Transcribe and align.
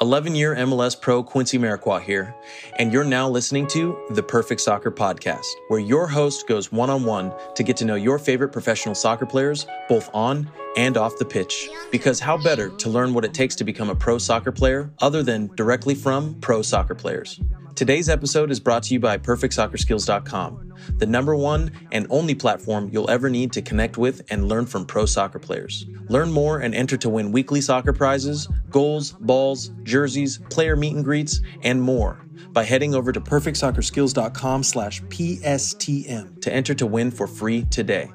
11 0.00 0.34
year 0.34 0.54
MLS 0.54 0.98
pro 0.98 1.22
Quincy 1.22 1.58
Amarikwa 1.58 2.00
here, 2.00 2.34
and 2.78 2.90
you're 2.90 3.04
now 3.04 3.28
listening 3.28 3.66
to 3.66 3.98
the 4.10 4.22
Perfect 4.22 4.62
Soccer 4.62 4.90
Podcast, 4.90 5.44
where 5.68 5.78
your 5.78 6.06
host 6.06 6.48
goes 6.48 6.72
one 6.72 6.88
on 6.88 7.04
one 7.04 7.30
to 7.54 7.62
get 7.62 7.76
to 7.76 7.84
know 7.84 7.96
your 7.96 8.18
favorite 8.18 8.48
professional 8.48 8.94
soccer 8.94 9.26
players, 9.26 9.66
both 9.90 10.08
on 10.14 10.50
and 10.78 10.96
off 10.96 11.18
the 11.18 11.24
pitch. 11.26 11.68
Because 11.92 12.18
how 12.18 12.42
better 12.42 12.70
to 12.70 12.88
learn 12.88 13.12
what 13.12 13.26
it 13.26 13.34
takes 13.34 13.54
to 13.56 13.64
become 13.64 13.90
a 13.90 13.94
pro 13.94 14.16
soccer 14.16 14.52
player 14.52 14.90
other 15.00 15.22
than 15.22 15.48
directly 15.54 15.94
from 15.94 16.34
pro 16.40 16.62
soccer 16.62 16.94
players? 16.94 17.38
Today's 17.80 18.10
episode 18.10 18.50
is 18.50 18.60
brought 18.60 18.82
to 18.82 18.92
you 18.92 19.00
by 19.00 19.16
PerfectSoccerSkills.com, 19.16 20.74
the 20.98 21.06
number 21.06 21.34
one 21.34 21.72
and 21.92 22.06
only 22.10 22.34
platform 22.34 22.90
you'll 22.92 23.08
ever 23.08 23.30
need 23.30 23.54
to 23.54 23.62
connect 23.62 23.96
with 23.96 24.20
and 24.28 24.46
learn 24.46 24.66
from 24.66 24.84
pro 24.84 25.06
soccer 25.06 25.38
players. 25.38 25.86
Learn 26.10 26.30
more 26.30 26.58
and 26.58 26.74
enter 26.74 26.98
to 26.98 27.08
win 27.08 27.32
weekly 27.32 27.62
soccer 27.62 27.94
prizes, 27.94 28.48
goals, 28.68 29.12
balls, 29.12 29.70
jerseys, 29.82 30.36
player 30.50 30.76
meet 30.76 30.94
and 30.94 31.02
greets, 31.02 31.40
and 31.62 31.80
more 31.80 32.22
by 32.50 32.64
heading 32.64 32.94
over 32.94 33.12
to 33.12 33.20
PerfectSoccerSkills.com 33.22 34.62
slash 34.62 35.00
PSTM 35.04 36.42
to 36.42 36.52
enter 36.52 36.74
to 36.74 36.86
win 36.86 37.10
for 37.10 37.26
free 37.26 37.64
today. 37.70 38.12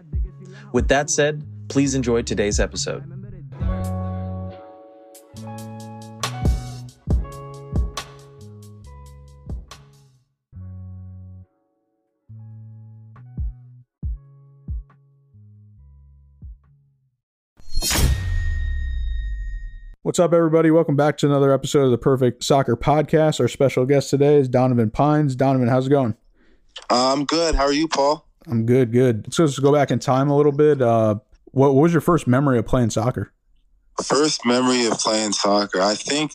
With 0.73 0.89
that 0.89 1.09
said, 1.09 1.43
please 1.69 1.95
enjoy 1.95 2.21
today's 2.21 2.59
episode. 2.59 3.24
What's 20.05 20.19
up, 20.19 20.33
everybody? 20.33 20.69
Welcome 20.69 20.95
back 20.95 21.17
to 21.17 21.25
another 21.25 21.51
episode 21.51 21.85
of 21.85 21.89
the 21.89 21.97
Perfect 21.97 22.43
Soccer 22.43 22.77
Podcast. 22.77 23.39
Our 23.39 23.47
special 23.47 23.87
guest 23.87 24.11
today 24.11 24.35
is 24.35 24.47
Donovan 24.47 24.91
Pines. 24.91 25.35
Donovan, 25.35 25.67
how's 25.67 25.87
it 25.87 25.89
going? 25.89 26.15
I'm 26.91 27.25
good. 27.25 27.55
How 27.55 27.63
are 27.63 27.73
you, 27.73 27.87
Paul? 27.87 28.23
I'm 28.45 28.67
good, 28.67 28.91
good. 28.91 29.33
So 29.33 29.45
let's 29.45 29.57
go 29.57 29.73
back 29.73 29.89
in 29.89 29.97
time 29.97 30.29
a 30.29 30.37
little 30.37 30.51
bit. 30.51 30.79
Uh, 30.79 31.15
what, 31.45 31.73
what 31.73 31.81
was 31.81 31.91
your 31.91 32.01
first 32.01 32.27
memory 32.27 32.59
of 32.59 32.67
playing 32.67 32.91
soccer? 32.91 33.33
First 34.03 34.45
memory 34.45 34.85
of 34.85 34.93
playing 34.99 35.31
soccer. 35.31 35.81
I 35.81 35.95
think 35.95 36.33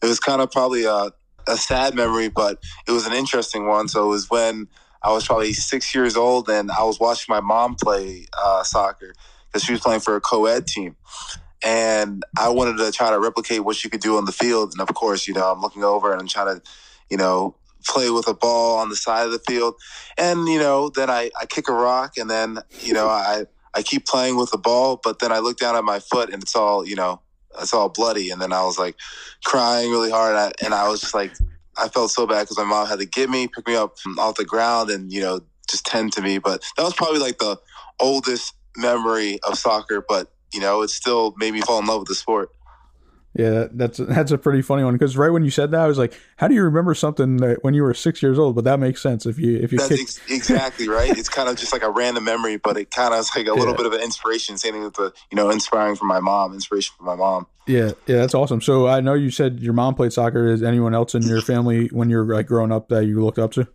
it 0.00 0.06
was 0.06 0.20
kind 0.20 0.40
of 0.40 0.52
probably 0.52 0.84
a, 0.84 1.10
a 1.48 1.56
sad 1.56 1.96
memory, 1.96 2.28
but 2.28 2.62
it 2.86 2.92
was 2.92 3.04
an 3.04 3.14
interesting 3.14 3.66
one. 3.66 3.88
So 3.88 4.04
it 4.04 4.10
was 4.10 4.30
when 4.30 4.68
I 5.02 5.10
was 5.10 5.26
probably 5.26 5.54
six 5.54 5.92
years 5.92 6.16
old 6.16 6.48
and 6.48 6.70
I 6.70 6.84
was 6.84 7.00
watching 7.00 7.34
my 7.34 7.40
mom 7.40 7.74
play 7.74 8.28
uh, 8.40 8.62
soccer 8.62 9.12
because 9.48 9.64
she 9.64 9.72
was 9.72 9.80
playing 9.80 10.02
for 10.02 10.14
a 10.14 10.20
co 10.20 10.46
ed 10.46 10.68
team 10.68 10.94
and 11.64 12.22
I 12.38 12.48
wanted 12.50 12.78
to 12.78 12.92
try 12.92 13.10
to 13.10 13.18
replicate 13.18 13.64
what 13.64 13.76
she 13.76 13.88
could 13.88 14.00
do 14.00 14.16
on 14.16 14.24
the 14.24 14.32
field. 14.32 14.72
And 14.72 14.80
of 14.80 14.94
course, 14.94 15.26
you 15.26 15.34
know, 15.34 15.50
I'm 15.50 15.60
looking 15.60 15.84
over 15.84 16.12
and 16.12 16.20
I'm 16.20 16.28
trying 16.28 16.56
to, 16.56 16.62
you 17.10 17.16
know, 17.16 17.56
play 17.86 18.10
with 18.10 18.28
a 18.28 18.34
ball 18.34 18.78
on 18.78 18.88
the 18.88 18.96
side 18.96 19.26
of 19.26 19.32
the 19.32 19.40
field. 19.40 19.74
And, 20.16 20.48
you 20.48 20.58
know, 20.58 20.90
then 20.90 21.10
I, 21.10 21.30
I 21.40 21.46
kick 21.46 21.68
a 21.68 21.72
rock 21.72 22.16
and 22.16 22.30
then, 22.30 22.58
you 22.80 22.92
know, 22.92 23.08
I, 23.08 23.44
I 23.74 23.82
keep 23.82 24.06
playing 24.06 24.36
with 24.36 24.50
the 24.50 24.58
ball, 24.58 25.00
but 25.02 25.18
then 25.18 25.32
I 25.32 25.38
look 25.38 25.58
down 25.58 25.76
at 25.76 25.84
my 25.84 25.98
foot 25.98 26.32
and 26.32 26.42
it's 26.42 26.56
all, 26.56 26.86
you 26.86 26.96
know, 26.96 27.20
it's 27.60 27.74
all 27.74 27.88
bloody. 27.88 28.30
And 28.30 28.40
then 28.40 28.52
I 28.52 28.64
was 28.64 28.78
like 28.78 28.96
crying 29.44 29.90
really 29.90 30.10
hard. 30.10 30.36
And 30.36 30.40
I, 30.40 30.64
and 30.64 30.74
I 30.74 30.88
was 30.88 31.00
just 31.00 31.14
like, 31.14 31.32
I 31.76 31.88
felt 31.88 32.10
so 32.10 32.26
bad 32.26 32.42
because 32.42 32.58
my 32.58 32.64
mom 32.64 32.86
had 32.86 32.98
to 32.98 33.06
get 33.06 33.30
me, 33.30 33.48
pick 33.48 33.66
me 33.66 33.76
up 33.76 33.96
off 34.18 34.36
the 34.36 34.44
ground 34.44 34.90
and, 34.90 35.12
you 35.12 35.20
know, 35.20 35.40
just 35.68 35.86
tend 35.86 36.12
to 36.14 36.22
me. 36.22 36.38
But 36.38 36.62
that 36.76 36.82
was 36.82 36.94
probably 36.94 37.20
like 37.20 37.38
the 37.38 37.58
oldest 38.00 38.54
memory 38.76 39.38
of 39.44 39.58
soccer. 39.58 40.04
But 40.06 40.32
you 40.52 40.60
know, 40.60 40.82
it 40.82 40.88
still 40.90 41.34
made 41.36 41.52
me 41.52 41.60
fall 41.60 41.78
in 41.78 41.86
love 41.86 42.00
with 42.00 42.08
the 42.08 42.14
sport. 42.14 42.50
Yeah, 43.34 43.66
that's 43.70 43.98
that's 43.98 44.32
a 44.32 44.38
pretty 44.38 44.62
funny 44.62 44.82
one 44.82 44.94
because 44.94 45.16
right 45.16 45.30
when 45.30 45.44
you 45.44 45.50
said 45.50 45.70
that, 45.70 45.80
I 45.80 45.86
was 45.86 45.96
like, 45.96 46.12
"How 46.38 46.48
do 46.48 46.54
you 46.54 46.64
remember 46.64 46.92
something 46.94 47.36
that 47.36 47.62
when 47.62 47.72
you 47.72 47.82
were 47.82 47.94
six 47.94 48.20
years 48.20 48.38
old?" 48.38 48.56
But 48.56 48.64
that 48.64 48.80
makes 48.80 49.00
sense 49.00 49.26
if 49.26 49.38
you 49.38 49.58
if 49.58 49.70
you 49.70 49.78
that's 49.78 49.92
ex- 49.92 50.20
exactly 50.28 50.88
right. 50.88 51.16
It's 51.16 51.28
kind 51.28 51.48
of 51.48 51.56
just 51.56 51.72
like 51.72 51.82
a 51.82 51.90
random 51.90 52.24
memory, 52.24 52.56
but 52.56 52.76
it 52.76 52.90
kind 52.90 53.14
of 53.14 53.20
is 53.20 53.30
like 53.36 53.46
a 53.46 53.54
little 53.54 53.74
bit 53.74 53.86
of 53.86 53.92
an 53.92 54.00
inspiration. 54.00 54.58
Same 54.58 54.72
thing 54.72 54.82
with 54.82 54.94
the 54.94 55.12
you 55.30 55.36
know 55.36 55.50
inspiring 55.50 55.94
from 55.94 56.08
my 56.08 56.20
mom, 56.20 56.52
inspiration 56.52 56.94
from 56.96 57.06
my 57.06 57.14
mom. 57.14 57.46
Yeah, 57.68 57.92
yeah, 58.06 58.16
that's 58.16 58.34
awesome. 58.34 58.60
So 58.60 58.88
I 58.88 59.00
know 59.00 59.14
you 59.14 59.30
said 59.30 59.60
your 59.60 59.74
mom 59.74 59.94
played 59.94 60.12
soccer. 60.12 60.48
Is 60.48 60.62
anyone 60.62 60.94
else 60.94 61.14
in 61.14 61.22
your 61.22 61.42
family 61.42 61.88
when 61.92 62.10
you 62.10 62.16
were 62.16 62.34
like 62.34 62.46
growing 62.46 62.72
up 62.72 62.88
that 62.88 63.04
you 63.04 63.22
looked 63.22 63.38
up 63.38 63.52
to? 63.52 63.68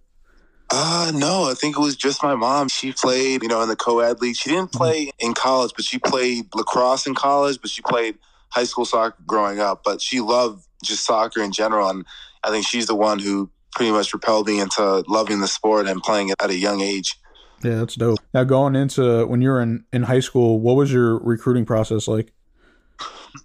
Uh, 0.75 1.11
no, 1.13 1.43
I 1.43 1.53
think 1.53 1.77
it 1.77 1.79
was 1.79 1.95
just 1.95 2.23
my 2.23 2.33
mom. 2.33 2.67
She 2.67 2.93
played, 2.93 3.43
you 3.43 3.47
know, 3.47 3.61
in 3.61 3.69
the 3.69 3.75
co-ed 3.75 4.19
league. 4.21 4.35
She 4.35 4.49
didn't 4.49 4.71
play 4.71 5.11
in 5.19 5.35
college, 5.35 5.71
but 5.75 5.85
she 5.85 5.99
played 5.99 6.47
lacrosse 6.55 7.05
in 7.05 7.13
college, 7.13 7.59
but 7.61 7.69
she 7.69 7.83
played 7.83 8.17
high 8.49 8.63
school 8.63 8.83
soccer 8.83 9.15
growing 9.27 9.59
up. 9.59 9.83
But 9.83 10.01
she 10.01 10.19
loved 10.19 10.65
just 10.83 11.05
soccer 11.05 11.43
in 11.43 11.51
general. 11.51 11.89
And 11.89 12.05
I 12.43 12.49
think 12.49 12.65
she's 12.65 12.87
the 12.87 12.95
one 12.95 13.19
who 13.19 13.51
pretty 13.75 13.91
much 13.91 14.09
propelled 14.09 14.47
me 14.47 14.59
into 14.59 15.03
loving 15.07 15.41
the 15.41 15.47
sport 15.47 15.87
and 15.87 16.01
playing 16.01 16.29
it 16.29 16.35
at 16.41 16.49
a 16.49 16.57
young 16.57 16.81
age. 16.81 17.19
Yeah, 17.63 17.75
that's 17.75 17.93
dope. 17.93 18.19
Now, 18.33 18.43
going 18.43 18.75
into 18.75 19.27
when 19.27 19.43
you 19.43 19.49
were 19.49 19.61
in, 19.61 19.85
in 19.93 20.03
high 20.03 20.21
school, 20.21 20.59
what 20.59 20.75
was 20.75 20.91
your 20.91 21.19
recruiting 21.19 21.65
process 21.65 22.07
like? 22.07 22.33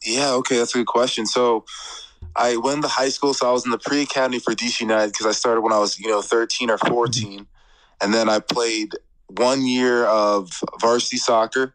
Yeah, 0.03 0.33
okay, 0.33 0.57
that's 0.57 0.75
a 0.75 0.79
good 0.79 0.87
question. 0.87 1.27
So, 1.27 1.67
I 2.39 2.57
went 2.57 2.83
to 2.83 2.89
high 2.89 3.09
school, 3.09 3.35
so 3.35 3.49
I 3.49 3.53
was 3.53 3.65
in 3.65 3.73
the 3.73 3.79
pre 3.79 4.03
academy 4.03 4.39
for 4.39 4.55
DC 4.55 4.81
United 4.81 5.13
because 5.13 5.27
I 5.27 5.33
started 5.33 5.63
when 5.63 5.73
I 5.73 5.79
was, 5.79 5.99
you 5.99 6.09
know, 6.09 6.23
13 6.23 6.71
or 6.71 6.79
14. 6.79 7.47
And 8.01 8.15
then 8.15 8.29
I 8.29 8.39
played 8.39 8.93
one 9.27 9.67
year 9.67 10.05
of 10.07 10.51
varsity 10.81 11.17
soccer. 11.17 11.75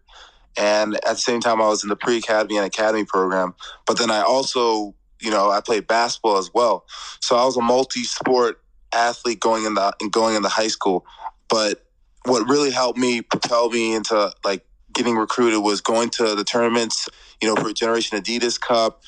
And 0.57 0.95
at 0.95 1.03
the 1.03 1.15
same 1.17 1.41
time, 1.41 1.61
I 1.61 1.67
was 1.67 1.83
in 1.83 1.89
the 1.89 1.95
pre 1.97 2.17
academy 2.17 2.57
and 2.57 2.65
academy 2.65 3.03
program. 3.03 3.55
But 3.85 3.97
then 3.97 4.09
I 4.09 4.21
also, 4.21 4.95
you 5.21 5.31
know, 5.31 5.51
I 5.51 5.59
played 5.59 5.85
basketball 5.87 6.37
as 6.37 6.49
well. 6.53 6.85
So 7.19 7.35
I 7.35 7.43
was 7.43 7.57
a 7.57 7.61
multi 7.61 8.03
sport 8.03 8.61
athlete 8.93 9.39
going 9.39 9.65
in 9.65 9.73
the 9.73 9.93
going 10.11 10.35
into 10.35 10.49
high 10.49 10.67
school. 10.67 11.05
But 11.49 11.85
what 12.25 12.47
really 12.47 12.71
helped 12.71 12.97
me 12.97 13.21
propel 13.21 13.69
me 13.69 13.95
into 13.95 14.31
like 14.45 14.65
getting 14.93 15.15
recruited 15.15 15.61
was 15.61 15.81
going 15.81 16.09
to 16.11 16.35
the 16.35 16.43
tournaments, 16.43 17.09
you 17.41 17.47
know, 17.47 17.61
for 17.61 17.71
Generation 17.73 18.17
Adidas 18.17 18.59
Cup, 18.59 19.01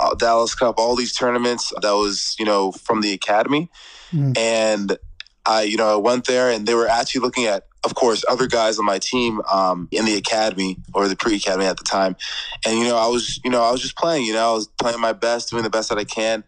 uh, 0.00 0.14
Dallas 0.14 0.54
Cup, 0.54 0.76
all 0.78 0.96
these 0.96 1.14
tournaments 1.14 1.72
that 1.82 1.92
was, 1.92 2.36
you 2.38 2.44
know, 2.44 2.72
from 2.72 3.00
the 3.00 3.12
academy. 3.12 3.70
Mm. 4.12 4.36
And 4.38 4.98
I, 5.44 5.62
you 5.62 5.76
know, 5.76 5.92
I 5.92 5.96
went 5.96 6.26
there 6.26 6.50
and 6.50 6.66
they 6.66 6.74
were 6.74 6.88
actually 6.88 7.22
looking 7.22 7.46
at, 7.46 7.66
of 7.84 7.94
course, 7.96 8.24
other 8.28 8.46
guys 8.46 8.78
on 8.78 8.84
my 8.84 9.00
team 9.00 9.40
um, 9.52 9.88
in 9.90 10.04
the 10.04 10.14
academy 10.14 10.78
or 10.94 11.08
the 11.08 11.16
pre 11.16 11.34
academy 11.36 11.66
at 11.66 11.76
the 11.76 11.84
time. 11.84 12.16
And, 12.64 12.78
you 12.78 12.84
know, 12.84 12.96
I 12.96 13.08
was, 13.08 13.40
you 13.44 13.50
know, 13.50 13.62
I 13.62 13.72
was 13.72 13.80
just 13.80 13.96
playing, 13.96 14.24
you 14.24 14.34
know, 14.34 14.50
I 14.50 14.54
was 14.54 14.68
playing 14.68 15.00
my 15.00 15.12
best, 15.12 15.50
doing 15.50 15.64
the 15.64 15.70
best 15.70 15.88
that 15.88 15.98
I 15.98 16.04
can. 16.04 16.44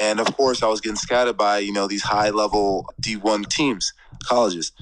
And 0.00 0.20
of 0.20 0.36
course, 0.36 0.62
I 0.62 0.68
was 0.68 0.80
getting 0.80 0.96
scouted 0.96 1.36
by, 1.36 1.58
you 1.58 1.72
know, 1.72 1.88
these 1.88 2.02
high 2.02 2.30
level 2.30 2.86
D1 3.02 3.48
teams, 3.48 3.92
colleges. 4.22 4.72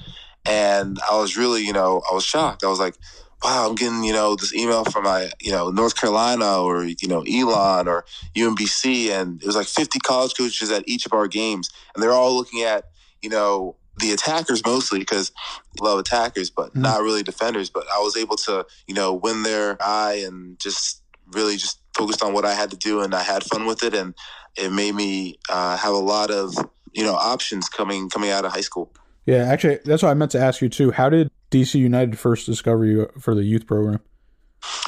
And 0.45 0.99
I 1.09 1.17
was 1.17 1.37
really, 1.37 1.65
you 1.65 1.73
know, 1.73 2.03
I 2.09 2.13
was 2.13 2.23
shocked. 2.23 2.63
I 2.63 2.67
was 2.67 2.79
like, 2.79 2.95
wow, 3.43 3.67
I'm 3.69 3.75
getting, 3.75 4.03
you 4.03 4.13
know, 4.13 4.35
this 4.35 4.53
email 4.53 4.83
from 4.85 5.03
my, 5.03 5.29
you 5.41 5.51
know, 5.51 5.69
North 5.69 5.95
Carolina 5.95 6.61
or, 6.61 6.83
you 6.85 7.07
know, 7.07 7.21
Elon 7.21 7.87
or 7.87 8.05
UMBC. 8.35 9.09
And 9.09 9.41
it 9.41 9.45
was 9.45 9.55
like 9.55 9.67
50 9.67 9.99
college 9.99 10.33
coaches 10.37 10.71
at 10.71 10.87
each 10.87 11.05
of 11.05 11.13
our 11.13 11.27
games. 11.27 11.69
And 11.93 12.03
they're 12.03 12.11
all 12.11 12.35
looking 12.35 12.63
at, 12.63 12.85
you 13.21 13.29
know, 13.29 13.75
the 13.99 14.11
attackers 14.11 14.65
mostly 14.65 14.99
because 14.99 15.31
love 15.79 15.99
attackers, 15.99 16.49
but 16.49 16.69
mm-hmm. 16.69 16.81
not 16.81 17.01
really 17.01 17.23
defenders. 17.23 17.69
But 17.69 17.85
I 17.93 17.99
was 17.99 18.17
able 18.17 18.35
to, 18.37 18.65
you 18.87 18.95
know, 18.95 19.13
win 19.13 19.43
their 19.43 19.77
eye 19.81 20.23
and 20.25 20.59
just 20.59 21.01
really 21.31 21.57
just 21.57 21.79
focused 21.95 22.23
on 22.23 22.33
what 22.33 22.45
I 22.45 22.53
had 22.53 22.71
to 22.71 22.77
do. 22.77 23.01
And 23.01 23.13
I 23.13 23.23
had 23.23 23.43
fun 23.43 23.65
with 23.65 23.83
it. 23.83 23.93
And 23.93 24.13
it 24.57 24.71
made 24.71 24.95
me 24.95 25.37
uh, 25.49 25.77
have 25.77 25.93
a 25.93 25.97
lot 25.97 26.31
of, 26.31 26.55
you 26.93 27.03
know, 27.03 27.15
options 27.15 27.69
coming, 27.69 28.09
coming 28.09 28.31
out 28.31 28.45
of 28.45 28.51
high 28.51 28.61
school. 28.61 28.91
Yeah, 29.25 29.45
actually, 29.45 29.79
that's 29.85 30.03
what 30.03 30.09
I 30.09 30.13
meant 30.13 30.31
to 30.31 30.39
ask 30.39 30.61
you 30.61 30.69
too. 30.69 30.91
How 30.91 31.09
did 31.09 31.31
DC 31.51 31.75
United 31.75 32.17
first 32.19 32.45
discover 32.45 32.85
you 32.85 33.09
for 33.19 33.33
the 33.33 33.43
youth 33.43 33.65
program? 33.65 33.99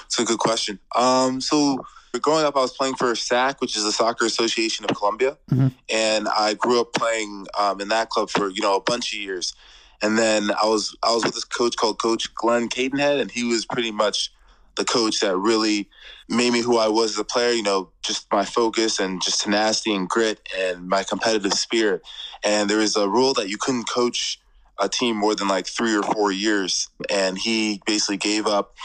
It's 0.05 0.19
a 0.19 0.25
good 0.25 0.39
question. 0.39 0.79
Um, 0.95 1.41
so 1.41 1.85
growing 2.21 2.45
up, 2.45 2.55
I 2.55 2.61
was 2.61 2.71
playing 2.71 2.95
for 2.95 3.13
SAC, 3.15 3.61
which 3.61 3.75
is 3.75 3.83
the 3.83 3.91
Soccer 3.91 4.25
Association 4.25 4.85
of 4.85 4.95
Columbia, 4.95 5.37
mm-hmm. 5.51 5.67
and 5.89 6.27
I 6.27 6.53
grew 6.53 6.81
up 6.81 6.93
playing 6.93 7.47
um, 7.57 7.81
in 7.81 7.89
that 7.89 8.09
club 8.09 8.29
for 8.29 8.49
you 8.49 8.61
know 8.61 8.75
a 8.75 8.81
bunch 8.81 9.13
of 9.13 9.19
years. 9.19 9.53
And 10.01 10.17
then 10.17 10.51
I 10.51 10.67
was 10.67 10.95
I 11.03 11.13
was 11.13 11.23
with 11.25 11.33
this 11.33 11.43
coach 11.43 11.75
called 11.75 11.99
Coach 11.99 12.33
Glenn 12.35 12.69
Cadenhead, 12.69 13.19
and 13.19 13.31
he 13.31 13.43
was 13.43 13.65
pretty 13.65 13.91
much 13.91 14.31
the 14.77 14.85
coach 14.85 15.19
that 15.21 15.37
really 15.37 15.89
made 16.29 16.53
me 16.53 16.61
who 16.61 16.77
I 16.77 16.87
was 16.87 17.11
as 17.11 17.19
a 17.19 17.23
player. 17.23 17.51
You 17.51 17.63
know, 17.63 17.91
just 18.03 18.27
my 18.31 18.45
focus 18.45 18.99
and 18.99 19.21
just 19.21 19.41
tenacity 19.41 19.93
and 19.93 20.07
grit 20.07 20.47
and 20.57 20.87
my 20.87 21.03
competitive 21.03 21.53
spirit. 21.53 22.01
And 22.43 22.69
there 22.69 22.79
was 22.79 22.95
a 22.95 23.09
rule 23.09 23.33
that 23.35 23.49
you 23.49 23.57
couldn't 23.59 23.89
coach 23.89 24.39
a 24.79 24.87
team 24.87 25.15
more 25.15 25.35
than 25.35 25.47
like 25.47 25.67
three 25.67 25.95
or 25.95 26.03
four 26.03 26.31
years. 26.31 26.89
And 27.09 27.37
he 27.37 27.81
basically 27.85 28.17
gave 28.17 28.47
up 28.47 28.75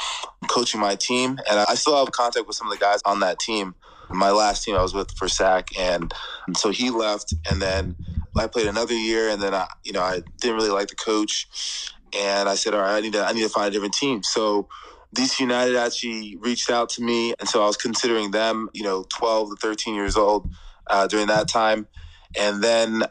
coaching 0.49 0.81
my 0.81 0.95
team. 0.97 1.39
And 1.51 1.59
I 1.61 1.75
still 1.75 1.97
have 1.97 2.13
contact 2.13 2.47
with 2.47 2.57
some 2.57 2.67
of 2.67 2.73
the 2.73 2.81
guys 2.81 3.01
on 3.05 3.21
that 3.21 3.39
team. 3.39 3.75
My 4.11 4.31
last 4.31 4.65
team 4.65 4.77
I 4.77 4.83
was 4.83 4.95
with 4.95 5.11
for 5.13 5.29
SAC. 5.29 5.69
And 5.79 6.13
so 6.57 6.71
he 6.71 6.91
left. 6.91 7.35
And 7.51 7.61
then 7.61 7.97
I 8.37 8.47
played 8.47 8.67
another 8.67 8.95
year. 8.95 9.29
And 9.29 9.41
then 9.43 9.55
I, 9.55 9.67
you 9.85 9.93
know, 9.93 10.03
I 10.03 10.23
didn't 10.41 10.57
really 10.57 10.71
like 10.71 10.89
the 10.89 10.97
coach. 10.97 11.93
And 12.15 12.49
I 12.49 12.55
said, 12.57 12.75
all 12.75 12.81
right, 12.81 12.97
I 12.97 13.01
need 13.01 13.15
to, 13.15 13.25
I 13.25 13.33
need 13.33 13.43
to 13.43 13.49
find 13.49 13.69
a 13.69 13.71
different 13.71 13.95
team. 13.95 14.23
So 14.23 14.69
DC 15.17 15.41
United 15.41 15.77
actually 15.77 16.37
reached 16.41 16.71
out 16.71 16.89
to 16.91 17.03
me. 17.03 17.35
And 17.41 17.49
so 17.49 17.63
I 17.63 17.67
was 17.67 17.77
considering 17.77 18.31
them, 18.33 18.71
you 18.73 18.83
know, 18.83 19.05
12 19.11 19.51
to 19.51 19.57
13 19.57 19.95
years 19.95 20.17
old. 20.17 20.49
uh, 20.89 21.07
during 21.07 21.27
that 21.29 21.49
time, 21.49 21.87
and 22.39 22.63
then 22.63 23.03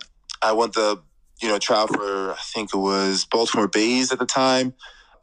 I 0.42 0.51
went 0.53 0.74
to 0.74 1.00
you 1.42 1.48
know 1.48 1.59
travel 1.59 1.95
for 1.95 2.31
I 2.33 2.38
think 2.53 2.74
it 2.74 2.77
was 2.77 3.25
Baltimore 3.25 3.68
Bays 3.68 4.12
at 4.12 4.19
the 4.19 4.25
time, 4.25 4.74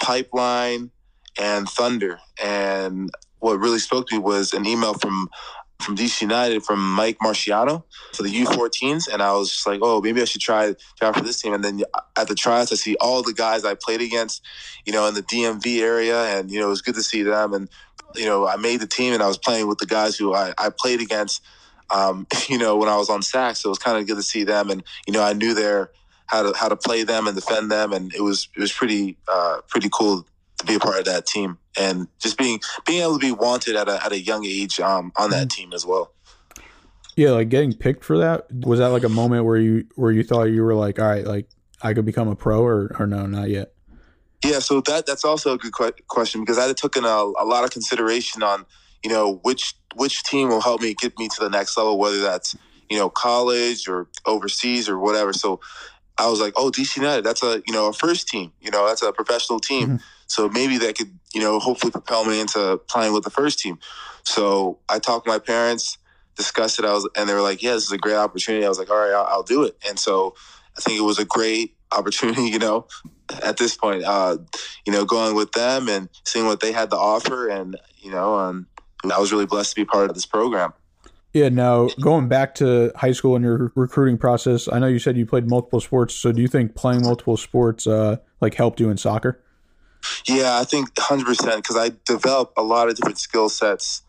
Pipeline, 0.00 0.90
and 1.38 1.69
Thunder. 1.69 2.20
And 2.42 3.10
what 3.40 3.60
really 3.60 3.78
spoke 3.78 4.08
to 4.08 4.16
me 4.16 4.20
was 4.20 4.52
an 4.52 4.66
email 4.66 4.94
from 4.94 5.28
from 5.80 5.96
DC 5.96 6.20
United 6.20 6.64
from 6.64 6.80
Mike 6.94 7.19
Marciano 7.19 7.84
for 8.12 8.22
the 8.22 8.30
U14s, 8.30 9.08
and 9.12 9.22
I 9.22 9.32
was 9.32 9.50
just 9.50 9.66
like, 9.66 9.80
oh, 9.82 10.00
maybe 10.00 10.20
I 10.20 10.25
should 10.25 10.40
try 10.40 10.75
try 10.98 11.12
for 11.12 11.20
this 11.20 11.40
team. 11.40 11.52
And 11.52 11.64
then 11.64 11.82
at 12.16 12.28
the 12.28 12.34
tryouts, 12.34 12.72
I 12.72 12.75
see 12.75 12.96
all 13.00 13.22
the 13.22 13.32
guys 13.32 13.64
I 13.64 13.75
played 13.75 14.00
against, 14.00 14.44
you 14.84 14.92
know, 14.92 15.06
in 15.06 15.14
the 15.14 15.22
DMV 15.22 15.80
area, 15.80 16.25
and 16.36 16.50
you 16.50 16.58
know, 16.60 16.66
it 16.66 16.70
was 16.70 16.82
good 16.82 16.96
to 16.96 17.02
see 17.02 17.22
them. 17.22 17.54
And 17.54 17.69
you 18.14 18.26
know, 18.26 18.46
I 18.46 18.56
made 18.56 18.80
the 18.80 18.86
team, 18.86 19.14
and 19.14 19.22
I 19.22 19.28
was 19.28 19.38
playing 19.38 19.69
with 19.69 19.78
the 19.78 19.86
guys 19.86 20.16
who 20.16 20.34
I, 20.34 20.52
I 20.58 20.70
played 20.70 21.00
against, 21.00 21.42
um, 21.90 22.26
you 22.48 22.58
know, 22.58 22.76
when 22.76 22.88
I 22.88 22.96
was 22.96 23.08
on 23.08 23.22
SAC. 23.22 23.56
So 23.56 23.69
it 23.69 23.70
was 23.70 23.78
kind 23.78 23.98
of 23.98 24.06
good 24.06 24.16
to 24.16 24.22
see 24.22 24.44
them, 24.44 24.70
and 24.70 24.82
you 25.06 25.12
know, 25.12 25.22
I 25.22 25.32
knew 25.32 25.54
their 25.54 25.90
how 26.26 26.42
to 26.42 26.58
how 26.58 26.69
to 26.69 26.76
play 26.76 27.04
them 27.04 27.26
and 27.26 27.36
defend 27.36 27.70
them, 27.70 27.92
and 27.92 28.12
it 28.14 28.22
was 28.22 28.48
it 28.56 28.60
was 28.60 28.72
pretty 28.72 29.16
uh, 29.28 29.58
pretty 29.69 29.88
cool 29.92 30.26
to 30.58 30.66
be 30.66 30.75
a 30.75 30.78
part 30.78 30.99
of 30.99 31.05
that 31.05 31.26
team 31.26 31.58
and 31.78 32.08
just 32.19 32.37
being 32.37 32.60
being 32.87 33.02
able 33.02 33.19
to 33.19 33.19
be 33.19 33.32
wanted 33.32 33.76
at 33.76 33.88
a 33.88 34.05
at 34.05 34.12
a 34.12 34.20
young 34.20 34.44
age 34.44 34.81
um, 34.81 35.12
on 35.16 35.31
that 35.31 35.50
team 35.50 35.72
as 35.72 35.87
well. 35.87 36.12
Yeah, 37.16 37.31
like 37.31 37.49
getting 37.49 37.72
picked 37.72 38.05
for 38.05 38.19
that 38.19 38.46
was 38.52 38.78
that 38.78 38.88
like 38.88 39.05
a 39.05 39.08
moment 39.08 39.44
where 39.44 39.56
you 39.56 39.87
where 39.96 40.12
you 40.12 40.22
thought 40.22 40.44
you 40.44 40.62
were 40.62 40.75
like, 40.75 41.00
all 41.00 41.08
right, 41.08 41.25
like 41.25 41.49
I 41.82 41.94
could 41.94 42.05
become 42.05 42.28
a 42.28 42.37
pro 42.37 42.62
or 42.62 42.94
or 42.99 43.06
no, 43.06 43.26
not 43.26 43.49
yet. 43.49 43.72
Yeah, 44.44 44.60
so 44.60 44.81
that 44.82 45.06
that's 45.06 45.25
also 45.25 45.55
a 45.55 45.58
good 45.58 45.72
question 46.06 46.43
because 46.43 46.58
I 46.58 46.72
took 46.72 46.96
in 46.96 47.05
a, 47.05 47.08
a 47.08 47.44
lot 47.44 47.64
of 47.64 47.70
consideration 47.70 48.43
on 48.43 48.66
you 49.02 49.10
know 49.10 49.40
which 49.43 49.75
which 49.96 50.22
team 50.22 50.49
will 50.49 50.60
help 50.60 50.81
me 50.81 50.94
get 50.94 51.19
me 51.19 51.28
to 51.28 51.40
the 51.40 51.50
next 51.50 51.76
level, 51.76 51.99
whether 51.99 52.20
that's 52.20 52.56
you 52.88 52.96
know 52.96 53.10
college 53.10 53.88
or 53.88 54.08
overseas 54.26 54.88
or 54.88 54.99
whatever. 54.99 55.32
So 55.32 55.60
I 56.19 56.28
was 56.28 56.40
like, 56.40 56.55
oh, 56.56 56.70
DC 56.70 56.96
United, 56.96 57.25
that's 57.25 57.43
a 57.43 57.62
you 57.66 57.72
know 57.72 57.88
a 57.88 57.93
first 57.93 58.28
team, 58.28 58.52
you 58.60 58.70
know 58.70 58.87
that's 58.87 59.02
a 59.02 59.12
professional 59.12 59.58
team. 59.60 59.84
Mm-hmm. 59.88 59.96
So 60.28 60.48
maybe 60.48 60.78
that 60.78 60.96
could, 60.96 61.19
you 61.34 61.40
know, 61.40 61.58
hopefully 61.58 61.90
propel 61.90 62.25
me 62.25 62.40
into 62.40 62.78
playing 62.86 63.12
with 63.12 63.25
the 63.25 63.30
first 63.30 63.58
team. 63.58 63.78
So 64.22 64.78
I 64.88 64.98
talked 64.98 65.26
to 65.26 65.30
my 65.30 65.38
parents, 65.38 65.98
discussed 66.36 66.78
it. 66.78 66.84
I 66.84 66.92
was, 66.92 67.08
and 67.16 67.28
they 67.28 67.34
were 67.34 67.42
like, 67.42 67.62
"Yeah, 67.62 67.72
this 67.72 67.86
is 67.86 67.92
a 67.92 67.98
great 67.98 68.16
opportunity." 68.16 68.64
I 68.64 68.69
was 68.69 68.78
like, 68.78 68.90
"All 68.90 68.96
right, 68.96 69.12
I'll, 69.12 69.26
I'll 69.26 69.42
do 69.42 69.64
it." 69.64 69.76
And 69.88 69.98
so 69.98 70.34
I 70.76 70.80
think 70.80 70.98
it 70.98 71.02
was 71.02 71.19
a 71.19 71.25
great 71.25 71.75
opportunity. 71.92 72.42
You 72.52 72.58
know, 72.58 72.86
at 73.42 73.56
this 73.56 73.76
point, 73.76 74.04
uh, 74.04 74.38
you 74.86 74.92
know, 74.92 75.04
going 75.04 75.34
with 75.34 75.52
them 75.52 75.88
and 75.88 76.08
seeing 76.25 76.46
what 76.46 76.60
they 76.60 76.72
had 76.72 76.90
to 76.90 76.96
offer, 76.96 77.48
and 77.48 77.76
you 77.98 78.10
know, 78.10 78.38
um, 78.38 78.66
I 79.10 79.19
was 79.19 79.32
really 79.32 79.46
blessed 79.46 79.70
to 79.70 79.76
be 79.76 79.84
part 79.84 80.10
of 80.10 80.14
this 80.14 80.26
program. 80.26 80.72
Yeah. 81.32 81.50
Now 81.50 81.88
going 82.00 82.28
back 82.28 82.54
to 82.56 82.90
high 82.96 83.12
school 83.12 83.36
and 83.36 83.44
your 83.44 83.72
recruiting 83.74 84.19
process, 84.19 84.69
I 84.70 84.78
know 84.78 84.86
you 84.86 84.98
said 84.98 85.16
you 85.16 85.26
played 85.26 85.48
multiple 85.48 85.81
sports. 85.81 86.14
So 86.14 86.32
do 86.32 86.40
you 86.40 86.48
think 86.48 86.74
playing 86.74 87.02
multiple 87.02 87.36
sports 87.36 87.86
uh, 87.86 88.16
like 88.40 88.54
helped 88.54 88.81
you 88.81 88.90
in 88.90 88.96
soccer? 88.96 89.42
Yeah, 90.26 90.58
I 90.58 90.64
think 90.64 90.94
100% 90.94 91.56
because 91.56 91.76
I 91.76 91.93
developed 92.05 92.55
a 92.56 92.62
lot 92.62 92.88
of 92.88 92.96
different 92.96 93.19
skill 93.19 93.49
sets 93.49 94.02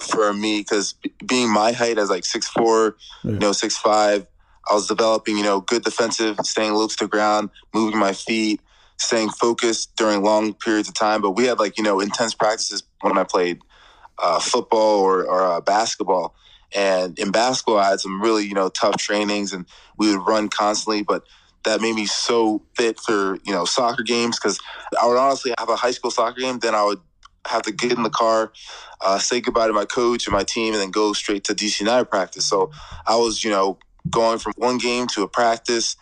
for 0.00 0.32
me 0.32 0.60
because 0.60 0.94
being 1.26 1.52
my 1.52 1.72
height 1.72 1.98
as 1.98 2.10
like 2.10 2.24
six 2.24 2.48
four, 2.48 2.96
yeah. 3.24 3.32
you 3.32 3.38
know, 3.38 3.52
six 3.52 3.76
five, 3.76 4.26
I 4.70 4.74
was 4.74 4.86
developing, 4.86 5.36
you 5.36 5.44
know, 5.44 5.60
good 5.60 5.82
defensive, 5.82 6.38
staying 6.44 6.74
low 6.74 6.86
to 6.88 6.96
the 6.98 7.08
ground, 7.08 7.50
moving 7.74 7.98
my 7.98 8.12
feet, 8.12 8.60
staying 8.98 9.30
focused 9.30 9.96
during 9.96 10.22
long 10.22 10.54
periods 10.54 10.88
of 10.88 10.94
time. 10.94 11.22
But 11.22 11.32
we 11.32 11.46
had 11.46 11.58
like, 11.58 11.78
you 11.78 11.84
know, 11.84 12.00
intense 12.00 12.34
practices 12.34 12.82
when 13.00 13.16
I 13.16 13.24
played 13.24 13.60
uh, 14.18 14.40
football 14.40 15.00
or, 15.00 15.24
or 15.24 15.42
uh, 15.42 15.60
basketball. 15.60 16.34
And 16.74 17.18
in 17.18 17.30
basketball, 17.30 17.78
I 17.78 17.90
had 17.90 18.00
some 18.00 18.20
really, 18.20 18.44
you 18.44 18.54
know, 18.54 18.68
tough 18.68 18.96
trainings 18.98 19.52
and 19.52 19.64
we 19.96 20.14
would 20.14 20.26
run 20.26 20.48
constantly. 20.48 21.02
But 21.02 21.22
that 21.64 21.80
made 21.80 21.94
me 21.94 22.06
so 22.06 22.62
fit 22.76 22.98
for 23.00 23.38
you 23.44 23.52
know 23.52 23.64
soccer 23.64 24.02
games 24.02 24.38
because 24.38 24.58
I 25.00 25.06
would 25.06 25.18
honestly 25.18 25.54
have 25.58 25.68
a 25.68 25.76
high 25.76 25.90
school 25.90 26.10
soccer 26.10 26.40
game, 26.40 26.58
then 26.58 26.74
I 26.74 26.84
would 26.84 27.00
have 27.46 27.62
to 27.62 27.72
get 27.72 27.92
in 27.92 28.02
the 28.02 28.10
car, 28.10 28.52
uh, 29.00 29.18
say 29.18 29.40
goodbye 29.40 29.66
to 29.66 29.72
my 29.72 29.84
coach 29.84 30.26
and 30.26 30.34
my 30.34 30.44
team, 30.44 30.74
and 30.74 30.82
then 30.82 30.90
go 30.90 31.12
straight 31.12 31.44
to 31.44 31.54
DC 31.54 31.80
United 31.80 32.06
practice. 32.06 32.46
So 32.46 32.70
I 33.06 33.16
was 33.16 33.44
you 33.44 33.50
know 33.50 33.78
going 34.10 34.38
from 34.38 34.54
one 34.56 34.78
game 34.78 35.06
to 35.08 35.22
a 35.22 35.28
practice 35.28 35.96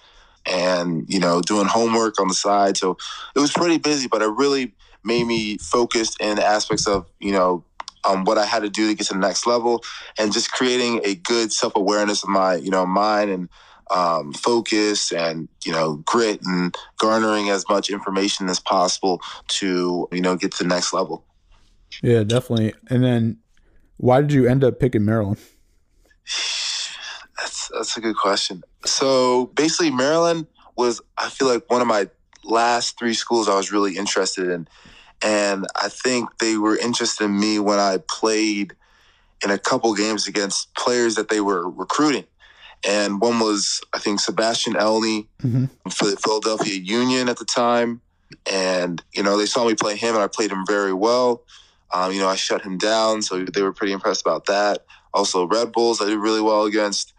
and 0.47 1.05
you 1.09 1.19
know 1.19 1.41
doing 1.41 1.67
homework 1.67 2.21
on 2.21 2.29
the 2.29 2.35
side. 2.35 2.77
So 2.77 2.97
it 3.35 3.41
was 3.41 3.53
pretty 3.53 3.79
busy, 3.79 4.09
but 4.09 4.23
it 4.23 4.29
really 4.29 4.75
made 5.05 5.25
me 5.25 5.57
focused 5.59 6.21
in 6.21 6.39
aspects 6.39 6.87
of 6.87 7.07
you 7.21 7.33
know 7.33 7.65
um, 8.05 8.25
what 8.25 8.39
I 8.39 8.45
had 8.45 8.63
to 8.63 8.71
do 8.71 8.89
to 8.89 8.95
get 8.95 9.07
to 9.09 9.15
the 9.15 9.21
next 9.21 9.47
level, 9.47 9.83
and 10.19 10.33
just 10.33 10.53
creating 10.53 11.01
a 11.05 11.15
good 11.15 11.53
self 11.53 11.75
awareness 11.77 12.23
of 12.23 12.29
my 12.29 12.57
you 12.57 12.71
know 12.71 12.87
mind 12.87 13.31
and 13.31 13.49
um, 13.91 14.33
focus 14.33 15.13
and 15.13 15.49
you 15.65 15.73
know 15.73 15.97
grit 16.05 16.41
and 16.45 16.77
garnering 16.99 17.51
as 17.51 17.65
much 17.69 17.91
information 17.91 18.49
as 18.49 18.61
possible 18.61 19.21
to 19.49 20.09
you 20.13 20.21
know 20.21 20.37
get 20.37 20.53
to 20.53 20.65
the 20.65 20.69
next 20.69 20.93
level. 20.93 21.25
Yeah, 22.03 22.25
definitely. 22.25 22.75
And 22.89 23.03
then, 23.03 23.39
why 23.97 24.21
did 24.21 24.33
you 24.33 24.47
end 24.47 24.65
up 24.65 24.81
picking 24.81 25.05
Maryland? 25.05 25.39
That's 27.39 27.69
that's 27.69 27.97
a 27.99 28.01
good 28.01 28.17
question. 28.17 28.65
So 28.87 29.47
basically, 29.55 29.91
Maryland 29.91 30.47
was 30.75 31.03
I 31.19 31.29
feel 31.29 31.49
like 31.49 31.71
one 31.71 31.83
of 31.83 31.87
my 31.87 32.09
last 32.45 32.99
three 32.99 33.13
schools 33.13 33.47
I 33.47 33.55
was 33.57 33.71
really 33.71 33.99
interested 33.99 34.49
in, 34.49 34.67
and 35.23 35.67
I 35.77 35.89
think 35.89 36.39
they 36.39 36.57
were 36.57 36.79
interested 36.79 37.25
in 37.25 37.39
me 37.39 37.59
when 37.59 37.79
I 37.79 37.99
played 38.09 38.75
in 39.45 39.51
a 39.51 39.59
couple 39.59 39.93
games 39.95 40.27
against 40.27 40.75
players 40.75 41.15
that 41.17 41.29
they 41.29 41.43
were 41.43 41.69
recruiting 41.69 42.25
and 42.85 43.21
one 43.21 43.39
was 43.39 43.81
I 43.93 43.99
think 43.99 44.21
Sebastian 44.21 44.75
Elney 44.75 45.27
mm-hmm. 45.43 45.67
for 45.91 46.07
the 46.07 46.17
Philadelphia 46.17 46.75
Union 46.75 47.29
at 47.29 47.39
the 47.39 47.45
time, 47.45 48.01
and 48.51 49.03
you 49.13 49.23
know 49.23 49.37
they 49.37 49.47
saw 49.47 49.67
me 49.67 49.75
play 49.75 49.97
him, 49.97 50.15
and 50.15 50.23
I 50.23 50.29
played 50.29 50.51
him 50.51 50.65
very 50.67 50.93
well. 50.93 51.43
Um, 51.95 52.13
you 52.13 52.21
know, 52.21 52.29
I 52.29 52.37
shut 52.37 52.63
him 52.63 52.79
down, 52.79 53.23
so 53.23 53.45
they 53.45 53.63
were 53.63 53.73
pretty 53.73 53.93
impressed 53.93 54.23
about 54.23 54.47
that. 54.47 54.85
Also, 55.15 55.47
Red 55.47 55.73
Bulls 55.73 56.01
I 56.01 56.07
did 56.07 56.19
really 56.19 56.41
well 56.41 56.65
against, 56.65 57.13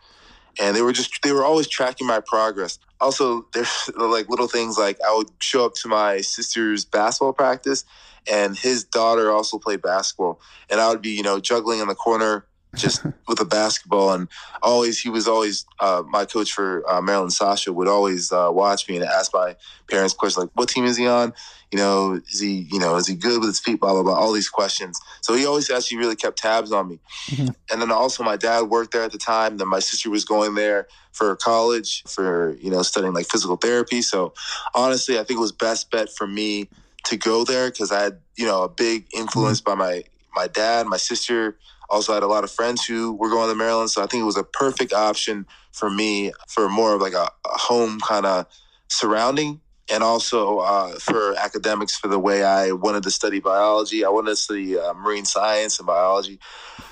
and 0.59 0.75
they 0.75 0.81
were 0.81 0.93
just 0.93 1.21
they 1.23 1.31
were 1.31 1.43
always 1.43 1.67
tracking 1.67 2.07
my 2.07 2.19
progress. 2.19 2.79
Also, 2.99 3.47
there's 3.53 3.89
like 3.95 4.29
little 4.29 4.47
things 4.47 4.77
like 4.77 4.97
I 5.05 5.15
would 5.15 5.29
show 5.39 5.65
up 5.65 5.73
to 5.75 5.87
my 5.87 6.21
sister's 6.21 6.85
basketball 6.85 7.33
practice, 7.33 7.85
and 8.31 8.57
his 8.57 8.83
daughter 8.83 9.31
also 9.31 9.57
played 9.57 9.81
basketball, 9.81 10.39
and 10.69 10.79
I 10.79 10.89
would 10.89 11.01
be 11.01 11.11
you 11.11 11.23
know 11.23 11.39
juggling 11.39 11.79
in 11.79 11.87
the 11.87 11.95
corner 11.95 12.45
just 12.75 13.03
with 13.27 13.37
the 13.37 13.45
basketball. 13.45 14.13
And 14.13 14.27
always, 14.61 14.99
he 14.99 15.09
was 15.09 15.27
always 15.27 15.65
uh, 15.79 16.03
my 16.07 16.25
coach 16.25 16.51
for 16.51 16.83
uh, 16.89 17.01
Maryland. 17.01 17.31
Sasho 17.31 17.73
would 17.73 17.87
always 17.87 18.31
uh, 18.31 18.49
watch 18.51 18.87
me 18.87 18.97
and 18.97 19.05
ask 19.05 19.33
my 19.33 19.55
parents 19.89 20.13
questions 20.13 20.45
like, 20.45 20.51
"What 20.53 20.69
team 20.69 20.85
is 20.85 20.97
he 20.97 21.07
on? 21.07 21.33
You 21.71 21.77
know, 21.79 22.21
is 22.29 22.39
he 22.39 22.67
you 22.71 22.79
know 22.79 22.95
is 22.95 23.07
he 23.07 23.15
good 23.15 23.39
with 23.39 23.49
his 23.49 23.59
feet? 23.59 23.79
Blah 23.79 23.93
blah 23.93 24.03
blah. 24.03 24.13
All 24.13 24.31
these 24.31 24.49
questions. 24.49 24.99
So 25.21 25.33
he 25.33 25.45
always 25.45 25.69
actually 25.69 25.97
really 25.97 26.15
kept 26.15 26.37
tabs 26.37 26.71
on 26.71 26.87
me. 26.87 26.99
Mm-hmm. 27.27 27.47
And 27.71 27.81
then 27.81 27.91
also, 27.91 28.23
my 28.23 28.37
dad 28.37 28.61
worked 28.61 28.93
there 28.93 29.03
at 29.03 29.11
the 29.11 29.17
time. 29.17 29.57
Then 29.57 29.67
my 29.67 29.79
sister 29.79 30.09
was 30.09 30.23
going 30.23 30.55
there 30.55 30.87
for 31.11 31.35
college 31.35 32.03
for 32.03 32.55
you 32.61 32.69
know 32.69 32.83
studying 32.83 33.13
like 33.13 33.27
physical 33.27 33.57
therapy. 33.57 34.01
So 34.01 34.33
honestly, 34.75 35.15
I 35.15 35.23
think 35.23 35.37
it 35.37 35.41
was 35.41 35.51
best 35.51 35.91
bet 35.91 36.09
for 36.09 36.27
me 36.27 36.69
to 37.05 37.17
go 37.17 37.43
there 37.43 37.69
because 37.69 37.91
I 37.91 38.01
had 38.01 38.19
you 38.35 38.45
know 38.45 38.63
a 38.63 38.69
big 38.69 39.07
influence 39.13 39.61
mm-hmm. 39.61 39.79
by 39.79 39.85
my 39.85 40.03
my 40.35 40.47
dad, 40.47 40.85
my 40.87 40.97
sister, 40.97 41.57
also 41.89 42.13
had 42.13 42.23
a 42.23 42.27
lot 42.27 42.43
of 42.43 42.51
friends 42.51 42.85
who 42.85 43.13
were 43.13 43.29
going 43.29 43.49
to 43.49 43.55
Maryland, 43.55 43.89
so 43.89 44.03
I 44.03 44.07
think 44.07 44.21
it 44.21 44.25
was 44.25 44.37
a 44.37 44.43
perfect 44.43 44.93
option 44.93 45.45
for 45.71 45.89
me 45.89 46.31
for 46.47 46.69
more 46.69 46.93
of 46.95 47.01
like 47.01 47.13
a, 47.13 47.29
a 47.45 47.57
home 47.57 47.99
kind 47.99 48.25
of 48.25 48.45
surrounding, 48.89 49.61
and 49.89 50.03
also 50.03 50.59
uh, 50.59 50.95
for 50.99 51.35
academics 51.35 51.95
for 51.95 52.07
the 52.07 52.19
way 52.19 52.43
I 52.43 52.71
wanted 52.71 53.03
to 53.03 53.11
study 53.11 53.39
biology. 53.39 54.03
I 54.03 54.09
wanted 54.09 54.31
to 54.31 54.35
study 54.35 54.77
uh, 54.77 54.93
marine 54.93 55.25
science 55.25 55.79
and 55.79 55.87
biology, 55.87 56.39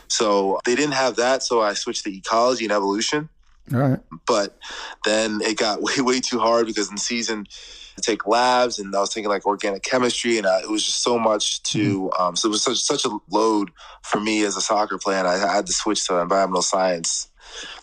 so 0.07 0.59
they 0.65 0.75
didn't 0.75 0.93
have 0.93 1.17
that, 1.17 1.43
so 1.43 1.61
I 1.61 1.73
switched 1.73 2.03
to 2.05 2.15
ecology 2.15 2.65
and 2.65 2.71
evolution. 2.71 3.29
All 3.73 3.79
right, 3.79 3.99
but 4.27 4.57
then 5.03 5.41
it 5.41 5.57
got 5.57 5.81
way 5.81 5.99
way 5.99 6.19
too 6.19 6.39
hard 6.39 6.67
because 6.67 6.89
in 6.89 6.97
season 6.97 7.47
to 7.95 8.01
take 8.01 8.27
labs, 8.27 8.79
and 8.79 8.95
I 8.95 8.99
was 8.99 9.09
taking 9.09 9.29
like 9.29 9.45
organic 9.45 9.83
chemistry, 9.83 10.37
and 10.37 10.45
I, 10.45 10.61
it 10.61 10.69
was 10.69 10.83
just 10.83 11.01
so 11.01 11.17
much 11.17 11.63
to. 11.63 12.09
Mm-hmm. 12.09 12.21
Um, 12.21 12.35
so 12.35 12.49
it 12.49 12.51
was 12.51 12.63
such 12.63 12.77
such 12.77 13.05
a 13.05 13.17
load 13.29 13.71
for 14.03 14.19
me 14.19 14.43
as 14.43 14.57
a 14.57 14.61
soccer 14.61 14.97
player, 14.97 15.19
and 15.19 15.27
I, 15.27 15.35
I 15.35 15.55
had 15.55 15.65
to 15.67 15.73
switch 15.73 16.05
to 16.07 16.19
environmental 16.19 16.61
science 16.61 17.29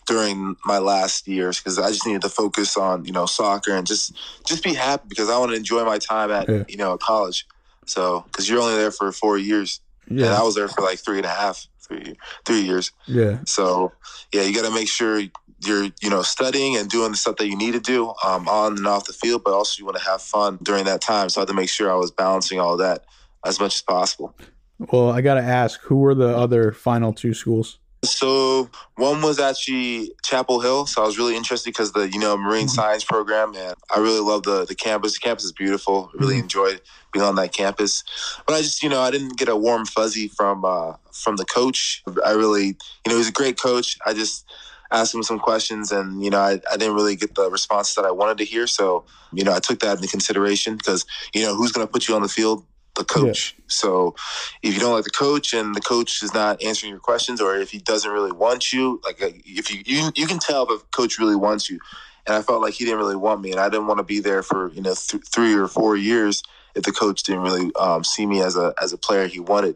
during 0.05 0.55
my 0.65 0.77
last 0.77 1.27
years 1.27 1.59
because 1.59 1.79
I 1.79 1.89
just 1.89 2.05
needed 2.05 2.21
to 2.23 2.29
focus 2.29 2.77
on 2.77 3.05
you 3.05 3.11
know 3.11 3.25
soccer 3.25 3.75
and 3.75 3.87
just 3.87 4.17
just 4.45 4.63
be 4.63 4.73
happy 4.73 5.05
because 5.07 5.29
I 5.29 5.37
want 5.37 5.51
to 5.51 5.57
enjoy 5.57 5.83
my 5.85 5.97
time 5.97 6.31
at 6.31 6.49
yeah. 6.49 6.63
you 6.67 6.77
know 6.77 6.97
college. 6.97 7.47
So 7.85 8.21
because 8.27 8.49
you're 8.49 8.61
only 8.61 8.75
there 8.75 8.91
for 8.91 9.11
four 9.11 9.37
years, 9.37 9.81
yeah, 10.09 10.27
and 10.27 10.35
I 10.35 10.43
was 10.43 10.55
there 10.55 10.67
for 10.67 10.81
like 10.81 10.99
three 10.99 11.17
and 11.17 11.25
a 11.25 11.29
half, 11.29 11.67
three 11.93 12.17
three 12.45 12.61
years. 12.61 12.91
Yeah. 13.07 13.39
So 13.45 13.91
yeah, 14.31 14.43
you 14.43 14.53
got 14.53 14.67
to 14.67 14.73
make 14.73 14.87
sure 14.87 15.21
you're 15.65 15.89
you 16.01 16.09
know 16.09 16.21
studying 16.21 16.77
and 16.77 16.89
doing 16.89 17.11
the 17.11 17.17
stuff 17.17 17.37
that 17.37 17.47
you 17.47 17.57
need 17.57 17.73
to 17.73 17.79
do 17.79 18.13
um, 18.23 18.47
on 18.47 18.77
and 18.77 18.87
off 18.87 19.05
the 19.05 19.13
field, 19.13 19.43
but 19.43 19.53
also 19.53 19.79
you 19.79 19.85
want 19.85 19.97
to 19.97 20.03
have 20.03 20.21
fun 20.21 20.59
during 20.61 20.85
that 20.85 21.01
time. 21.01 21.29
So 21.29 21.39
I 21.39 21.41
had 21.43 21.47
to 21.49 21.53
make 21.53 21.69
sure 21.69 21.91
I 21.91 21.95
was 21.95 22.11
balancing 22.11 22.59
all 22.59 22.77
that 22.77 23.05
as 23.45 23.59
much 23.59 23.75
as 23.75 23.81
possible. 23.81 24.35
Well, 24.79 25.11
I 25.11 25.21
got 25.21 25.35
to 25.35 25.41
ask, 25.41 25.79
who 25.81 25.97
were 25.97 26.15
the 26.15 26.35
other 26.35 26.71
final 26.71 27.13
two 27.13 27.33
schools? 27.33 27.79
So 28.03 28.69
one 28.95 29.21
was 29.21 29.39
actually 29.39 30.11
Chapel 30.23 30.61
Hill. 30.61 30.85
So 30.87 31.03
I 31.03 31.05
was 31.05 31.17
really 31.17 31.35
interested 31.35 31.69
because 31.69 31.93
the 31.93 32.09
you 32.09 32.19
know 32.19 32.37
marine 32.37 32.67
Mm-hmm. 32.67 32.75
science 32.75 33.03
program, 33.03 33.55
and 33.55 33.75
I 33.95 33.99
really 33.99 34.19
love 34.21 34.43
the 34.43 34.65
the 34.65 34.75
campus. 34.75 35.13
The 35.13 35.19
campus 35.19 35.45
is 35.45 35.51
beautiful. 35.53 36.11
I 36.13 36.17
really 36.23 36.35
Mhm. 36.37 36.43
enjoyed 36.43 36.81
being 37.13 37.25
on 37.25 37.35
that 37.35 37.53
campus. 37.53 38.03
But 38.47 38.55
I 38.55 38.61
just 38.61 38.83
you 38.83 38.89
know 38.89 39.01
I 39.01 39.11
didn't 39.11 39.37
get 39.37 39.49
a 39.49 39.55
warm 39.55 39.85
fuzzy 39.85 40.27
from 40.27 40.65
uh, 40.65 40.93
from 41.13 41.37
the 41.37 41.45
coach. 41.45 42.03
I 42.25 42.31
really 42.31 42.67
you 42.67 43.09
know 43.09 43.17
he's 43.17 43.29
a 43.29 43.33
great 43.33 43.59
coach. 43.59 43.97
I 44.05 44.13
just 44.13 44.45
asked 44.91 45.13
him 45.15 45.23
some 45.23 45.39
questions, 45.39 45.91
and 45.91 46.23
you 46.23 46.29
know 46.29 46.39
I, 46.39 46.59
I 46.71 46.77
didn't 46.77 46.95
really 46.95 47.15
get 47.15 47.35
the 47.35 47.49
response 47.51 47.95
that 47.95 48.05
I 48.05 48.11
wanted 48.11 48.37
to 48.39 48.45
hear. 48.45 48.67
So 48.67 49.05
you 49.33 49.43
know 49.43 49.53
I 49.53 49.59
took 49.59 49.79
that 49.81 49.97
into 49.97 50.07
consideration 50.09 50.77
because 50.77 51.05
you 51.33 51.43
know 51.43 51.55
who's 51.55 51.71
going 51.71 51.85
to 51.87 51.91
put 51.91 52.07
you 52.07 52.15
on 52.15 52.21
the 52.21 52.29
field 52.29 52.65
the 52.95 53.03
coach. 53.03 53.55
So 53.67 54.15
if 54.61 54.73
you 54.73 54.79
don't 54.79 54.93
like 54.93 55.03
the 55.03 55.09
coach 55.09 55.53
and 55.53 55.73
the 55.73 55.81
coach 55.81 56.21
is 56.21 56.33
not 56.33 56.61
answering 56.61 56.91
your 56.91 56.99
questions, 56.99 57.41
or 57.41 57.55
if 57.55 57.71
he 57.71 57.79
doesn't 57.79 58.11
really 58.11 58.31
want 58.31 58.71
you, 58.71 59.01
like 59.03 59.21
uh, 59.21 59.29
if 59.45 59.73
you 59.73 59.81
you, 59.85 60.11
you 60.15 60.27
can 60.27 60.39
tell 60.39 60.63
if 60.71 60.81
a 60.81 60.85
coach 60.95 61.17
really 61.17 61.35
wants 61.35 61.69
you. 61.69 61.79
And 62.25 62.35
I 62.35 62.41
felt 62.41 62.61
like 62.61 62.73
he 62.73 62.85
didn't 62.85 62.99
really 62.99 63.17
want 63.17 63.41
me, 63.41 63.51
and 63.51 63.59
I 63.59 63.67
didn't 63.67 63.87
want 63.87 63.97
to 63.97 64.03
be 64.03 64.19
there 64.19 64.43
for 64.43 64.71
you 64.73 64.81
know 64.81 64.95
th- 64.95 65.23
three 65.25 65.53
or 65.55 65.67
four 65.67 65.97
years 65.97 66.43
if 66.75 66.83
the 66.83 66.91
coach 66.91 67.23
didn't 67.23 67.41
really 67.41 67.71
um, 67.75 68.03
see 68.03 68.25
me 68.25 68.41
as 68.41 68.55
a 68.55 68.73
as 68.81 68.93
a 68.93 68.97
player 68.97 69.27
he 69.27 69.39
wanted. 69.39 69.75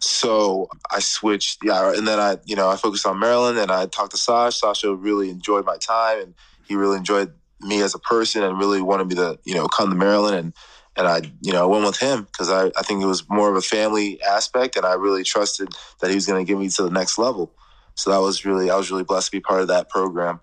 So 0.00 0.68
I 0.90 1.00
switched, 1.00 1.60
yeah, 1.62 1.92
and 1.94 2.06
then 2.06 2.18
I 2.18 2.38
you 2.44 2.56
know 2.56 2.68
I 2.68 2.76
focused 2.76 3.06
on 3.06 3.18
Maryland, 3.18 3.58
and 3.58 3.70
I 3.70 3.86
talked 3.86 4.12
to 4.12 4.16
Sasho. 4.16 4.62
Sasho 4.62 4.96
really 4.98 5.30
enjoyed 5.30 5.64
my 5.64 5.76
time, 5.76 6.20
and 6.20 6.34
he 6.66 6.74
really 6.74 6.96
enjoyed 6.96 7.32
me 7.60 7.82
as 7.82 7.94
a 7.94 7.98
person, 7.98 8.42
and 8.42 8.58
really 8.58 8.82
wanted 8.82 9.08
me 9.08 9.14
to 9.16 9.38
you 9.44 9.54
know 9.54 9.68
come 9.68 9.90
to 9.90 9.96
Maryland 9.96 10.36
and 10.36 10.54
and 11.00 11.08
I, 11.08 11.22
you 11.40 11.52
know, 11.52 11.62
I 11.62 11.66
went 11.66 11.84
with 11.86 11.98
him 11.98 12.24
because 12.24 12.50
I, 12.50 12.66
I 12.76 12.82
think 12.82 13.02
it 13.02 13.06
was 13.06 13.28
more 13.30 13.48
of 13.48 13.56
a 13.56 13.62
family 13.62 14.20
aspect, 14.22 14.76
and 14.76 14.84
I 14.84 14.92
really 14.92 15.24
trusted 15.24 15.68
that 16.00 16.10
he 16.10 16.14
was 16.14 16.26
going 16.26 16.44
to 16.44 16.48
get 16.48 16.58
me 16.60 16.68
to 16.68 16.82
the 16.82 16.90
next 16.90 17.16
level. 17.18 17.52
So 17.94 18.10
that 18.10 18.18
was 18.20 18.44
really, 18.44 18.70
I 18.70 18.76
was 18.76 18.90
really 18.90 19.02
blessed 19.04 19.28
to 19.28 19.32
be 19.32 19.40
part 19.40 19.62
of 19.62 19.68
that 19.68 19.88
program. 19.88 20.40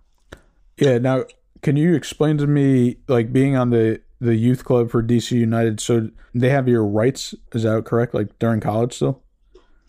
Yeah. 0.77 0.97
Now, 0.97 1.25
can 1.61 1.75
you 1.77 1.93
explain 1.93 2.37
to 2.39 2.47
me, 2.47 2.97
like 3.07 3.31
being 3.31 3.55
on 3.55 3.69
the 3.69 4.01
the 4.19 4.33
youth 4.35 4.65
club 4.65 4.89
for 4.89 5.03
DC 5.03 5.31
United? 5.31 5.79
So 5.79 6.09
they 6.33 6.49
have 6.49 6.67
your 6.67 6.85
rights. 6.85 7.35
Is 7.53 7.63
that 7.63 7.85
correct? 7.85 8.13
Like 8.15 8.37
during 8.39 8.59
college 8.59 8.93
still? 8.93 9.21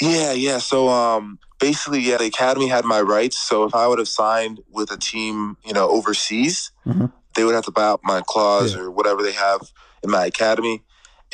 Yeah, 0.02 0.32
yeah. 0.32 0.58
So 0.58 0.88
um, 0.88 1.38
basically, 1.58 2.00
yeah, 2.00 2.18
the 2.18 2.26
academy 2.26 2.68
had 2.68 2.84
my 2.84 3.00
rights. 3.00 3.38
So 3.38 3.64
if 3.64 3.74
I 3.74 3.86
would 3.86 3.98
have 3.98 4.08
signed 4.08 4.60
with 4.70 4.90
a 4.92 4.96
team, 4.98 5.56
you 5.64 5.72
know, 5.72 5.88
overseas, 5.88 6.70
Mhm. 6.86 7.10
they 7.34 7.44
would 7.44 7.54
have 7.54 7.64
to 7.64 7.70
buy 7.72 7.84
out 7.84 8.00
my 8.04 8.20
clause 8.26 8.74
Yeah. 8.74 8.82
or 8.82 8.90
whatever 8.90 9.22
they 9.22 9.32
have 9.32 9.60
in 10.02 10.10
my 10.10 10.26
academy. 10.26 10.82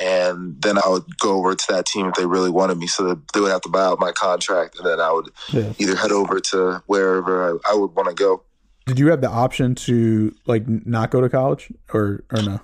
And 0.00 0.60
then 0.60 0.76
I 0.76 0.88
would 0.88 1.04
go 1.18 1.34
over 1.36 1.54
to 1.54 1.66
that 1.68 1.86
team 1.86 2.06
if 2.06 2.14
they 2.14 2.26
really 2.26 2.50
wanted 2.50 2.78
me. 2.78 2.88
So 2.88 3.20
they 3.32 3.40
would 3.40 3.52
have 3.52 3.60
to 3.62 3.68
buy 3.68 3.84
out 3.84 4.00
my 4.00 4.10
contract, 4.10 4.76
and 4.78 4.86
then 4.86 4.98
I 5.00 5.12
would 5.12 5.30
Yeah. 5.52 5.72
either 5.78 5.94
head 5.94 6.10
over 6.10 6.40
to 6.40 6.82
wherever 6.86 7.54
I, 7.64 7.72
I 7.72 7.74
would 7.76 7.94
want 7.94 8.08
to 8.08 8.14
go. 8.14 8.42
Did 8.86 8.98
you 8.98 9.08
have 9.10 9.20
the 9.20 9.30
option 9.30 9.74
to 9.86 10.34
like 10.46 10.64
not 10.66 11.10
go 11.10 11.20
to 11.20 11.28
college 11.28 11.72
or 11.92 12.24
or 12.32 12.42
no? 12.42 12.60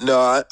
No, 0.00 0.18
I, 0.18 0.42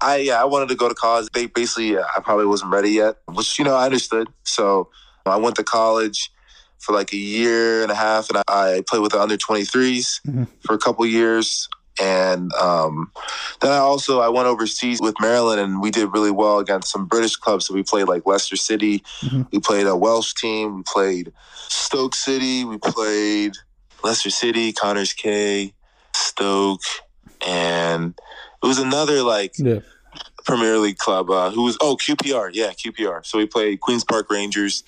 I 0.00 0.16
yeah, 0.16 0.40
I 0.40 0.44
wanted 0.46 0.70
to 0.70 0.74
go 0.74 0.88
to 0.88 0.94
college. 0.94 1.28
They 1.34 1.46
basically, 1.46 1.98
uh, 1.98 2.04
I 2.16 2.20
probably 2.20 2.46
wasn't 2.46 2.72
ready 2.72 2.90
yet, 2.90 3.16
which 3.28 3.58
you 3.58 3.64
know 3.66 3.74
I 3.76 3.84
understood. 3.84 4.28
So 4.44 4.88
I 5.26 5.36
went 5.36 5.56
to 5.56 5.64
college 5.64 6.30
for 6.78 6.94
like 6.94 7.12
a 7.12 7.16
year 7.18 7.82
and 7.82 7.92
a 7.92 7.94
half, 7.94 8.30
and 8.30 8.38
I, 8.48 8.76
I 8.76 8.80
played 8.88 9.00
with 9.02 9.12
the 9.12 9.20
under 9.20 9.36
23s 9.36 10.20
Mhm. 10.26 10.48
for 10.66 10.74
a 10.74 10.78
couple 10.78 11.04
years. 11.04 11.68
And 12.00 12.52
um, 12.54 13.12
then 13.60 13.70
I 13.70 13.76
also 13.78 14.20
I 14.20 14.28
went 14.28 14.46
overseas 14.48 15.00
with 15.00 15.14
Maryland, 15.20 15.60
and 15.60 15.80
we 15.80 15.90
did 15.90 16.12
really 16.12 16.30
well 16.32 16.58
against 16.58 16.90
some 16.90 17.06
British 17.06 17.36
clubs. 17.36 17.66
So 17.66 17.74
we 17.74 17.82
played 17.82 18.08
like 18.08 18.26
Leicester 18.26 18.56
City, 18.56 19.04
Mhm. 19.22 19.46
we 19.52 19.60
played 19.60 19.86
a 19.86 19.96
Welsh 19.96 20.34
team, 20.34 20.76
we 20.76 20.82
played 20.82 21.32
Stoke 21.68 22.14
City, 22.14 22.64
we 22.64 22.78
played 22.78 23.52
Leicester 24.02 24.30
City, 24.30 24.72
Connors 24.72 25.12
K, 25.12 25.72
Stoke, 26.14 26.80
and 27.46 28.14
it 28.62 28.66
was 28.66 28.78
another 28.78 29.22
like 29.22 29.54
Yeah. 29.58 29.80
Premier 30.44 30.78
League 30.78 30.98
club 30.98 31.30
uh, 31.30 31.50
who 31.50 31.62
was 31.62 31.76
oh 31.80 31.96
QPR, 31.96 32.50
yeah 32.52 32.70
QPR. 32.72 33.24
So 33.24 33.38
we 33.38 33.46
played 33.46 33.80
Queens 33.80 34.04
Park 34.04 34.30
Rangers, 34.30 34.82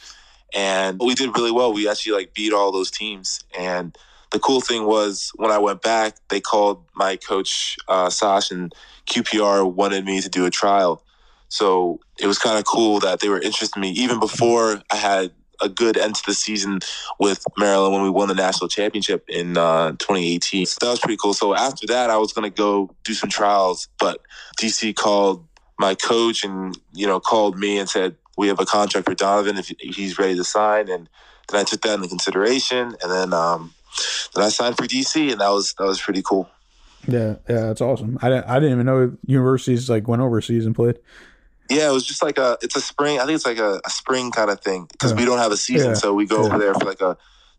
and 0.55 1.01
we 1.01 1.15
did 1.15 1.37
really 1.37 1.53
well. 1.53 1.73
We 1.73 1.89
actually 1.89 2.13
like 2.17 2.35
beat 2.35 2.53
all 2.53 2.73
those 2.73 2.91
teams. 2.91 3.41
And 3.57 3.97
the 4.37 4.41
cool 4.41 4.61
thing 4.61 4.85
was 4.85 5.33
when 5.37 5.51
I 5.51 5.57
went 5.57 5.81
back, 5.81 6.17
they 6.29 6.41
called 6.41 6.85
my 6.95 7.17
coach 7.17 7.79
uh, 7.89 8.11
Sash, 8.11 8.51
and 8.51 8.71
QPR 9.07 9.73
wanted 9.73 10.05
me 10.05 10.21
to 10.21 10.29
do 10.29 10.45
a 10.45 10.51
trial. 10.51 11.03
So 11.49 12.01
it 12.21 12.27
was 12.27 12.39
kind 12.39 12.59
of 12.59 12.67
cool 12.67 13.01
that 13.01 13.21
they 13.21 13.31
were 13.31 13.41
interested 13.41 13.77
in 13.77 13.81
me 13.81 13.93
even 13.93 14.21
before 14.21 14.83
I 14.91 14.97
had 14.97 15.33
a 15.63 15.71
good 15.71 15.97
end 15.97 16.17
to 16.17 16.23
the 16.27 16.35
season 16.35 16.81
with 17.19 17.43
Maryland 17.57 17.95
when 17.95 18.03
we 18.03 18.11
won 18.11 18.29
the 18.29 18.35
national 18.35 18.69
championship 18.69 19.25
in 19.27 19.57
uh, 19.57 19.93
2018. 19.93 20.67
So 20.67 20.77
that 20.83 20.91
was 20.91 21.01
pretty 21.01 21.17
cool. 21.17 21.33
So 21.33 21.55
after 21.55 21.87
that, 21.87 22.11
I 22.11 22.19
was 22.19 22.35
going 22.35 22.51
to 22.51 22.55
go 22.55 22.91
do 23.05 23.15
some 23.15 23.31
trials, 23.31 23.89
but 23.99 24.21
DC 24.61 24.95
called 24.97 25.47
my 25.79 25.95
coach 25.95 26.45
and 26.45 26.79
you 26.93 27.07
know 27.07 27.21
called 27.21 27.59
me 27.59 27.79
and 27.79 27.89
said 27.89 28.17
we 28.37 28.49
have 28.49 28.61
a 28.61 28.67
contract 28.67 29.09
for 29.09 29.15
Donovan 29.15 29.57
if 29.57 29.73
he's 29.81 30.19
ready 30.19 30.37
to 30.37 30.45
sign, 30.45 30.91
and 30.91 31.09
then 31.49 31.61
I 31.61 31.65
took 31.65 31.81
that 31.83 31.95
into 31.95 32.09
consideration, 32.09 32.95
and 33.03 33.11
then 33.11 33.33
um, 33.33 33.73
then 34.35 34.45
I 34.45 34.49
signed 34.49 34.77
for 34.77 34.85
DC, 34.85 35.31
and 35.33 35.41
that 35.41 35.49
was 35.51 35.75
that 35.79 35.85
was 35.85 36.01
pretty 36.01 36.23
cool. 36.23 36.49
Yeah. 37.09 37.37
Yeah. 37.49 37.61
That's 37.67 37.81
awesome. 37.81 38.19
I 38.21 38.29
didn't, 38.29 38.47
I 38.47 38.55
didn't 38.59 38.73
even 38.73 38.87
know 38.87 39.17
universities 39.27 39.89
like 39.89 40.09
went 40.09 40.23
overseas 40.23 40.67
and 40.67 40.75
played. 40.75 40.99
Yeah, 41.71 41.89
it 41.89 41.93
was 41.93 42.05
just 42.07 42.23
like 42.23 42.39
a 42.39 42.59
it's 42.63 42.77
a 42.77 42.81
spring. 42.81 43.19
I 43.19 43.25
think 43.27 43.37
it's 43.37 43.47
like 43.47 43.59
a, 43.59 43.81
a 43.85 43.91
spring 43.91 44.31
kind 44.31 44.51
of 44.51 44.61
thing 44.61 44.87
because 44.91 45.13
Yeah. 45.13 45.19
we 45.19 45.25
don't 45.25 45.39
have 45.39 45.53
a 45.53 45.57
season, 45.57 45.91
Yeah. 45.91 45.95
so 45.95 46.15
we 46.15 46.27
go 46.27 46.41
Yeah. 46.41 46.47
over 46.49 46.59
there 46.59 46.75
for 46.75 46.85
like 46.85 47.01
a 47.01 47.17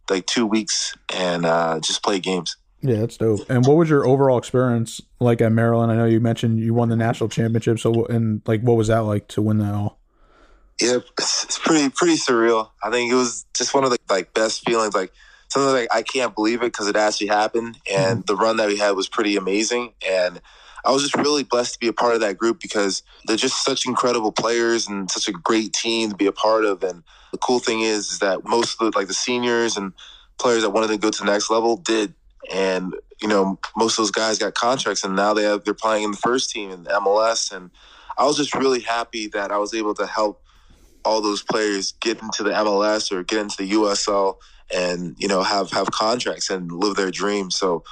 like 0.10 0.26
two 0.26 0.46
weeks 0.46 0.96
and 1.14 1.46
uh, 1.46 1.80
just 1.82 2.02
play 2.04 2.20
games. 2.20 2.56
Yeah, 2.82 2.98
that's 3.00 3.18
dope. 3.18 3.50
And 3.50 3.66
what 3.66 3.76
was 3.76 3.90
your 3.90 4.06
overall 4.06 4.38
experience 4.38 5.02
like 5.20 5.42
at 5.42 5.52
Maryland? 5.52 5.92
I 5.92 5.96
know 5.96 6.06
you 6.06 6.20
mentioned 6.20 6.60
you 6.60 6.74
won 6.74 6.90
the 6.90 6.96
national 6.96 7.28
championship. 7.28 7.80
So, 7.80 8.06
and 8.06 8.42
like, 8.46 8.62
what 8.62 8.78
was 8.78 8.88
that 8.88 9.00
like 9.00 9.28
to 9.30 9.42
win 9.42 9.58
that 9.58 9.74
all? 9.74 10.00
Yeah, 10.80 11.00
it's, 11.18 11.44
it's 11.44 11.58
pretty 11.60 11.90
pretty 11.90 12.16
surreal. 12.16 12.70
I 12.84 12.92
think 12.92 13.12
it 13.12 13.16
was 13.16 13.46
just 13.56 13.74
one 13.74 13.84
of 13.84 13.90
the 13.90 13.98
like 14.10 14.34
best 14.34 14.64
feelings. 14.66 14.94
Like 14.94 15.12
something 15.50 15.74
like 15.74 15.90
I 15.94 16.02
can't 16.02 16.36
believe 16.36 16.62
it 16.62 16.74
because 16.74 16.88
it 16.88 16.96
actually 16.96 17.28
happened, 17.28 17.78
and 17.92 18.20
mm-hmm. 18.20 18.26
the 18.26 18.36
run 18.36 18.58
that 18.58 18.68
we 18.68 18.78
had 18.78 18.92
was 18.92 19.08
pretty 19.08 19.36
amazing. 19.36 19.94
And 20.08 20.42
I 20.86 20.92
was 20.92 21.04
just 21.04 21.16
really 21.16 21.44
blessed 21.44 21.74
to 21.74 21.80
be 21.80 21.88
a 21.88 21.94
part 21.94 22.16
of 22.16 22.22
that 22.22 22.38
group 22.38 22.60
because 22.62 23.04
they're 23.26 23.36
just 23.36 23.64
such 23.64 23.86
incredible 23.86 24.32
players 24.32 24.88
and 24.88 25.10
such 25.12 25.28
a 25.28 25.34
great 25.34 25.74
team 25.74 26.10
to 26.10 26.16
be 26.16 26.28
a 26.28 26.32
part 26.32 26.64
of. 26.64 26.84
And 26.84 27.04
the 27.32 27.38
cool 27.38 27.60
thing 27.60 27.82
is, 27.82 28.12
is 28.12 28.20
that 28.20 28.46
most 28.46 28.80
of 28.80 28.92
the 28.92 28.98
like 28.98 29.08
the 29.08 29.14
seniors 29.14 29.76
and 29.76 29.94
players 30.38 30.62
that 30.62 30.70
wanted 30.70 30.88
to 30.88 30.98
go 30.98 31.10
to 31.10 31.20
the 31.20 31.32
next 31.32 31.50
level 31.50 31.78
did. 31.78 32.14
And 32.52 32.96
you 33.22 33.28
know, 33.28 33.60
most 33.76 33.94
of 33.94 34.04
those 34.04 34.12
guys 34.12 34.38
got 34.38 34.54
contracts, 34.54 35.04
and 35.04 35.16
now 35.16 35.34
they 35.34 35.44
have 35.44 35.64
they're 35.64 35.74
playing 35.74 36.04
in 36.04 36.12
the 36.12 36.18
first 36.18 36.52
team 36.52 36.72
in 36.72 36.84
MLS. 36.86 37.52
And 37.52 37.72
I 38.18 38.26
was 38.26 38.38
just 38.38 38.56
really 38.56 38.82
happy 38.82 39.28
that 39.28 39.52
I 39.52 39.58
was 39.58 39.74
able 39.74 39.94
to 39.96 40.08
help 40.08 40.42
all 41.04 41.22
those 41.22 41.42
players 41.42 41.94
get 42.00 42.22
into 42.22 42.44
the 42.44 42.52
MLS 42.52 43.12
or 43.12 43.24
get 43.24 43.40
into 43.40 43.58
the 43.58 43.72
USL 43.72 44.38
and 44.74 45.16
you 45.18 45.28
know 45.28 45.44
have 45.44 45.72
have 45.72 45.92
contracts 45.92 46.50
and 46.50 46.72
live 46.72 46.96
their 46.96 47.12
dreams. 47.12 47.56
So 47.56 47.84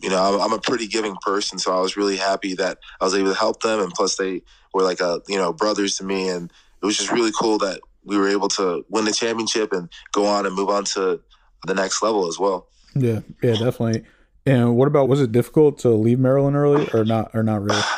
you 0.00 0.10
know 0.10 0.22
I'm, 0.22 0.40
I'm 0.40 0.52
a 0.52 0.60
pretty 0.60 0.86
giving 0.86 1.16
person, 1.22 1.58
so 1.58 1.76
I 1.76 1.80
was 1.80 1.96
really 1.96 2.16
happy 2.16 2.54
that 2.54 2.78
I 3.00 3.04
was 3.04 3.14
able 3.14 3.32
to 3.32 3.38
help 3.38 3.62
them, 3.62 3.80
and 3.80 3.92
plus 3.92 4.16
they 4.16 4.42
were 4.72 4.82
like 4.82 5.00
a 5.00 5.20
you 5.28 5.36
know 5.36 5.52
brothers 5.52 5.96
to 5.96 6.04
me, 6.04 6.28
and 6.28 6.52
it 6.82 6.86
was 6.86 6.96
just 6.96 7.12
really 7.12 7.32
cool 7.38 7.58
that 7.58 7.80
we 8.04 8.18
were 8.18 8.28
able 8.28 8.48
to 8.48 8.84
win 8.90 9.04
the 9.06 9.12
championship 9.12 9.72
and 9.72 9.88
go 10.12 10.26
on 10.26 10.44
and 10.46 10.54
move 10.54 10.68
on 10.68 10.84
to 10.84 11.20
the 11.66 11.74
next 11.74 12.02
level 12.02 12.28
as 12.28 12.38
well. 12.38 12.68
Yeah, 12.94 13.20
yeah, 13.42 13.52
definitely. 13.52 14.04
And 14.46 14.76
what 14.76 14.88
about 14.88 15.08
was 15.08 15.22
it 15.22 15.32
difficult 15.32 15.78
to 15.78 15.88
leave 15.88 16.18
Maryland 16.18 16.54
early 16.54 16.86
or 16.92 17.04
not? 17.04 17.30
Or 17.34 17.42
not 17.42 17.62
really? 17.62 17.80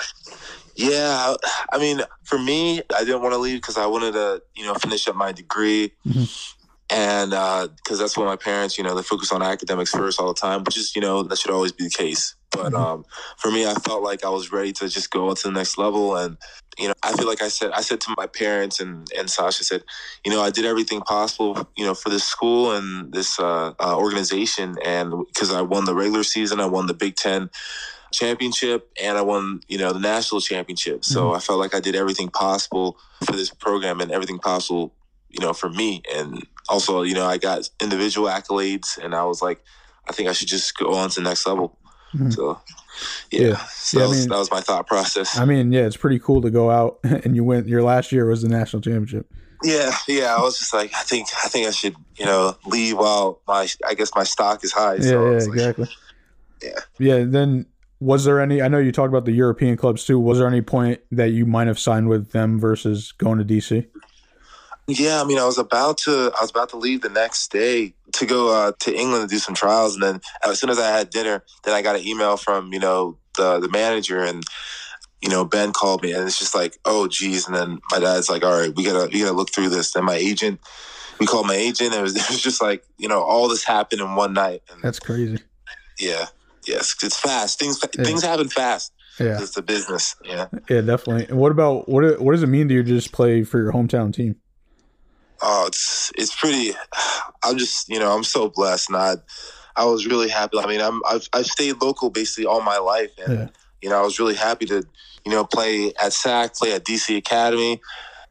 Yeah, 0.79 1.35
I 1.73 1.79
mean, 1.79 2.03
for 2.25 2.39
me, 2.39 2.83
I 2.95 3.03
didn't 3.03 3.23
want 3.23 3.33
to 3.33 3.39
leave 3.39 3.63
because 3.63 3.79
I 3.79 3.87
wanted 3.87 4.13
to, 4.13 4.43
you 4.55 4.67
know, 4.67 4.75
finish 4.75 5.09
up 5.09 5.17
my 5.17 5.33
degree, 5.33 5.93
Mhm. 6.07 6.55
And 6.91 7.31
because 7.31 7.99
that's 7.99 8.17
what 8.17 8.27
my 8.27 8.37
parents, 8.37 8.79
you 8.79 8.85
know, 8.85 8.95
they 8.95 9.03
focus 9.03 9.33
on 9.33 9.43
academics 9.43 9.91
first 9.91 10.21
all 10.21 10.29
the 10.29 10.35
time, 10.41 10.63
which 10.65 10.77
is, 10.79 10.95
you 10.95 11.03
know, 11.03 11.23
that 11.25 11.39
should 11.39 11.51
always 11.51 11.73
be 11.73 11.85
the 11.85 11.91
case. 11.91 12.35
But 12.53 12.73
Mhm. 12.73 12.79
um, 12.79 13.05
for 13.39 13.51
me, 13.51 13.67
I 13.67 13.75
felt 13.75 14.03
like 14.03 14.25
I 14.25 14.29
was 14.31 14.53
ready 14.53 14.73
to 14.75 14.89
just 14.89 15.11
go 15.11 15.35
to 15.35 15.43
the 15.43 15.51
next 15.53 15.79
level, 15.79 16.17
and 16.17 16.37
you 16.79 16.89
know, 16.89 16.95
I 17.03 17.13
feel 17.15 17.27
like 17.27 17.43
I 17.43 17.49
said, 17.49 17.71
I 17.73 17.81
said 17.81 18.01
to 18.03 18.15
my 18.17 18.27
parents 18.27 18.81
and 18.81 19.11
and 19.19 19.29
Sasho 19.29 19.65
said, 19.65 19.83
you 20.25 20.31
know, 20.31 20.43
I 20.43 20.51
did 20.51 20.65
everything 20.65 21.01
possible, 21.01 21.69
you 21.77 21.85
know, 21.85 21.95
for 21.95 22.09
this 22.11 22.25
school 22.25 22.73
and 22.73 23.13
this 23.13 23.39
uh, 23.41 23.73
uh, 23.81 23.97
organization, 23.97 24.77
and 24.85 25.13
because 25.27 25.51
I 25.53 25.63
won 25.63 25.87
the 25.87 25.95
regular 25.95 26.23
season, 26.23 26.61
I 26.61 26.67
won 26.67 26.87
the 26.87 26.95
Big 26.95 27.17
Ten 27.17 27.51
championship 28.13 28.91
and 29.03 29.19
I 29.19 29.23
won, 29.23 29.61
you 29.69 29.79
know, 29.79 29.93
the 29.93 29.99
national 29.99 30.41
championship. 30.41 31.05
So 31.05 31.35
I 31.35 31.41
felt 31.41 31.59
like 31.59 31.75
I 31.75 31.81
did 31.81 31.97
everything 31.97 32.29
possible 32.29 32.99
for 33.25 33.33
this 33.33 33.51
program 33.51 34.01
and 34.01 34.11
everything 34.11 34.39
possible, 34.39 34.95
you 35.29 35.41
know, 35.45 35.53
for 35.53 35.69
me. 35.69 36.03
And 36.15 36.47
also, 36.69 37.03
you 37.03 37.15
know, 37.15 37.27
I 37.27 37.39
got 37.39 37.69
individual 37.81 38.29
accolades 38.29 38.99
and 39.03 39.15
I 39.15 39.25
was 39.25 39.43
like, 39.43 39.63
I 40.09 40.13
think 40.13 40.29
I 40.29 40.33
should 40.33 40.49
just 40.49 40.77
go 40.77 40.95
on 40.95 41.11
to 41.11 41.21
the 41.21 41.29
next 41.29 41.47
level. 41.47 41.79
Mhm. 42.15 42.33
So 42.33 42.61
yeah. 43.31 43.41
Yeah. 43.41 43.57
So 43.71 43.99
Yeah, 43.99 44.05
that, 44.05 44.09
was, 44.11 44.19
mean- 44.21 44.29
that 44.31 44.39
was 44.39 44.51
my 44.51 44.61
thought 44.61 44.87
process. 44.87 45.39
I 45.39 45.45
mean, 45.45 45.73
yeah, 45.73 45.83
it's 45.87 45.97
pretty 45.97 46.19
cool 46.19 46.41
to 46.43 46.51
go 46.51 46.71
out 46.71 46.99
and 47.05 47.35
you 47.37 47.45
went. 47.45 47.67
Your 47.69 47.83
last 47.83 48.13
year 48.13 48.27
was 48.27 48.43
the 48.43 48.49
national 48.49 48.83
championship. 48.83 49.27
Yeah, 49.63 49.91
yeah. 50.07 50.37
I 50.37 50.41
was 50.41 50.59
just 50.59 50.75
like, 50.75 50.93
I 50.95 51.01
think, 51.03 51.29
I 51.45 51.49
think 51.49 51.67
I 51.67 51.71
should, 51.71 51.97
you 52.17 52.27
know, 52.27 52.57
leave 52.67 52.97
while 52.99 53.41
my, 53.49 53.67
I 53.89 53.95
guess 53.95 54.11
my 54.15 54.23
stock 54.25 54.63
is 54.65 54.73
high. 54.73 54.97
Yeah, 54.97 55.01
So 55.03 55.27
I 55.27 55.31
yeah, 55.33 55.39
like, 55.39 55.49
exactly. 55.49 55.89
Yeah. 56.63 56.79
Yeah. 56.99 57.25
Then 57.27 57.67
was 57.99 58.25
there 58.25 58.41
any? 58.41 58.61
I 58.61 58.69
know 58.69 58.79
you 58.79 58.93
talked 58.93 59.09
about 59.09 59.25
the 59.25 59.33
European 59.33 59.77
clubs 59.79 60.05
too. 60.05 60.19
Was 60.21 60.39
there 60.39 60.47
any 60.47 60.61
point 60.61 61.01
that 61.11 61.31
you 61.31 61.47
might 61.47 61.67
have 61.67 61.79
signed 61.79 62.09
with 62.09 62.33
them 62.33 62.61
versus 62.61 63.13
going 63.13 63.39
to 63.39 63.45
DC? 63.45 63.87
Yeah, 64.89 65.21
I 65.21 65.25
mean, 65.25 65.39
I 65.39 65.45
was 65.45 65.59
about 65.59 65.99
to, 65.99 66.31
I 66.39 66.41
was 66.41 66.51
about 66.51 66.69
to 66.71 66.77
leave 66.77 67.01
the 67.03 67.09
next 67.09 67.51
day 67.51 67.95
to 68.13 68.27
go 68.27 68.55
uh, 68.55 68.73
to 68.81 68.95
England 68.97 69.29
to 69.29 69.35
do 69.35 69.41
some 69.41 69.55
trials, 69.55 69.95
and 69.95 70.03
then 70.03 70.21
as 70.45 70.61
soon 70.61 70.71
as 70.71 70.79
I 70.79 70.89
had 70.97 71.11
dinner, 71.11 71.43
then 71.65 71.75
I 71.75 71.83
got 71.83 71.97
an 71.97 72.07
email 72.07 72.37
from 72.37 72.73
you 72.73 72.79
know 72.79 73.19
the 73.37 73.59
the 73.59 73.69
manager, 73.69 74.23
and 74.23 74.45
you 75.21 75.29
know 75.29 75.45
Ben 75.45 75.73
called 75.73 76.03
me, 76.03 76.13
and 76.13 76.25
it's 76.25 76.39
just 76.39 76.55
like, 76.55 76.79
oh 76.85 77.09
geez, 77.09 77.47
and 77.49 77.57
then 77.57 77.81
my 77.91 77.99
dad's 77.99 78.31
like, 78.31 78.45
all 78.45 78.59
right, 78.61 78.73
we 78.77 78.85
gotta 78.85 79.11
we 79.13 79.21
gotta 79.21 79.33
look 79.33 79.53
through 79.53 79.71
this. 79.71 79.95
and 79.97 80.07
my 80.07 80.15
agent, 80.15 80.61
we 81.19 81.27
called 81.27 81.47
my 81.49 81.57
agent, 81.57 81.91
and 81.93 81.99
it 82.01 82.03
was, 82.03 82.15
it 82.23 82.29
was 82.29 82.41
just 82.41 82.63
like 82.63 82.85
you 82.97 83.09
know 83.09 83.23
all 83.23 83.49
this 83.49 83.65
happened 83.65 84.01
in 84.01 84.15
one 84.15 84.35
night, 84.35 84.63
and 84.71 84.81
That's 84.83 85.01
crazy. 85.01 85.41
yeah, 85.99 86.27
yes, 86.65 86.95
it's 87.03 87.19
fast. 87.19 87.59
Things 87.59 87.81
Yeah. 87.99 88.05
things 88.05 88.23
happen 88.23 88.49
fast. 88.49 88.93
Yeah. 89.19 89.41
It's 89.43 89.57
a 89.57 89.63
business. 89.63 90.15
Yeah. 90.23 90.47
Yeah, 90.69 90.83
definitely. 90.83 91.27
And 91.27 91.39
what 91.39 91.51
about 91.51 91.89
what? 91.89 92.21
What 92.21 92.33
does 92.33 92.43
it 92.45 92.49
mean 92.49 92.69
to 92.69 92.75
you 92.75 92.83
to 92.85 92.89
just 92.89 93.11
play 93.13 93.43
for 93.43 93.59
your 93.59 93.73
hometown 93.73 94.13
team? 94.13 94.37
Oh, 95.43 95.67
it's 95.67 96.11
it's 96.17 96.35
pretty. 96.35 96.73
I'm 97.45 97.59
just 97.59 97.89
you 97.89 97.99
know 97.99 98.15
I'm 98.17 98.25
so 98.25 98.49
blessed, 98.49 98.89
and 98.91 98.97
I 98.97 99.15
I 99.77 99.85
was 99.85 100.07
really 100.07 100.29
happy. 100.29 100.59
I 100.59 100.67
mean, 100.67 100.81
I'm 100.81 101.03
I've 101.09 101.29
I've 101.33 101.47
stayed 101.47 101.83
local 101.83 102.11
basically 102.11 102.47
all 102.47 102.61
my 102.63 102.79
life, 102.79 103.11
and 103.19 103.33
Yeah. 103.39 103.49
you 103.83 103.91
know 103.91 103.99
I 103.99 104.03
was 104.03 104.19
really 104.19 104.35
happy 104.35 104.67
to 104.67 104.85
you 105.25 105.33
know 105.33 105.45
play 105.45 105.93
at 106.03 106.13
SAC, 106.13 106.55
play 106.57 106.73
at 106.73 106.85
DC 106.85 107.17
Academy, 107.17 107.81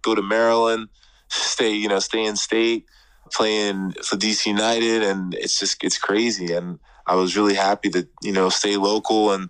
go 0.01 0.15
to 0.15 0.21
Maryland, 0.21 0.89
stay 1.29 1.71
you 1.71 1.87
know 1.87 1.99
stay 1.99 2.25
in 2.25 2.35
state, 2.35 2.85
playing 3.31 3.91
for 4.03 4.15
DC 4.17 4.47
United, 4.47 5.03
and 5.03 5.33
it's 5.35 5.59
just 5.59 5.83
it's 5.83 5.97
crazy, 5.97 6.53
and 6.53 6.79
I 7.07 7.15
was 7.15 7.37
really 7.37 7.55
happy 7.55 7.89
to 7.91 8.07
you 8.23 8.31
know 8.31 8.49
stay 8.49 8.77
local 8.77 9.31
and 9.31 9.49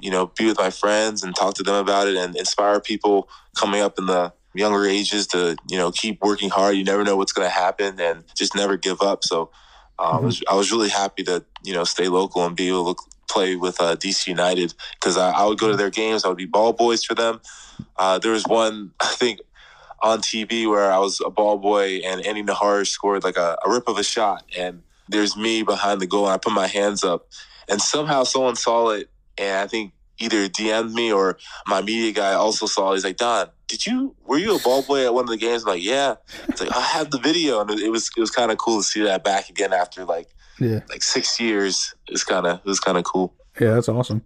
you 0.00 0.10
know 0.10 0.28
be 0.38 0.46
with 0.46 0.58
my 0.58 0.70
friends 0.70 1.22
and 1.22 1.36
talk 1.36 1.54
to 1.54 1.62
them 1.62 1.74
about 1.76 2.08
it 2.08 2.16
and 2.16 2.34
inspire 2.36 2.80
people 2.80 3.28
coming 3.56 3.82
up 3.82 3.98
in 3.98 4.06
the 4.06 4.32
younger 4.54 4.86
ages 4.86 5.26
to 5.28 5.56
you 5.68 5.76
know 5.76 5.90
keep 5.90 6.22
working 6.22 6.50
hard. 6.50 6.76
You 6.76 6.84
never 6.84 7.04
know 7.04 7.16
what's 7.16 7.32
going 7.32 7.46
to 7.46 7.54
happen, 7.54 8.00
and 8.00 8.24
just 8.34 8.54
never 8.54 8.76
give 8.76 9.02
up. 9.02 9.24
So 9.24 9.50
uh, 9.98 10.18
I 10.18 10.20
was 10.20 10.42
I 10.48 10.54
was 10.54 10.72
really 10.72 10.88
happy 10.88 11.22
to 11.24 11.44
you 11.62 11.74
know 11.74 11.84
stay 11.84 12.08
local 12.08 12.44
and 12.44 12.56
be 12.56 12.68
able 12.68 12.94
to 12.94 13.02
play 13.28 13.56
with 13.56 13.80
uh, 13.80 13.96
DC 13.96 14.26
United 14.26 14.74
because 14.94 15.16
I, 15.16 15.30
I 15.30 15.46
would 15.46 15.58
go 15.58 15.70
to 15.70 15.76
their 15.76 15.90
games. 15.90 16.24
I 16.24 16.28
would 16.28 16.36
be 16.36 16.46
ball 16.46 16.72
boys 16.72 17.04
for 17.04 17.14
them. 17.14 17.40
Uh, 17.96 18.18
there 18.18 18.32
was 18.32 18.44
one 18.46 18.92
I 19.00 19.06
think 19.06 19.40
on 20.02 20.20
TV 20.20 20.68
where 20.68 20.92
I 20.92 20.98
was 20.98 21.20
a 21.24 21.30
ball 21.30 21.58
boy 21.58 22.00
and 22.04 22.24
Andy 22.26 22.42
Najar 22.42 22.86
scored 22.86 23.24
like 23.24 23.36
a, 23.36 23.56
a 23.64 23.70
rip 23.70 23.88
of 23.88 23.98
a 23.98 24.04
shot, 24.04 24.44
and 24.56 24.82
there's 25.08 25.36
me 25.36 25.62
behind 25.62 26.00
the 26.00 26.06
goal, 26.06 26.26
and 26.26 26.34
I 26.34 26.38
put 26.38 26.52
my 26.52 26.66
hands 26.66 27.04
up, 27.04 27.26
and 27.68 27.80
somehow 27.80 28.24
someone 28.24 28.56
saw 28.56 28.90
it, 28.90 29.08
and 29.38 29.58
I 29.58 29.66
think 29.66 29.92
either 30.18 30.48
DM'd 30.48 30.94
me 30.94 31.12
or 31.12 31.38
my 31.66 31.80
media 31.82 32.12
guy 32.12 32.32
also 32.34 32.66
saw 32.66 32.92
it. 32.92 32.94
He's 32.94 33.04
like, 33.04 33.16
Don, 33.16 33.48
did 33.68 33.86
you 33.86 34.14
were 34.24 34.38
you 34.38 34.56
a 34.56 34.58
ball 34.60 34.82
boy 34.82 35.04
at 35.04 35.14
one 35.14 35.24
of 35.24 35.30
the 35.30 35.36
games? 35.36 35.62
I'm 35.64 35.70
like, 35.70 35.82
yeah. 35.82 36.14
It's 36.48 36.60
like 36.60 36.74
I 36.74 36.80
have 36.80 37.10
the 37.10 37.18
video, 37.18 37.60
and 37.60 37.70
it 37.70 37.90
was 37.90 38.10
it 38.16 38.20
was 38.20 38.30
kind 38.30 38.50
of 38.52 38.58
cool 38.58 38.78
to 38.78 38.82
see 38.82 39.02
that 39.02 39.24
back 39.24 39.48
again 39.50 39.72
after 39.72 40.04
like 40.04 40.28
Yeah. 40.58 40.80
like 40.88 41.02
six 41.02 41.40
years. 41.40 41.94
It's 42.08 42.24
kind 42.24 42.46
of 42.46 42.58
it 42.58 42.66
was 42.66 42.80
kind 42.80 42.98
of 42.98 43.04
cool. 43.04 43.34
Yeah, 43.60 43.74
that's 43.74 43.88
awesome. 43.88 44.22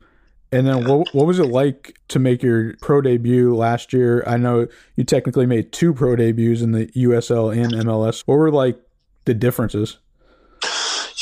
And 0.51 0.67
then 0.67 0.87
what 0.89 1.15
what 1.15 1.27
was 1.27 1.39
it 1.39 1.45
like 1.47 1.99
to 2.09 2.19
make 2.19 2.43
your 2.43 2.75
pro 2.81 3.01
debut 3.03 3.55
last 3.55 3.93
year? 3.93 4.25
I 4.27 4.39
know 4.39 4.67
you 4.97 5.05
technically 5.05 5.45
made 5.47 5.73
two 5.73 5.93
pro 5.93 6.17
debuts 6.17 6.63
in 6.63 6.73
the 6.73 6.87
USL 6.89 7.55
and 7.57 7.73
MLS. 7.73 8.23
What 8.27 8.37
were 8.37 8.51
like 8.51 8.79
the 9.27 9.35
differences? 9.35 9.99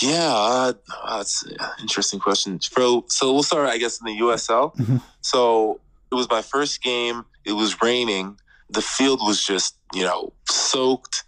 Yeah, 0.00 0.32
uh, 0.32 0.72
that's 1.16 1.42
an 1.44 1.56
interesting 1.80 2.20
question. 2.20 2.60
So, 2.60 3.04
so 3.08 3.32
we'll 3.32 3.42
start, 3.42 3.68
I 3.68 3.78
guess, 3.78 3.98
in 4.00 4.06
the 4.06 4.18
USL. 4.20 4.76
Mhm. 4.76 5.00
So 5.22 5.80
it 6.10 6.14
was 6.14 6.28
my 6.28 6.42
first 6.42 6.82
game. 6.82 7.24
It 7.44 7.52
was 7.52 7.80
raining. 7.80 8.38
The 8.70 8.82
field 8.82 9.20
was 9.22 9.42
just, 9.42 9.76
you 9.94 10.02
know, 10.02 10.32
soaked. 10.50 11.24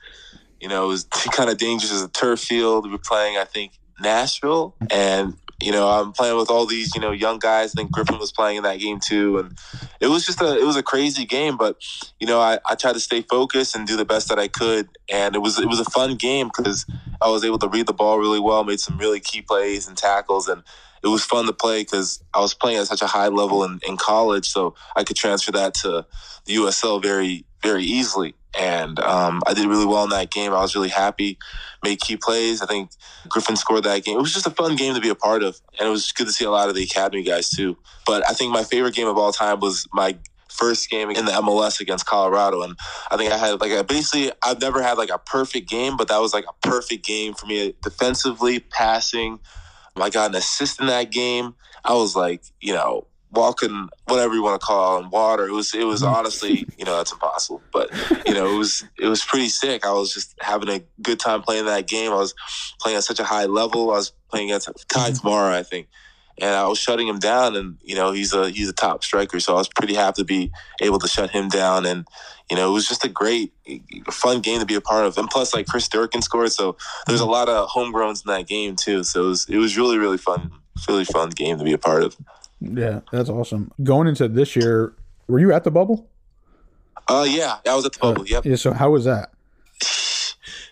You 0.60 0.68
know, 0.68 0.84
it 0.84 0.88
was 0.88 1.04
kind 1.32 1.48
of 1.50 1.56
dangerous 1.58 1.92
as 1.92 2.02
a 2.02 2.08
turf 2.08 2.40
field. 2.40 2.84
We 2.84 2.90
were 2.92 2.98
playing, 2.98 3.38
I 3.38 3.44
think, 3.44 3.72
Nashville, 4.00 4.74
and 4.90 5.34
you 5.60 5.72
know, 5.72 5.88
I'm 5.88 6.12
playing 6.12 6.36
with 6.36 6.50
all 6.50 6.66
these, 6.66 6.94
you 6.94 7.00
know, 7.00 7.10
young 7.10 7.38
guys. 7.38 7.72
I 7.72 7.80
think 7.80 7.90
Griffin 7.90 8.18
was 8.18 8.30
playing 8.30 8.58
in 8.58 8.62
that 8.62 8.78
game 8.78 9.00
too, 9.00 9.38
and 9.38 9.58
it 10.00 10.06
was 10.06 10.24
just 10.24 10.40
a, 10.40 10.56
it 10.56 10.64
was 10.64 10.76
a 10.76 10.84
crazy 10.84 11.24
game. 11.24 11.56
But 11.56 11.76
you 12.20 12.26
know, 12.28 12.40
I, 12.40 12.58
I 12.64 12.76
tried 12.76 12.92
to 12.92 13.00
stay 13.00 13.22
focused 13.22 13.74
and 13.74 13.86
do 13.86 13.96
the 13.96 14.04
best 14.04 14.28
that 14.28 14.38
I 14.38 14.46
could, 14.46 14.88
and 15.10 15.34
it 15.34 15.40
was 15.40 15.58
it 15.58 15.68
was 15.68 15.80
a 15.80 15.90
fun 15.90 16.14
game 16.14 16.48
because 16.48 16.86
I 17.20 17.28
was 17.28 17.44
able 17.44 17.58
to 17.58 17.68
read 17.68 17.86
the 17.86 17.92
ball 17.92 18.18
really 18.18 18.38
well, 18.38 18.62
made 18.62 18.78
some 18.78 18.98
really 18.98 19.18
key 19.18 19.42
plays 19.42 19.88
and 19.88 19.96
tackles, 19.96 20.46
and 20.46 20.62
it 21.02 21.08
was 21.08 21.24
fun 21.24 21.46
to 21.46 21.52
play 21.52 21.82
because 21.82 22.22
I 22.34 22.40
was 22.40 22.54
playing 22.54 22.78
at 22.78 22.86
such 22.86 23.02
a 23.02 23.06
high 23.08 23.28
level 23.28 23.64
in, 23.64 23.80
in 23.86 23.96
college, 23.96 24.48
so 24.48 24.76
I 24.94 25.02
could 25.02 25.16
transfer 25.16 25.50
that 25.52 25.74
to 25.74 26.06
the 26.44 26.56
USL 26.56 27.02
very 27.02 27.44
very 27.62 27.82
easily. 27.82 28.34
And 28.58 28.98
um, 29.00 29.40
I 29.46 29.54
did 29.54 29.66
really 29.66 29.86
well 29.86 30.04
in 30.04 30.10
that 30.10 30.30
game. 30.30 30.52
I 30.52 30.60
was 30.60 30.74
really 30.74 30.88
happy, 30.88 31.38
made 31.84 32.00
key 32.00 32.16
plays. 32.16 32.60
I 32.60 32.66
think 32.66 32.90
Griffin 33.28 33.56
scored 33.56 33.84
that 33.84 34.04
game. 34.04 34.18
It 34.18 34.22
was 34.22 34.34
just 34.34 34.46
a 34.46 34.50
fun 34.50 34.74
game 34.74 34.94
to 34.94 35.00
be 35.00 35.08
a 35.08 35.14
part 35.14 35.42
of, 35.42 35.60
and 35.78 35.86
it 35.86 35.90
was 35.90 36.10
good 36.10 36.26
to 36.26 36.32
see 36.32 36.44
a 36.44 36.50
lot 36.50 36.68
of 36.68 36.74
the 36.74 36.82
academy 36.82 37.22
guys 37.22 37.48
too. 37.50 37.78
But 38.04 38.28
I 38.28 38.32
think 38.32 38.52
my 38.52 38.64
favorite 38.64 38.94
game 38.94 39.06
of 39.06 39.16
all 39.16 39.32
time 39.32 39.60
was 39.60 39.86
my 39.92 40.18
first 40.48 40.90
game 40.90 41.08
in 41.10 41.24
the 41.24 41.32
MLS 41.32 41.80
against 41.80 42.06
Colorado, 42.06 42.62
and 42.62 42.76
I 43.10 43.16
think 43.16 43.32
I 43.32 43.38
had 43.38 43.60
like 43.60 43.86
basically 43.86 44.32
I've 44.42 44.60
never 44.60 44.82
had 44.82 44.98
like 44.98 45.10
a 45.10 45.18
perfect 45.18 45.68
game, 45.68 45.96
but 45.96 46.08
that 46.08 46.20
was 46.20 46.34
like 46.34 46.46
a 46.48 46.66
perfect 46.68 47.04
game 47.04 47.34
for 47.34 47.46
me 47.46 47.74
defensively, 47.80 48.58
passing. 48.58 49.38
I 49.96 50.10
got 50.10 50.30
an 50.30 50.36
assist 50.36 50.80
in 50.80 50.86
that 50.86 51.10
game. 51.10 51.54
I 51.84 51.94
was 51.94 52.14
like, 52.14 52.42
you 52.60 52.72
know, 52.72 53.06
walking 53.30 53.88
whatever 54.06 54.34
you 54.34 54.42
want 54.42 54.60
to 54.60 54.64
call 54.64 54.96
it 54.96 55.04
on 55.04 55.10
water. 55.10 55.46
It 55.46 55.52
was 55.52 55.74
it 55.74 55.84
was 55.84 56.02
mm-hmm. 56.02 56.14
honestly, 56.14 56.66
you 56.78 56.84
know, 56.84 56.96
that's 56.96 57.12
impossible. 57.12 57.62
But 57.72 57.90
you 58.26 58.34
know, 58.34 58.52
it 58.52 58.58
was 58.58 58.84
it 58.98 59.06
was 59.06 59.24
pretty 59.24 59.48
sick. 59.48 59.84
I 59.86 59.92
was 59.92 60.12
just 60.12 60.34
having 60.40 60.68
a 60.68 60.82
good 61.02 61.20
time 61.20 61.42
playing 61.42 61.66
that 61.66 61.86
game. 61.86 62.12
I 62.12 62.16
was 62.16 62.34
playing 62.80 62.96
at 62.96 63.04
such 63.04 63.20
a 63.20 63.24
high 63.24 63.46
level. 63.46 63.90
I 63.90 63.96
was 63.96 64.12
playing 64.30 64.50
against 64.50 64.68
Kei 64.88 65.00
mm-hmm. 65.00 65.26
Kamara, 65.26 65.52
I 65.52 65.62
think. 65.62 65.88
And 66.40 66.54
I 66.54 66.68
was 66.68 66.78
shutting 66.78 67.08
him 67.08 67.18
down 67.18 67.56
and 67.56 67.78
you 67.82 67.96
know, 67.96 68.12
he's 68.12 68.32
a 68.32 68.50
he's 68.50 68.68
a 68.68 68.72
top 68.72 69.02
striker, 69.02 69.40
so 69.40 69.54
I 69.54 69.58
was 69.58 69.68
pretty 69.68 69.94
happy 69.94 70.22
to 70.22 70.24
be 70.24 70.52
able 70.80 71.00
to 71.00 71.08
shut 71.08 71.30
him 71.30 71.48
down 71.48 71.84
and 71.84 72.06
you 72.50 72.56
know, 72.56 72.70
it 72.70 72.72
was 72.72 72.88
just 72.88 73.04
a 73.04 73.08
great, 73.08 73.52
fun 74.10 74.40
game 74.40 74.60
to 74.60 74.66
be 74.66 74.74
a 74.74 74.80
part 74.80 75.04
of. 75.04 75.18
And 75.18 75.28
plus, 75.28 75.52
like 75.52 75.66
Chris 75.66 75.86
Durkin 75.86 76.22
scored, 76.22 76.50
so 76.52 76.76
there's 77.06 77.20
a 77.20 77.24
mm-hmm. 77.24 77.32
lot 77.32 77.48
of 77.48 77.68
homegrowns 77.68 78.24
in 78.24 78.32
that 78.32 78.46
game 78.46 78.74
too. 78.74 79.04
So 79.04 79.24
it 79.24 79.28
was, 79.28 79.48
it 79.50 79.56
was 79.58 79.76
really, 79.76 79.98
really 79.98 80.16
fun, 80.16 80.50
really 80.88 81.04
fun 81.04 81.30
game 81.30 81.58
to 81.58 81.64
be 81.64 81.74
a 81.74 81.78
part 81.78 82.02
of. 82.02 82.16
Yeah, 82.60 83.00
that's 83.12 83.28
awesome. 83.28 83.70
Going 83.82 84.08
into 84.08 84.28
this 84.28 84.56
year, 84.56 84.94
were 85.28 85.38
you 85.38 85.52
at 85.52 85.64
the 85.64 85.70
bubble? 85.70 86.08
Uh, 87.06 87.26
yeah, 87.28 87.56
I 87.66 87.74
was 87.74 87.86
at 87.86 87.92
the 87.92 87.98
bubble. 88.00 88.26
Yep, 88.26 88.44
Yeah. 88.44 88.56
So 88.56 88.72
how 88.72 88.90
was 88.90 89.04
that? 89.04 89.30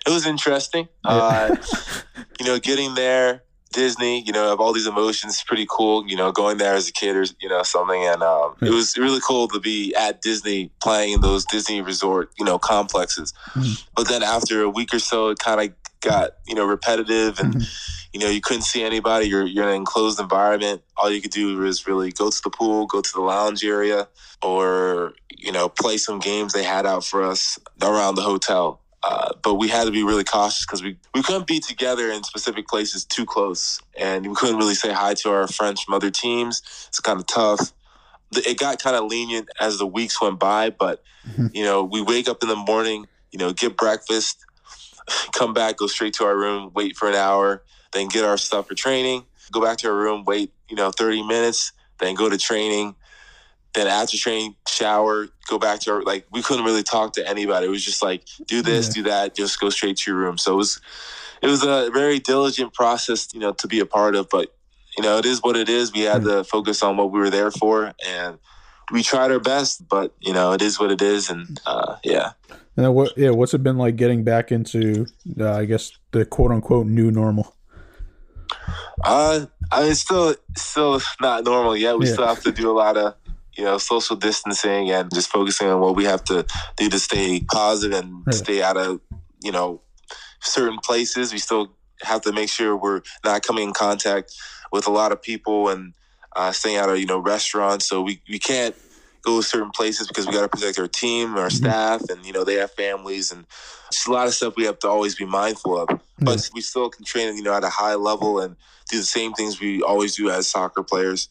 it 0.07 0.11
was 0.11 0.27
interesting. 0.27 0.88
Uh, 1.05 1.57
you 2.40 2.46
know, 2.46 2.59
getting 2.59 2.94
there, 2.94 3.42
Disney. 3.72 4.22
You 4.22 4.33
know, 4.33 4.49
have 4.49 4.61
all 4.61 4.72
these 4.72 4.87
emotions. 4.87 5.42
Pretty 5.46 5.66
cool. 5.70 6.07
You 6.07 6.16
know, 6.16 6.33
going 6.33 6.59
there 6.59 6.75
as 6.75 6.88
a 6.88 6.92
kid 6.92 7.16
or 7.16 7.25
you 7.40 7.49
know 7.49 7.62
something, 7.62 8.03
and 8.03 8.22
um, 8.22 8.55
it 8.61 8.70
was 8.70 8.99
really 8.99 9.20
cool 9.27 9.49
to 9.49 9.61
be 9.61 9.94
at 9.94 10.20
Disney 10.22 10.70
playing 10.83 11.14
in 11.14 11.20
those 11.20 11.44
Disney 11.46 11.81
resort 11.81 12.31
you 12.38 12.44
know 12.44 12.59
complexes. 12.59 13.33
Mhm. 13.55 13.85
But 13.94 14.09
then 14.09 14.22
after 14.22 14.62
a 14.62 14.68
week 14.70 14.92
or 14.92 14.99
so, 14.99 15.29
it 15.29 15.38
kind 15.38 15.61
of 15.61 15.75
got 16.01 16.31
you 16.46 16.55
know 16.55 16.64
repetitive 16.66 17.38
and. 17.38 17.55
Mhm. 17.55 17.92
You 18.16 18.24
know, 18.24 18.31
you 18.31 18.40
couldn't 18.40 18.62
see 18.62 18.83
anybody. 18.83 19.26
You're 19.26 19.44
you're 19.44 19.64
in 19.64 19.70
an 19.70 19.76
enclosed 19.76 20.18
environment. 20.18 20.81
All 20.96 21.11
you 21.11 21.20
could 21.20 21.33
do 21.33 21.59
was 21.59 21.87
really 21.87 22.11
go 22.12 22.31
to 22.31 22.40
the 22.42 22.48
pool, 22.48 22.87
go 22.87 23.02
to 23.02 23.12
the 23.14 23.20
lounge 23.20 23.62
area, 23.62 24.09
or 24.42 25.12
you 25.29 25.52
know, 25.52 25.68
play 25.68 25.98
some 25.98 26.18
games 26.18 26.55
they 26.55 26.62
had 26.64 26.87
out 26.87 27.05
for 27.05 27.22
us 27.22 27.59
around 27.83 28.14
the 28.14 28.22
hotel. 28.22 28.81
Uh, 29.02 29.33
but 29.42 29.57
we 29.57 29.68
had 29.68 29.85
to 29.85 29.90
be 29.90 30.02
really 30.02 30.24
cautious 30.24 30.64
because 30.64 30.83
we, 30.83 30.96
we 31.14 31.22
couldn't 31.22 31.46
be 31.46 31.61
together 31.61 32.11
in 32.11 32.24
specific 32.24 32.66
places 32.66 33.05
too 33.05 33.26
close, 33.26 33.79
and 33.98 34.26
we 34.26 34.35
couldn't 34.35 34.57
really 34.57 34.74
say 34.74 34.92
hi 34.92 35.12
to 35.12 35.31
our 35.31 35.46
friends 35.46 35.83
from 35.83 35.92
other 35.92 36.11
teams. 36.11 36.62
It's 36.88 37.00
kind 37.00 37.20
of 37.20 37.26
tough. 37.26 37.74
It 38.35 38.59
got 38.59 38.83
kind 38.83 38.96
of 38.96 39.05
lenient 39.05 39.50
as 39.61 39.76
the 39.76 39.87
weeks 39.87 40.22
went 40.22 40.38
by, 40.38 40.70
but 40.70 41.02
Mhm. 41.29 41.50
you 41.55 41.64
know, 41.64 41.85
we 41.85 42.00
wake 42.00 42.29
up 42.31 42.42
in 42.42 42.48
the 42.48 42.57
morning, 42.57 43.07
you 43.31 43.38
know, 43.38 43.52
get 43.52 43.76
breakfast, 43.76 44.38
come 45.33 45.52
back, 45.52 45.76
go 45.76 45.87
straight 45.87 46.14
to 46.14 46.24
our 46.24 46.37
room, 46.37 46.70
wait 46.74 46.96
for 46.96 47.09
an 47.09 47.14
hour, 47.14 47.62
then 47.96 48.09
get 48.09 48.24
our 48.24 48.37
stuff 48.37 48.68
for 48.68 48.74
training, 48.74 49.24
go 49.52 49.61
back 49.61 49.78
to 49.78 49.88
our 49.88 49.94
room, 49.94 50.24
wait, 50.24 50.52
you 50.68 50.76
know, 50.76 50.90
30 50.90 51.22
minutes, 51.22 51.72
then 51.98 52.14
go 52.14 52.28
to 52.28 52.37
training. 52.37 52.94
Then 53.74 53.87
after 53.87 54.16
training, 54.16 54.56
shower, 54.68 55.28
go 55.48 55.59
back 55.59 55.80
to 55.80 55.92
our, 55.92 56.02
like, 56.02 56.26
we 56.32 56.42
couldn't 56.42 56.64
really 56.64 56.82
talk 56.82 57.12
to 57.14 57.28
anybody. 57.28 57.66
It 57.66 57.70
was 57.70 57.85
just 57.85 58.02
like, 58.02 58.24
do 58.46 58.62
this, 58.62 58.88
Yeah. 58.88 58.92
do 58.94 59.02
that, 59.11 59.35
just 59.35 59.61
go 59.61 59.70
straight 59.70 59.96
to 59.98 60.11
your 60.11 60.20
room. 60.20 60.38
So 60.38 60.52
it 60.52 60.56
was, 60.56 60.80
it 61.42 61.46
was 61.48 61.62
a 61.62 61.90
very 61.92 62.18
diligent 62.18 62.72
process, 62.72 63.28
you 63.35 63.40
know, 63.40 63.52
to 63.52 63.66
be 63.66 63.80
a 63.80 63.87
part 63.87 64.14
of, 64.14 64.28
but, 64.30 64.54
you 64.96 65.02
know, 65.02 65.18
it 65.18 65.26
is 65.26 65.42
what 65.42 65.56
it 65.56 65.68
is. 65.68 65.92
We 65.92 66.00
had 66.00 66.22
to 66.24 66.44
focus 66.44 66.82
on 66.82 66.96
what 66.96 67.11
we 67.11 67.18
were 67.18 67.30
there 67.30 67.50
for 67.50 67.92
and 68.06 68.38
we 68.92 69.02
tried 69.02 69.30
our 69.30 69.40
best, 69.40 69.87
but, 69.88 70.14
you 70.20 70.32
know, 70.32 70.52
it 70.52 70.62
is 70.62 70.80
what 70.80 70.90
it 70.90 71.02
is. 71.02 71.28
And, 71.28 71.61
uh, 71.66 71.96
yeah. 72.02 72.32
And 72.76 72.85
then 72.85 72.92
what? 72.92 73.16
Yeah, 73.16 73.30
what's 73.30 73.54
it 73.54 73.62
been 73.62 73.78
like 73.78 73.96
getting 73.96 74.22
back 74.22 74.52
into, 74.52 75.06
uh, 75.40 75.52
I 75.52 75.64
guess, 75.64 75.92
the 76.12 76.24
quote 76.26 76.50
unquote 76.52 76.87
new 76.87 77.11
normal? 77.11 77.54
Uh, 79.04 79.46
I 79.72 79.85
mean, 79.85 79.94
still 79.94 80.35
still 80.56 81.00
not 81.20 81.44
normal 81.44 81.76
yet. 81.76 81.98
We 81.98 82.06
Yeah. 82.06 82.12
still 82.12 82.26
have 82.26 82.42
to 82.42 82.52
do 82.52 82.70
a 82.70 82.76
lot 82.76 82.96
of 82.96 83.16
you 83.56 83.64
know 83.64 83.78
social 83.78 84.16
distancing 84.16 84.90
and 84.90 85.12
just 85.14 85.30
focusing 85.30 85.68
on 85.68 85.80
what 85.80 85.96
we 85.96 86.04
have 86.04 86.24
to 86.24 86.46
do 86.76 86.88
to 86.88 86.98
stay 86.98 87.40
positive 87.40 87.98
and 87.98 88.24
Right. 88.26 88.35
stay 88.37 88.62
out 88.62 88.76
of 88.76 89.00
you 89.42 89.52
know 89.52 89.82
certain 90.42 90.78
places. 90.85 91.32
We 91.32 91.38
still 91.38 91.76
have 92.02 92.22
to 92.22 92.32
make 92.32 92.50
sure 92.50 92.76
we're 92.76 93.02
not 93.24 93.42
coming 93.42 93.68
in 93.68 93.74
contact 93.74 94.32
with 94.72 94.87
a 94.87 94.90
lot 94.92 95.12
of 95.12 95.22
people 95.22 95.68
and 95.70 95.94
uh, 96.37 96.52
staying 96.52 96.76
out 96.78 96.90
of 96.90 96.98
you 96.98 97.06
know 97.06 97.18
restaurants. 97.20 97.88
So 97.88 98.02
we 98.02 98.22
we 98.28 98.38
can't 98.38 98.76
go 99.24 99.40
to 99.40 99.46
certain 99.46 99.70
places 99.72 100.09
because 100.09 100.26
we 100.26 100.32
got 100.35 100.42
to 100.42 100.48
protect 100.48 100.78
our 100.78 100.88
team, 100.88 101.37
our 101.37 101.50
staff, 101.50 102.02
and 102.11 102.24
you 102.26 102.32
know 102.32 102.44
they 102.44 102.54
have 102.54 102.72
families 102.72 103.32
and 103.32 103.46
just 103.92 104.09
a 104.09 104.12
lot 104.12 104.26
of 104.28 104.35
stuff 104.35 104.54
we 104.56 104.64
have 104.64 104.78
to 104.80 104.88
always 104.88 105.14
be 105.16 105.26
mindful 105.26 105.78
of. 105.78 105.88
But 106.18 106.48
we 106.55 106.61
still 106.62 106.88
can 106.88 107.05
train, 107.05 107.37
you 107.37 107.42
know, 107.42 107.52
at 107.55 107.64
a 107.64 107.68
high 107.68 107.94
level 107.94 108.40
and 108.40 108.57
do 108.90 108.96
the 108.98 109.05
same 109.05 109.33
things 109.35 109.61
we 109.61 109.83
always 109.83 110.16
do 110.16 110.31
as 110.31 110.48
soccer 110.48 110.83
players, 110.83 111.29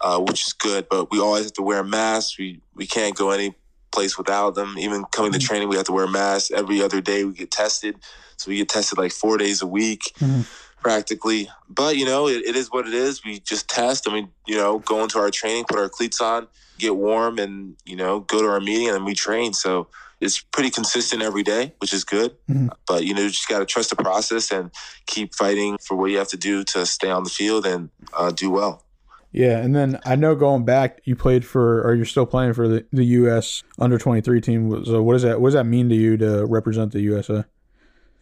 uh, 0.00 0.20
which 0.20 0.46
is 0.46 0.52
good. 0.52 0.86
But 0.88 1.10
we 1.10 1.18
always 1.18 1.44
have 1.44 1.52
to 1.54 1.62
wear 1.62 1.82
masks. 1.82 2.38
We 2.38 2.60
we 2.74 2.86
can't 2.86 3.16
go 3.16 3.30
any 3.30 3.54
place 3.90 4.16
without 4.16 4.54
them. 4.54 4.76
Even 4.78 5.04
coming 5.10 5.32
to 5.32 5.38
training, 5.38 5.68
we 5.68 5.76
have 5.76 5.86
to 5.86 5.92
wear 5.92 6.06
masks 6.06 6.50
every 6.52 6.80
other 6.82 7.00
day. 7.00 7.24
We 7.24 7.32
get 7.32 7.50
tested, 7.50 7.96
so 8.36 8.50
we 8.50 8.58
get 8.58 8.68
tested 8.68 8.96
like 8.98 9.12
four 9.12 9.38
days 9.38 9.60
a 9.62 9.66
week. 9.66 10.12
Mhm. 10.20 10.46
Practically, 10.80 11.50
but 11.68 11.96
you 11.96 12.04
know 12.04 12.28
it, 12.28 12.44
it 12.46 12.54
is 12.54 12.70
what 12.70 12.86
it 12.86 12.94
is. 12.94 13.24
We 13.24 13.40
just 13.40 13.68
test. 13.68 14.08
I 14.08 14.12
mean, 14.14 14.30
you 14.46 14.54
know, 14.54 14.78
go 14.78 15.02
into 15.02 15.18
our 15.18 15.28
training, 15.30 15.64
put 15.68 15.76
our 15.76 15.88
cleats 15.88 16.20
on, 16.20 16.46
get 16.78 16.94
warm, 16.94 17.40
and 17.40 17.74
you 17.84 17.96
know, 17.96 18.20
go 18.20 18.40
to 18.40 18.46
our 18.46 18.60
meeting, 18.60 18.86
and 18.86 18.94
then 18.94 19.04
we 19.04 19.12
train. 19.14 19.52
So 19.52 19.88
it's 20.20 20.40
pretty 20.40 20.70
consistent 20.70 21.22
every 21.22 21.42
day, 21.42 21.74
which 21.78 21.92
is 21.92 22.04
good. 22.04 22.36
Mhm. 22.48 22.70
But 22.86 23.04
you 23.04 23.14
know, 23.14 23.22
you 23.22 23.28
just 23.30 23.48
got 23.48 23.60
to 23.60 23.66
trust 23.66 23.90
the 23.90 23.96
process 23.96 24.50
and 24.50 24.70
keep 25.06 25.34
fighting 25.34 25.78
for 25.78 25.96
what 25.96 26.10
you 26.10 26.18
have 26.18 26.28
to 26.28 26.36
do 26.36 26.64
to 26.64 26.86
stay 26.86 27.10
on 27.10 27.24
the 27.24 27.30
field 27.30 27.66
and 27.66 27.90
uh, 28.12 28.30
do 28.30 28.50
well. 28.50 28.84
Yeah, 29.30 29.58
and 29.58 29.76
then 29.76 30.00
I 30.06 30.16
know 30.16 30.34
going 30.34 30.64
back, 30.64 31.00
you 31.04 31.14
played 31.14 31.44
for, 31.44 31.82
or 31.86 31.94
you're 31.94 32.06
still 32.06 32.24
playing 32.24 32.54
for 32.54 32.66
the, 32.66 32.86
the 32.92 33.04
U.S. 33.04 33.62
under 33.78 33.98
23 33.98 34.40
team. 34.40 34.84
So 34.84 35.02
what 35.02 35.12
does 35.12 35.22
that 35.22 35.40
what 35.40 35.48
does 35.48 35.54
that 35.54 35.64
mean 35.64 35.88
to 35.90 35.94
you 35.94 36.16
to 36.16 36.46
represent 36.46 36.92
the 36.92 37.00
USA? 37.00 37.44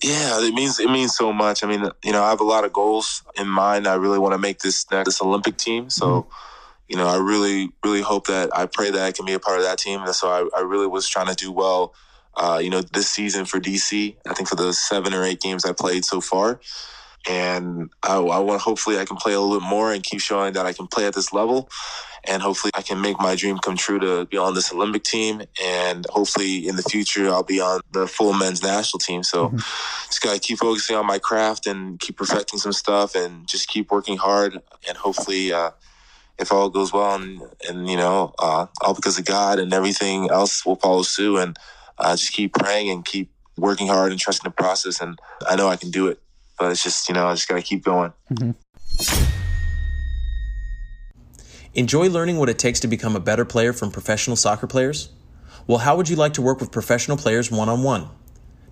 Yeah, 0.02 0.44
it 0.44 0.52
means 0.52 0.78
it 0.78 0.90
means 0.90 1.16
so 1.16 1.32
much. 1.32 1.64
I 1.64 1.68
mean, 1.68 1.88
you 2.04 2.12
know, 2.12 2.22
I 2.22 2.30
have 2.30 2.40
a 2.40 2.44
lot 2.44 2.64
of 2.64 2.72
goals 2.72 3.22
in 3.38 3.48
mind. 3.48 3.86
I 3.86 3.94
really 3.94 4.18
want 4.18 4.34
to 4.34 4.38
make 4.38 4.58
this 4.58 4.84
this 4.84 5.22
Olympic 5.22 5.56
team. 5.56 5.88
So, 5.88 6.26
you 6.88 6.96
know, 6.96 7.06
I 7.06 7.16
really 7.16 7.70
really 7.84 8.02
hope 8.02 8.26
that 8.26 8.56
I 8.56 8.66
pray 8.66 8.90
that 8.90 9.02
I 9.02 9.12
can 9.12 9.24
be 9.24 9.32
a 9.32 9.40
part 9.40 9.58
of 9.58 9.64
that 9.64 9.78
team. 9.78 10.00
And 10.02 10.14
so 10.14 10.28
I, 10.28 10.58
I 10.58 10.62
really 10.62 10.86
was 10.86 11.08
trying 11.08 11.26
to 11.26 11.34
do 11.34 11.52
well. 11.52 11.94
Uh, 12.36 12.60
you 12.62 12.68
know, 12.68 12.82
this 12.82 13.08
season 13.08 13.46
for 13.46 13.58
DC, 13.58 14.14
I 14.28 14.34
think 14.34 14.48
for 14.48 14.56
the 14.56 14.72
seven 14.72 15.14
or 15.14 15.24
eight 15.24 15.40
games 15.40 15.64
I 15.64 15.72
played 15.72 16.04
so 16.04 16.20
far, 16.20 16.60
and 17.28 17.90
I, 18.02 18.18
I 18.18 18.38
want 18.40 18.60
hopefully 18.60 18.98
I 18.98 19.06
can 19.06 19.16
play 19.16 19.32
a 19.32 19.40
little 19.40 19.58
bit 19.58 19.66
more 19.66 19.90
and 19.90 20.02
keep 20.02 20.20
showing 20.20 20.52
that 20.52 20.66
I 20.66 20.74
can 20.74 20.86
play 20.86 21.06
at 21.06 21.14
this 21.14 21.32
level, 21.32 21.70
and 22.24 22.42
hopefully 22.42 22.72
I 22.74 22.82
can 22.82 23.00
make 23.00 23.18
my 23.18 23.36
dream 23.36 23.56
come 23.56 23.74
true 23.74 23.98
to 24.00 24.26
be 24.26 24.36
on 24.36 24.52
this 24.52 24.70
Olympic 24.70 25.04
team, 25.04 25.44
and 25.64 26.06
hopefully 26.10 26.68
in 26.68 26.76
the 26.76 26.82
future 26.82 27.26
I'll 27.28 27.42
be 27.42 27.58
on 27.58 27.80
the 27.92 28.06
full 28.06 28.34
men's 28.34 28.62
national 28.62 28.98
team. 28.98 29.22
So 29.22 29.48
just 30.06 30.20
gotta 30.20 30.38
keep 30.38 30.58
focusing 30.58 30.94
on 30.94 31.06
my 31.06 31.18
craft 31.18 31.66
and 31.66 31.98
keep 31.98 32.18
perfecting 32.18 32.58
some 32.58 32.74
stuff, 32.74 33.14
and 33.14 33.48
just 33.48 33.66
keep 33.66 33.90
working 33.90 34.18
hard, 34.18 34.60
and 34.86 34.96
hopefully. 34.98 35.54
Uh, 35.54 35.70
if 36.38 36.52
all 36.52 36.68
goes 36.68 36.92
well 36.92 37.14
and, 37.14 37.40
and 37.68 37.88
you 37.88 37.96
know 37.96 38.34
uh, 38.38 38.66
all 38.82 38.94
because 38.94 39.18
of 39.18 39.24
god 39.24 39.58
and 39.58 39.72
everything 39.72 40.30
else 40.30 40.64
will 40.64 40.76
follow 40.76 41.02
suit 41.02 41.38
and 41.38 41.56
uh, 41.98 42.14
just 42.14 42.32
keep 42.32 42.54
praying 42.54 42.90
and 42.90 43.04
keep 43.04 43.30
working 43.56 43.88
hard 43.88 44.10
and 44.12 44.20
trusting 44.20 44.48
the 44.48 44.54
process 44.54 45.00
and 45.00 45.18
i 45.48 45.56
know 45.56 45.68
i 45.68 45.76
can 45.76 45.90
do 45.90 46.08
it 46.08 46.20
but 46.58 46.70
it's 46.70 46.82
just 46.82 47.08
you 47.08 47.14
know 47.14 47.26
i 47.26 47.34
just 47.34 47.48
gotta 47.48 47.62
keep 47.62 47.84
going 47.84 48.12
Enjoy 51.76 52.08
learning 52.08 52.38
what 52.38 52.48
it 52.48 52.58
takes 52.58 52.80
to 52.80 52.88
become 52.88 53.14
a 53.14 53.20
better 53.20 53.44
player 53.44 53.74
from 53.74 53.90
professional 53.90 54.34
soccer 54.34 54.66
players? 54.66 55.10
Well, 55.66 55.76
how 55.76 55.94
would 55.94 56.08
you 56.08 56.16
like 56.16 56.32
to 56.32 56.40
work 56.40 56.58
with 56.58 56.72
professional 56.72 57.18
players 57.18 57.50
one 57.50 57.68
on 57.68 57.82
one? 57.82 58.08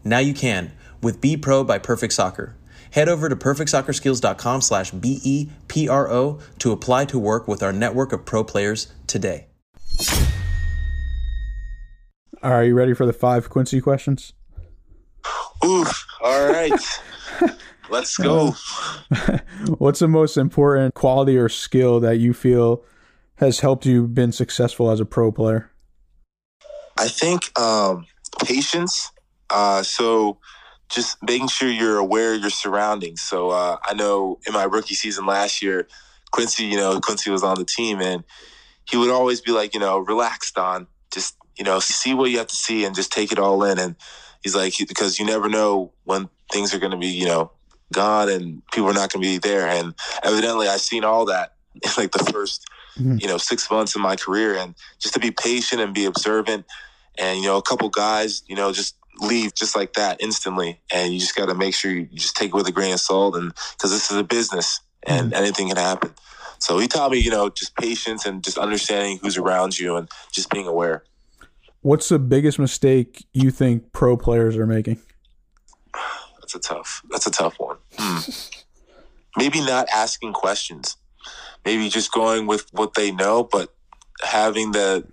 Now 0.02 0.20
you 0.20 0.32
can 0.32 0.72
with 1.02 1.20
Be 1.20 1.36
Pro 1.36 1.64
by 1.64 1.76
Perfect 1.76 2.14
Soccer. 2.14 2.56
Head 2.94 3.08
over 3.08 3.28
to 3.28 3.34
perfectsoccerskills.com 3.34 4.60
slash 4.60 4.92
B-E-P-R-O 4.92 6.38
to 6.60 6.70
apply 6.70 7.04
to 7.06 7.18
work 7.18 7.48
with 7.48 7.60
our 7.60 7.72
network 7.72 8.12
of 8.12 8.24
pro 8.24 8.44
players 8.44 8.92
today. 9.08 9.48
Are 12.40 12.62
you 12.62 12.76
ready 12.76 12.94
for 12.94 13.04
the 13.04 13.12
five 13.12 13.50
Quincy 13.50 13.80
questions? 13.80 14.32
oof 15.64 16.06
all 16.22 16.48
right 16.48 17.00
let's 17.90 18.16
go 18.18 18.54
What's 19.78 20.00
the 20.00 20.08
most 20.08 20.36
important 20.36 20.94
quality 20.94 21.36
or 21.36 21.48
skill 21.48 21.98
that 22.00 22.18
you 22.18 22.32
feel 22.32 22.84
has 23.36 23.60
helped 23.60 23.86
you 23.86 24.06
been 24.06 24.30
successful 24.30 24.90
as 24.90 25.00
a 25.00 25.04
pro 25.04 25.32
player? 25.32 25.70
I 26.98 27.08
think 27.08 27.58
um, 27.58 28.06
patience. 28.44 29.10
Uh, 29.50 29.82
so 29.82 30.38
just 30.90 31.16
making 31.22 31.48
sure 31.48 31.68
you're 31.68 31.98
aware 31.98 32.34
of 32.34 32.40
your 32.40 32.50
surroundings. 32.50 33.22
So 33.22 33.50
uh, 33.50 33.76
I 33.84 33.94
know 33.94 34.38
in 34.46 34.52
my 34.52 34.64
rookie 34.64 34.94
season 34.94 35.26
last 35.26 35.62
year, 35.62 35.88
Quincy, 36.30 36.64
you 36.64 36.76
know, 36.76 37.00
Quincy 37.00 37.30
was 37.30 37.42
on 37.42 37.58
the 37.58 37.64
team 37.64 38.00
and 38.00 38.24
he 38.88 38.96
would 38.96 39.10
always 39.10 39.40
be 39.40 39.52
like, 39.52 39.74
you 39.74 39.80
know, 39.80 39.98
relax, 39.98 40.50
Don. 40.52 40.86
Just, 41.12 41.36
you 41.56 41.64
know, 41.64 41.78
see 41.80 42.12
what 42.14 42.30
you 42.30 42.38
have 42.38 42.48
to 42.48 42.56
see 42.56 42.84
and 42.84 42.94
just 42.94 43.12
take 43.12 43.32
it 43.32 43.38
all 43.38 43.62
in. 43.64 43.78
And 43.78 43.96
he's 44.42 44.54
like, 44.54 44.74
because 44.78 45.18
you 45.18 45.24
never 45.24 45.48
know 45.48 45.92
when 46.04 46.28
things 46.52 46.74
are 46.74 46.78
going 46.78 46.92
to 46.92 46.98
be, 46.98 47.06
you 47.08 47.26
know, 47.26 47.50
gone 47.92 48.28
and 48.28 48.62
people 48.72 48.88
are 48.90 48.94
not 48.94 49.12
going 49.12 49.22
to 49.22 49.28
be 49.28 49.38
there. 49.38 49.66
And 49.66 49.94
evidently 50.22 50.68
I've 50.68 50.80
seen 50.80 51.04
all 51.04 51.24
that 51.26 51.54
in 51.74 51.90
like 51.96 52.12
the 52.12 52.24
first, 52.32 52.64
Mhm. 52.98 53.20
you 53.20 53.26
know, 53.26 53.38
six 53.38 53.68
months 53.70 53.96
of 53.96 54.02
my 54.02 54.14
career. 54.14 54.54
And 54.54 54.76
just 55.00 55.14
to 55.14 55.20
be 55.20 55.32
patient 55.32 55.80
and 55.80 55.92
be 55.94 56.04
observant 56.04 56.66
and 57.16 57.40
you 57.40 57.46
know 57.46 57.56
a 57.56 57.62
couple 57.62 57.88
guys 57.88 58.42
you 58.48 58.56
know 58.56 58.72
just 58.72 58.96
leave 59.20 59.54
just 59.54 59.76
like 59.76 59.94
that 59.94 60.20
instantly 60.20 60.80
and 60.92 61.12
you 61.12 61.20
just 61.20 61.36
got 61.36 61.46
to 61.46 61.54
make 61.54 61.74
sure 61.74 61.90
you 61.90 62.06
just 62.14 62.36
take 62.36 62.48
it 62.48 62.54
with 62.54 62.66
a 62.66 62.72
grain 62.72 62.92
of 62.92 63.00
salt 63.00 63.36
and 63.36 63.52
because 63.72 63.90
this 63.90 64.10
is 64.10 64.16
a 64.16 64.24
business 64.24 64.80
and 65.04 65.32
anything 65.34 65.68
can 65.68 65.76
happen. 65.76 66.12
So 66.58 66.78
he 66.78 66.88
taught 66.88 67.10
me 67.10 67.18
you 67.18 67.30
know 67.30 67.50
just 67.50 67.76
patience 67.76 68.26
and 68.26 68.42
just 68.42 68.58
understanding 68.58 69.18
who's 69.22 69.36
around 69.36 69.78
you 69.78 69.96
and 69.96 70.08
just 70.32 70.50
being 70.50 70.66
aware. 70.66 71.04
What's 71.82 72.08
the 72.08 72.18
biggest 72.18 72.58
mistake 72.58 73.26
you 73.32 73.50
think 73.50 73.92
pro 73.92 74.16
players 74.16 74.56
are 74.56 74.66
making? 74.66 75.00
that's 76.40 76.54
a 76.54 76.58
tough 76.58 77.02
that's 77.10 77.26
a 77.26 77.30
tough 77.30 77.54
one. 77.58 77.76
Hmm. 77.98 78.30
maybe 79.36 79.60
not 79.60 79.88
asking 79.94 80.32
questions. 80.32 80.96
Maybe 81.64 81.88
just 81.88 82.12
going 82.12 82.46
with 82.46 82.66
what 82.72 82.94
they 82.94 83.10
know 83.10 83.44
but 83.44 83.74
having 84.22 84.72
the 84.72 85.06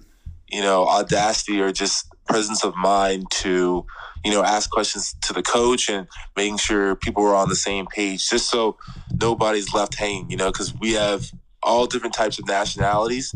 you 0.49 0.61
know 0.61 0.87
audacity 0.87 1.59
or 1.61 1.71
just 1.71 2.07
presence 2.31 2.63
of 2.63 2.75
mind 2.75 3.25
to 3.31 3.85
you 4.23 4.31
know 4.31 4.43
ask 4.43 4.69
questions 4.69 5.15
to 5.21 5.33
the 5.33 5.41
coach 5.41 5.89
and 5.89 6.07
making 6.35 6.57
sure 6.57 6.95
people 6.95 7.23
are 7.23 7.35
on 7.35 7.49
the 7.49 7.55
same 7.55 7.85
page 7.87 8.29
just 8.29 8.49
so 8.49 8.77
nobody's 9.19 9.73
left 9.73 9.95
hanging 9.95 10.29
you 10.29 10.37
know 10.37 10.51
because 10.51 10.73
we 10.79 10.93
have 10.93 11.31
all 11.63 11.85
different 11.85 12.13
types 12.13 12.39
of 12.39 12.47
nationalities 12.47 13.33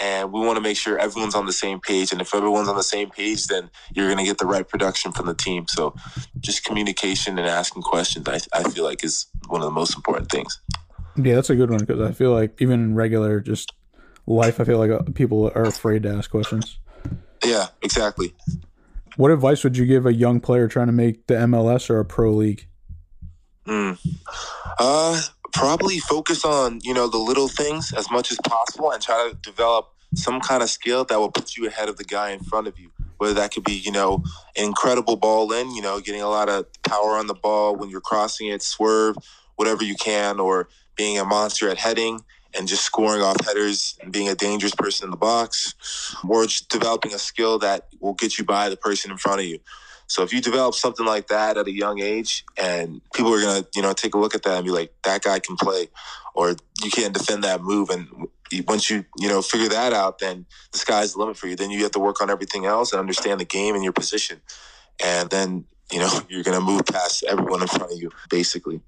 and 0.00 0.32
we 0.32 0.40
want 0.40 0.56
to 0.56 0.60
make 0.60 0.76
sure 0.76 0.98
everyone's 0.98 1.34
on 1.34 1.46
the 1.46 1.52
same 1.52 1.80
page. 1.80 2.12
And 2.12 2.20
if 2.20 2.34
everyone's 2.34 2.68
on 2.68 2.76
the 2.76 2.82
same 2.82 3.10
page 3.10 3.46
then 3.46 3.70
you're 3.94 4.06
going 4.06 4.18
to 4.18 4.24
get 4.24 4.38
the 4.38 4.46
right 4.46 4.66
production 4.66 5.12
from 5.12 5.26
the 5.26 5.34
team. 5.34 5.66
So 5.68 5.94
just 6.40 6.64
communication 6.64 7.38
and 7.38 7.46
asking 7.46 7.82
questions 7.82 8.28
I, 8.28 8.40
I 8.52 8.68
feel 8.70 8.84
like 8.84 9.04
is 9.04 9.26
one 9.48 9.60
of 9.60 9.66
the 9.66 9.72
most 9.72 9.94
important 9.94 10.30
things. 10.30 10.60
Yeah, 11.16 11.34
that's 11.34 11.50
a 11.50 11.56
good 11.56 11.70
one 11.70 11.80
because 11.80 12.00
I 12.00 12.12
feel 12.12 12.32
like 12.32 12.60
even 12.60 12.80
in 12.80 12.94
regular 12.94 13.40
just 13.40 13.72
life, 14.26 14.60
I 14.60 14.64
feel 14.64 14.78
like 14.78 14.90
uh, 14.90 15.02
people 15.14 15.52
are 15.54 15.64
afraid 15.64 16.04
to 16.04 16.10
ask 16.10 16.30
questions. 16.30 16.78
Yeah 17.44 17.66
exactly 17.82 18.34
What 19.16 19.30
advice 19.30 19.62
would 19.62 19.76
you 19.76 19.84
give 19.84 20.06
a 20.06 20.12
young 20.12 20.40
player 20.40 20.68
trying 20.68 20.86
to 20.86 20.92
make 20.92 21.26
the 21.26 21.34
MLS 21.34 21.90
or 21.90 22.00
a 22.00 22.04
pro 22.04 22.32
league? 22.32 22.66
Mm. 23.66 23.98
Uh, 24.78 25.20
probably 25.52 25.98
focus 25.98 26.44
on 26.44 26.80
you 26.82 26.94
know 26.94 27.08
the 27.08 27.18
little 27.18 27.48
things 27.48 27.92
as 27.92 28.10
much 28.10 28.32
as 28.32 28.38
possible, 28.44 28.90
and 28.90 29.02
try 29.02 29.30
to 29.30 29.36
develop 29.36 29.90
some 30.14 30.40
kind 30.40 30.62
of 30.62 30.70
skill 30.70 31.04
that 31.04 31.18
will 31.18 31.30
put 31.30 31.56
you 31.56 31.66
ahead 31.66 31.88
of 31.88 31.96
the 31.96 32.04
guy 32.04 32.30
in 32.30 32.40
front 32.40 32.66
of 32.66 32.78
you. 32.78 32.90
Whether 33.18 33.34
that 33.34 33.52
could 33.52 33.64
be 33.64 33.74
you 33.74 33.92
know 33.92 34.24
incredible 34.56 35.16
ball 35.16 35.52
in, 35.52 35.74
you 35.74 35.82
know, 35.82 36.00
getting 36.00 36.22
a 36.22 36.28
lot 36.28 36.48
of 36.48 36.66
power 36.82 37.16
on 37.16 37.26
the 37.26 37.34
ball 37.34 37.76
when 37.76 37.90
you're 37.90 38.00
crossing 38.00 38.48
it, 38.48 38.62
swerve, 38.62 39.16
whatever 39.56 39.84
you 39.84 39.94
can, 39.94 40.40
or 40.40 40.68
being 40.96 41.18
a 41.18 41.24
monster 41.24 41.68
at 41.68 41.78
heading 41.78 42.20
and 42.58 42.68
just 42.68 42.84
scoring 42.84 43.22
off 43.22 43.36
headers 43.44 43.98
and 44.02 44.12
being 44.12 44.28
a 44.28 44.34
dangerous 44.34 44.74
person 44.74 45.06
in 45.06 45.10
the 45.10 45.16
box, 45.16 45.74
or 46.28 46.44
just 46.46 46.68
developing 46.68 47.14
a 47.14 47.18
skill 47.18 47.58
that 47.60 47.88
will 48.00 48.14
get 48.14 48.38
you 48.38 48.44
by 48.44 48.68
the 48.68 48.76
person 48.76 49.10
in 49.10 49.18
front 49.18 49.40
of 49.40 49.46
you. 49.46 49.58
So 50.06 50.22
if 50.22 50.32
you 50.32 50.40
develop 50.42 50.74
something 50.74 51.06
like 51.06 51.28
that 51.28 51.56
at 51.56 51.66
a 51.66 51.72
young 51.72 52.00
age, 52.00 52.44
and 52.58 53.00
people 53.14 53.32
are 53.34 53.40
gonna, 53.40 53.66
you 53.74 53.82
know, 53.82 53.92
take 53.94 54.14
a 54.14 54.18
look 54.18 54.34
at 54.34 54.42
that 54.44 54.56
and 54.56 54.64
be 54.64 54.70
like, 54.72 54.92
that 55.04 55.22
guy 55.22 55.38
can 55.40 55.56
play, 55.56 55.88
or 56.34 56.56
you 56.82 56.90
can't 56.90 57.14
defend 57.14 57.44
that 57.44 57.62
move, 57.62 57.90
and 57.90 58.08
once 58.68 58.90
you, 58.90 59.04
you 59.18 59.28
know, 59.28 59.42
figure 59.42 59.68
that 59.68 59.92
out, 59.94 60.18
then 60.18 60.46
the 60.72 60.78
sky's 60.78 61.14
the 61.14 61.20
limit 61.20 61.36
for 61.38 61.48
you. 61.48 61.56
Then 61.56 61.70
you 61.70 61.82
have 61.84 61.92
to 61.92 62.00
work 62.00 62.20
on 62.22 62.30
everything 62.30 62.66
else 62.66 62.92
and 62.92 63.00
understand 63.00 63.40
the 63.40 63.46
game 63.46 63.74
and 63.74 63.84
your 63.84 63.94
position. 63.94 64.42
and 65.04 65.30
then 65.30 65.64
you 65.92 65.98
know 66.00 66.10
you're 66.28 66.44
gonna 66.44 66.60
move 66.60 66.84
past 66.86 67.24
everyone 67.28 67.62
in 67.62 67.68
front 67.68 67.92
of 67.92 67.98
you, 67.98 68.10
basically. 68.30 68.80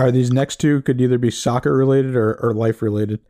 Are 0.00 0.10
these 0.10 0.30
next 0.30 0.56
two 0.56 0.80
could 0.80 0.98
either 0.98 1.18
be 1.18 1.30
soccer 1.30 1.76
related 1.76 2.16
or, 2.16 2.32
or 2.36 2.54
life 2.54 2.80
related? 2.80 3.20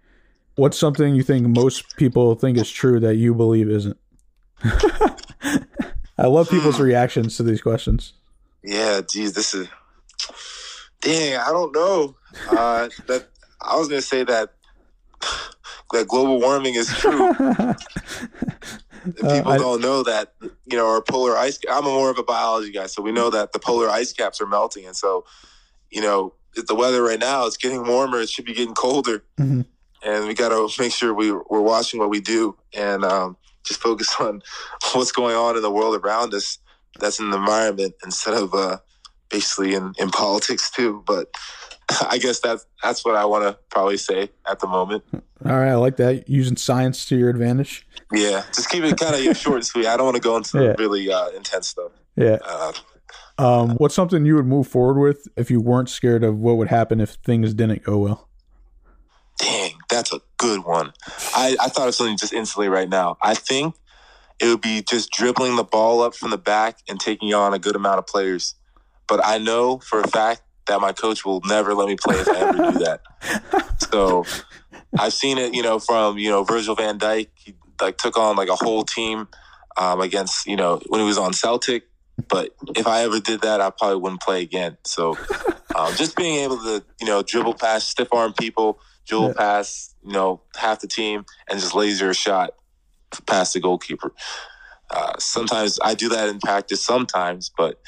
What's 0.54 0.78
something 0.78 1.16
you 1.16 1.24
think 1.24 1.48
most 1.48 1.96
people 1.96 2.36
think 2.36 2.56
is 2.56 2.70
true 2.70 3.00
that 3.00 3.16
you 3.16 3.34
believe 3.34 3.68
isn't? 3.68 3.98
I 6.16 6.26
love 6.28 6.48
people's 6.48 6.78
reactions 6.78 7.36
to 7.38 7.42
these 7.42 7.60
questions. 7.60 8.12
Yeah, 8.62 9.00
geez, 9.00 9.32
this 9.32 9.52
is 9.52 9.66
dang. 11.00 11.38
I 11.38 11.48
don't 11.48 11.74
know. 11.74 12.14
Uh, 12.50 12.88
that 13.08 13.26
I 13.60 13.76
was 13.76 13.88
gonna 13.88 14.00
say 14.00 14.22
that 14.22 14.52
that 15.92 16.06
global 16.06 16.38
warming 16.40 16.74
is 16.74 16.86
true. 16.96 17.34
People 19.16 19.48
I- 19.48 19.58
don't 19.58 19.80
know 19.80 20.04
that 20.04 20.34
you 20.40 20.76
know 20.76 20.86
our 20.86 21.02
polar 21.02 21.36
ice. 21.36 21.58
I'm 21.68 21.82
more 21.82 22.10
of 22.10 22.18
a 22.18 22.22
biology 22.22 22.70
guy, 22.70 22.86
so 22.86 23.02
we 23.02 23.10
know 23.10 23.28
that 23.30 23.50
the 23.50 23.58
polar 23.58 23.88
ice 23.88 24.12
caps 24.12 24.40
are 24.40 24.46
melting, 24.46 24.86
and 24.86 24.94
so 24.94 25.24
you 25.90 26.00
know 26.00 26.34
the 26.56 26.74
weather 26.74 27.02
right 27.02 27.18
now 27.20 27.46
it's 27.46 27.56
getting 27.56 27.86
warmer. 27.86 28.20
It 28.20 28.28
should 28.28 28.44
be 28.44 28.54
getting 28.54 28.74
colder, 28.74 29.22
Mhm. 29.38 29.64
and 30.04 30.26
we 30.26 30.34
got 30.34 30.48
to 30.50 30.68
make 30.82 30.92
sure 30.92 31.14
we 31.14 31.32
we're 31.32 31.60
watching 31.60 32.00
what 32.00 32.10
we 32.10 32.20
do 32.20 32.56
and 32.74 33.04
um, 33.04 33.36
just 33.64 33.80
focus 33.80 34.14
on 34.20 34.42
what's 34.92 35.12
going 35.12 35.36
on 35.36 35.56
in 35.56 35.62
the 35.62 35.70
world 35.70 35.94
around 36.04 36.34
us. 36.34 36.58
That's 36.98 37.18
in 37.20 37.30
the 37.30 37.36
environment 37.38 37.94
instead 38.04 38.34
of 38.34 38.52
uh, 38.52 38.78
basically 39.30 39.74
in, 39.74 39.92
in 39.98 40.10
politics 40.10 40.70
too. 40.70 41.02
But 41.06 41.28
I 42.10 42.18
guess 42.18 42.40
that's 42.40 42.66
that's 42.82 43.04
what 43.04 43.14
I 43.16 43.24
want 43.24 43.44
to 43.44 43.58
probably 43.70 43.96
say 43.96 44.30
at 44.48 44.58
the 44.60 44.66
moment. 44.66 45.04
All 45.14 45.56
right, 45.58 45.70
I 45.70 45.76
like 45.76 45.96
that. 45.96 46.28
Using 46.28 46.56
science 46.56 47.06
to 47.06 47.16
your 47.16 47.30
advantage. 47.30 47.86
Yeah, 48.12 48.42
just 48.54 48.68
keep 48.70 48.82
it 48.84 48.98
kind 48.98 49.14
of 49.14 49.36
short 49.44 49.56
and 49.56 49.66
sweet. 49.66 49.86
I 49.86 49.96
don't 49.96 50.04
want 50.04 50.16
to 50.16 50.22
go 50.22 50.36
into 50.36 50.62
Yeah. 50.62 50.74
really 50.78 51.10
uh, 51.10 51.28
intense 51.30 51.68
stuff. 51.68 51.92
Yeah. 52.16 52.38
Uh, 52.44 52.72
Um, 53.38 53.70
what's 53.76 53.94
something 53.94 54.24
you 54.26 54.36
would 54.36 54.46
move 54.46 54.68
forward 54.68 55.00
with 55.00 55.26
if 55.36 55.50
you 55.50 55.60
weren't 55.60 55.88
scared 55.88 56.24
of 56.24 56.38
what 56.38 56.56
would 56.56 56.68
happen 56.68 57.00
if 57.00 57.10
things 57.24 57.54
didn't 57.54 57.82
go 57.82 57.98
well? 57.98 58.30
dang, 59.40 59.72
that's 59.88 60.12
a 60.12 60.20
good 60.36 60.64
one. 60.64 60.92
I, 61.34 61.56
I 61.60 61.68
thought 61.68 61.88
of 61.88 61.94
something 61.94 62.16
just 62.16 62.32
instantly 62.32 62.68
right 62.68 62.88
now. 62.88 63.16
I 63.22 63.34
think 63.34 63.74
it 64.38 64.46
would 64.46 64.60
be 64.60 64.82
just 64.82 65.10
dribbling 65.10 65.56
the 65.56 65.64
ball 65.64 66.02
up 66.02 66.14
from 66.14 66.30
the 66.30 66.38
back 66.38 66.78
and 66.88 67.00
taking 67.00 67.32
on 67.34 67.54
a 67.54 67.58
good 67.58 67.76
amount 67.76 67.98
of 67.98 68.06
players. 68.06 68.54
But 69.08 69.24
I 69.24 69.38
know 69.38 69.78
for 69.78 70.00
a 70.00 70.08
fact 70.08 70.42
that 70.66 70.80
my 70.80 70.92
coach 70.92 71.24
will 71.24 71.40
never 71.44 71.74
let 71.74 71.88
me 71.88 71.96
play 71.96 72.16
if 72.16 72.28
I 72.28 72.36
ever 72.40 72.72
do 72.72 72.78
that. 72.84 73.00
So 73.90 74.24
I've 75.00 75.12
seen 75.12 75.36
it, 75.36 75.52
you 75.52 75.62
know, 75.62 75.80
from 75.80 76.16
you 76.16 76.30
know 76.30 76.44
Virgil 76.44 76.76
van 76.76 76.98
Dijk. 76.98 77.28
He 77.34 77.56
like 77.80 77.98
took 77.98 78.16
on 78.16 78.36
like 78.36 78.48
a 78.48 78.54
whole 78.54 78.84
team 78.84 79.26
um, 79.76 80.00
against 80.00 80.46
you 80.46 80.54
know 80.54 80.80
when 80.86 81.00
he 81.00 81.06
was 81.06 81.18
on 81.18 81.32
Celtic. 81.32 81.89
But 82.28 82.54
if 82.76 82.86
I 82.86 83.02
ever 83.02 83.20
did 83.20 83.40
that, 83.42 83.60
I 83.60 83.70
probably 83.70 83.96
wouldn't 83.98 84.20
play 84.22 84.42
again. 84.42 84.76
So 84.84 85.16
um, 85.76 85.94
just 85.94 86.16
being 86.16 86.36
able 86.44 86.58
to 86.58 86.84
you 87.00 87.06
know 87.06 87.22
dribble 87.22 87.54
past 87.54 87.88
stiff 87.88 88.08
arm 88.12 88.32
people, 88.32 88.80
dribble 89.06 89.28
Yeah. 89.28 89.32
past 89.34 89.94
you 90.04 90.12
know 90.12 90.40
half 90.56 90.80
the 90.80 90.86
team, 90.88 91.24
and 91.48 91.58
just 91.60 91.74
laser 91.74 92.10
a 92.10 92.14
shot 92.14 92.54
past 93.26 93.54
the 93.54 93.60
goalkeeper. 93.60 94.12
Uh, 94.90 95.12
sometimes 95.18 95.78
I 95.82 95.94
do 95.94 96.08
that 96.10 96.28
in 96.28 96.38
practice. 96.40 96.84
Sometimes, 96.84 97.50
but 97.56 97.80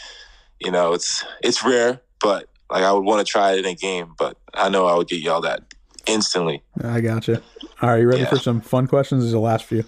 you 0.60 0.70
know 0.70 0.92
it's 0.92 1.24
it's 1.42 1.64
rare. 1.64 2.00
But 2.20 2.48
like 2.70 2.84
I 2.84 2.92
would 2.92 3.04
want 3.04 3.26
to 3.26 3.30
try 3.30 3.52
it 3.52 3.58
in 3.58 3.64
a 3.66 3.74
game, 3.74 4.14
but 4.18 4.36
I 4.54 4.68
know 4.68 4.86
I 4.86 4.94
would 4.96 5.08
get 5.08 5.20
yelled 5.20 5.44
at 5.46 5.62
instantly. 6.06 6.62
I 6.82 7.00
gotcha. 7.00 7.42
All 7.80 7.88
right, 7.90 8.00
you 8.00 8.06
ready 8.08 8.22
Yeah. 8.22 8.28
for 8.30 8.38
some 8.38 8.60
fun 8.60 8.86
questions? 8.86 9.22
This 9.22 9.26
is 9.26 9.32
the 9.32 9.40
last 9.40 9.64
few. 9.64 9.84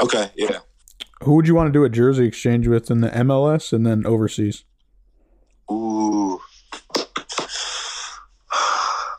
Okay, 0.00 0.30
yeah. 0.36 0.58
Who 1.22 1.34
would 1.34 1.48
you 1.48 1.54
want 1.54 1.68
to 1.68 1.72
do 1.72 1.84
a 1.84 1.88
jersey 1.88 2.26
exchange 2.26 2.68
with 2.68 2.90
in 2.90 3.00
the 3.00 3.08
MLS 3.08 3.72
and 3.72 3.86
then 3.86 4.06
overseas? 4.06 4.64
Ooh. 5.70 6.40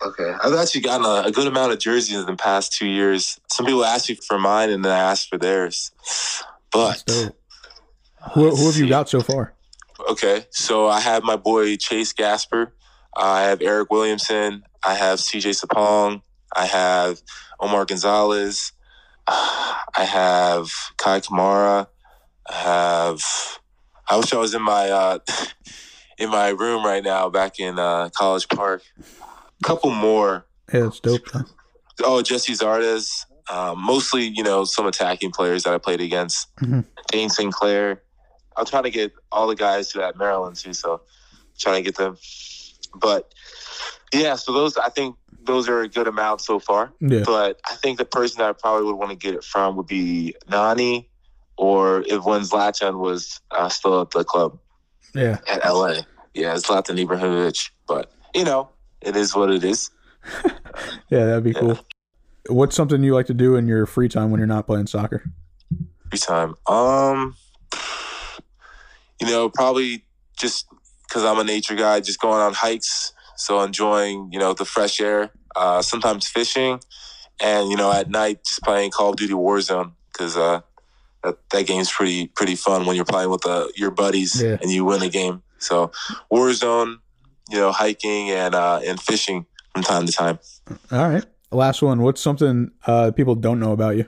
Okay, 0.06 0.32
I've 0.42 0.54
actually 0.54 0.82
gotten 0.82 1.06
a, 1.06 1.28
a 1.28 1.32
good 1.32 1.48
amount 1.48 1.74
of 1.74 1.80
jerseys 1.80 2.18
in 2.18 2.26
the 2.26 2.36
past 2.36 2.72
two 2.72 2.88
years. 2.88 3.40
Some 3.52 3.66
people 3.66 3.84
ask 3.84 4.08
me 4.08 4.16
for 4.16 4.40
mine, 4.40 4.70
and 4.70 4.86
then 4.86 4.92
I 4.92 5.00
ask 5.00 5.28
for 5.28 5.38
theirs. 5.38 5.92
But 6.72 7.04
Who, 8.34 8.56
who 8.56 8.66
have 8.68 8.78
you 8.78 8.88
got 8.88 9.10
so 9.10 9.22
far? 9.22 9.54
Okay, 10.10 10.46
so 10.52 10.88
I 10.88 11.00
have 11.02 11.24
my 11.24 11.36
boy 11.36 11.76
Chase 11.76 12.14
Gasper. 12.14 12.74
I 13.16 13.44
have 13.44 13.60
Eryk 13.60 13.88
Williamson. 13.90 14.64
I 14.86 14.94
have 14.94 15.20
CJ 15.20 15.62
Sapong. 15.66 16.22
I 16.56 16.66
have 16.66 17.22
Omar 17.60 17.86
Gonzalez. 17.86 18.72
I 19.28 20.06
have 20.06 20.70
Kei 20.98 21.20
Kamara. 21.20 21.88
I 22.50 22.54
have. 22.54 23.22
I 24.10 24.18
wish 24.18 24.34
I 24.34 24.38
was 24.38 24.54
in 24.54 24.62
my 24.62 24.90
uh, 24.90 25.20
in 26.18 26.30
my 26.30 26.50
room 26.50 26.86
right 26.86 27.04
now, 27.04 27.30
back 27.30 27.60
in 27.60 27.78
uh, 27.78 28.10
College 28.16 28.48
Park. 28.48 28.84
A 29.00 29.64
couple 29.64 29.92
more. 29.92 30.46
Yeah, 30.74 30.88
it's 30.88 31.00
dope. 31.00 31.30
Though. 31.32 31.42
Oh, 32.04 32.22
Gyasi 32.22 32.56
Zardes. 32.58 33.26
Um, 33.50 33.82
mostly, 33.82 34.24
you 34.26 34.44
know, 34.44 34.66
some 34.66 34.86
attacking 34.86 35.32
players 35.32 35.64
that 35.64 35.74
I 35.74 35.78
played 35.78 36.02
against. 36.02 36.48
Mhm. 36.58 36.86
Dane 37.08 37.30
Sinclair. 37.30 38.04
I'm 38.58 38.66
trying 38.66 38.84
to 38.84 38.90
get 38.90 39.14
all 39.32 39.48
the 39.48 39.56
guys 39.56 39.92
to 39.92 40.00
that 40.00 40.18
Maryland 40.18 40.58
too, 40.58 40.74
so 40.74 40.94
I'm 40.94 41.00
trying 41.60 41.84
to 41.84 41.86
get 41.90 41.96
them. 41.96 42.18
But 42.96 43.34
yeah, 44.14 44.36
so 44.36 44.52
those 44.52 44.78
I 44.78 44.90
think 44.90 45.16
those 45.48 45.68
are 45.68 45.82
a 45.82 45.88
good 45.90 46.08
amount 46.08 46.42
so 46.42 46.60
far. 46.60 46.94
Yeah. 47.00 47.24
But 47.26 47.60
I 47.68 47.76
think 47.76 47.98
the 47.98 48.06
person 48.06 48.38
that 48.40 48.50
I 48.50 48.54
probably 48.54 48.86
would 48.86 48.96
want 48.96 49.10
to 49.10 49.16
get 49.18 49.34
it 49.34 49.44
from 49.44 49.76
would 49.78 49.88
be 49.88 50.36
Nani, 50.50 51.10
or 51.58 52.02
if 52.02 52.24
when 52.24 52.42
Zlatan 52.42 53.00
was 53.00 53.40
uh, 53.52 53.70
still 53.70 54.02
at 54.02 54.12
the 54.12 54.24
club 54.24 54.60
Yeah. 55.16 55.40
at 55.48 55.66
LA. 55.66 56.02
Yeah, 56.36 56.54
Zlatan 56.56 57.04
Ibrahimovic. 57.04 57.70
But 57.88 58.12
you 58.36 58.44
know, 58.44 58.70
it 59.02 59.16
is 59.16 59.36
what 59.36 59.50
it 59.50 59.64
is. 59.64 59.90
Yeah, 61.10 61.26
that'd 61.26 61.44
be 61.44 61.54
cool. 61.54 61.80
What's 62.50 62.76
something 62.76 63.02
you 63.02 63.16
like 63.16 63.26
to 63.28 63.34
do 63.34 63.56
in 63.56 63.68
your 63.68 63.86
free 63.88 64.08
time 64.10 64.30
when 64.30 64.40
you're 64.40 64.46
not 64.48 64.68
playing 64.68 64.86
soccer? 64.88 65.24
Free 66.12 66.20
time. 66.20 66.54
Um, 66.68 67.36
you 69.20 69.28
know, 69.28 69.50
probably 69.50 70.06
just 70.38 70.68
because 71.08 71.24
I'm 71.24 71.40
a 71.40 71.44
nature 71.44 71.76
guy, 71.76 72.00
just 72.02 72.20
going 72.20 72.40
on 72.40 72.54
hikes. 72.54 73.14
So 73.38 73.62
enjoying, 73.62 74.30
you 74.32 74.40
know, 74.40 74.54
the 74.54 74.66
fresh 74.66 75.00
air. 75.00 75.32
Uh, 75.56 75.82
sometimes 75.82 76.28
fishing, 76.28 76.80
and 77.42 77.70
you 77.72 77.76
know, 77.76 77.92
at 77.92 78.12
night 78.12 78.44
just 78.46 78.62
playing 78.62 78.92
Call 78.92 79.10
of 79.10 79.16
Duty 79.16 79.34
Warzone 79.34 79.94
because 80.12 80.38
uh, 80.38 80.62
that 81.24 81.38
that 81.50 81.66
game's 81.66 81.92
pretty 81.92 82.28
pretty 82.28 82.56
fun 82.56 82.86
when 82.86 82.96
you're 82.96 83.06
playing 83.06 83.32
with 83.32 83.44
uh, 83.46 83.68
your 83.76 83.90
buddies 83.90 84.40
Yeah. 84.40 84.58
and 84.62 84.70
you 84.72 84.86
win 84.86 85.02
a 85.02 85.10
game. 85.10 85.42
So 85.58 85.92
Warzone, 86.32 86.98
you 87.50 87.58
know, 87.58 87.72
hiking 87.72 88.30
and 88.30 88.54
uh, 88.54 88.82
and 88.86 89.02
fishing 89.02 89.48
from 89.74 89.82
time 89.82 90.06
to 90.06 90.12
time. 90.12 90.38
All 90.92 91.10
right. 91.10 91.26
Last 91.52 91.82
one. 91.82 92.02
What's 92.04 92.22
something 92.22 92.70
uh, 92.86 93.10
people 93.16 93.34
don't 93.34 93.60
know 93.60 93.72
about 93.72 93.96
you? 93.98 94.06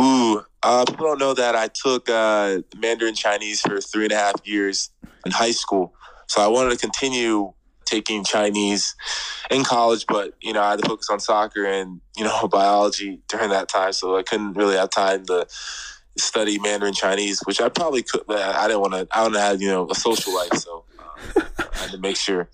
Ooh, 0.00 0.42
uh, 0.62 0.84
people 0.88 1.06
don't 1.06 1.18
know 1.18 1.34
that 1.34 1.54
I 1.54 1.68
took 1.68 2.08
uh, 2.08 2.60
Mandarin 2.78 3.14
Chinese 3.14 3.60
for 3.60 3.80
three 3.80 4.04
and 4.04 4.12
a 4.12 4.16
half 4.16 4.34
years 4.44 4.90
in 5.26 5.32
high 5.32 5.50
school. 5.50 5.92
So 6.28 6.40
I 6.40 6.46
wanted 6.46 6.70
to 6.70 6.76
continue 6.78 7.52
taking 7.84 8.24
Chinese 8.24 8.94
in 9.50 9.64
college, 9.64 10.06
but 10.06 10.34
you 10.40 10.52
know 10.52 10.62
I 10.62 10.70
had 10.70 10.80
to 10.80 10.88
focus 10.88 11.08
on 11.10 11.20
soccer 11.20 11.64
and 11.64 12.00
you 12.16 12.24
know 12.24 12.48
biology 12.52 13.20
during 13.28 13.50
that 13.50 13.68
time, 13.68 13.92
so 13.92 14.16
I 14.16 14.22
couldn't 14.22 14.54
really 14.54 14.76
have 14.76 14.90
time 14.90 15.24
to 15.26 15.46
study 16.16 16.58
Mandarin 16.58 16.94
Chinese, 16.94 17.40
which 17.44 17.60
I 17.60 17.68
probably 17.68 18.02
could. 18.02 18.22
But 18.26 18.38
I 18.38 18.66
didn't 18.66 18.80
want 18.80 18.94
to. 18.94 19.08
I 19.12 19.24
don't 19.24 19.34
have 19.34 19.60
you 19.60 19.68
know 19.68 19.88
a 19.90 19.94
social 19.94 20.34
life, 20.34 20.54
so 20.54 20.84
um, 20.98 21.44
I 21.58 21.78
had 21.78 21.90
to 21.90 21.98
make 21.98 22.16
sure 22.16 22.48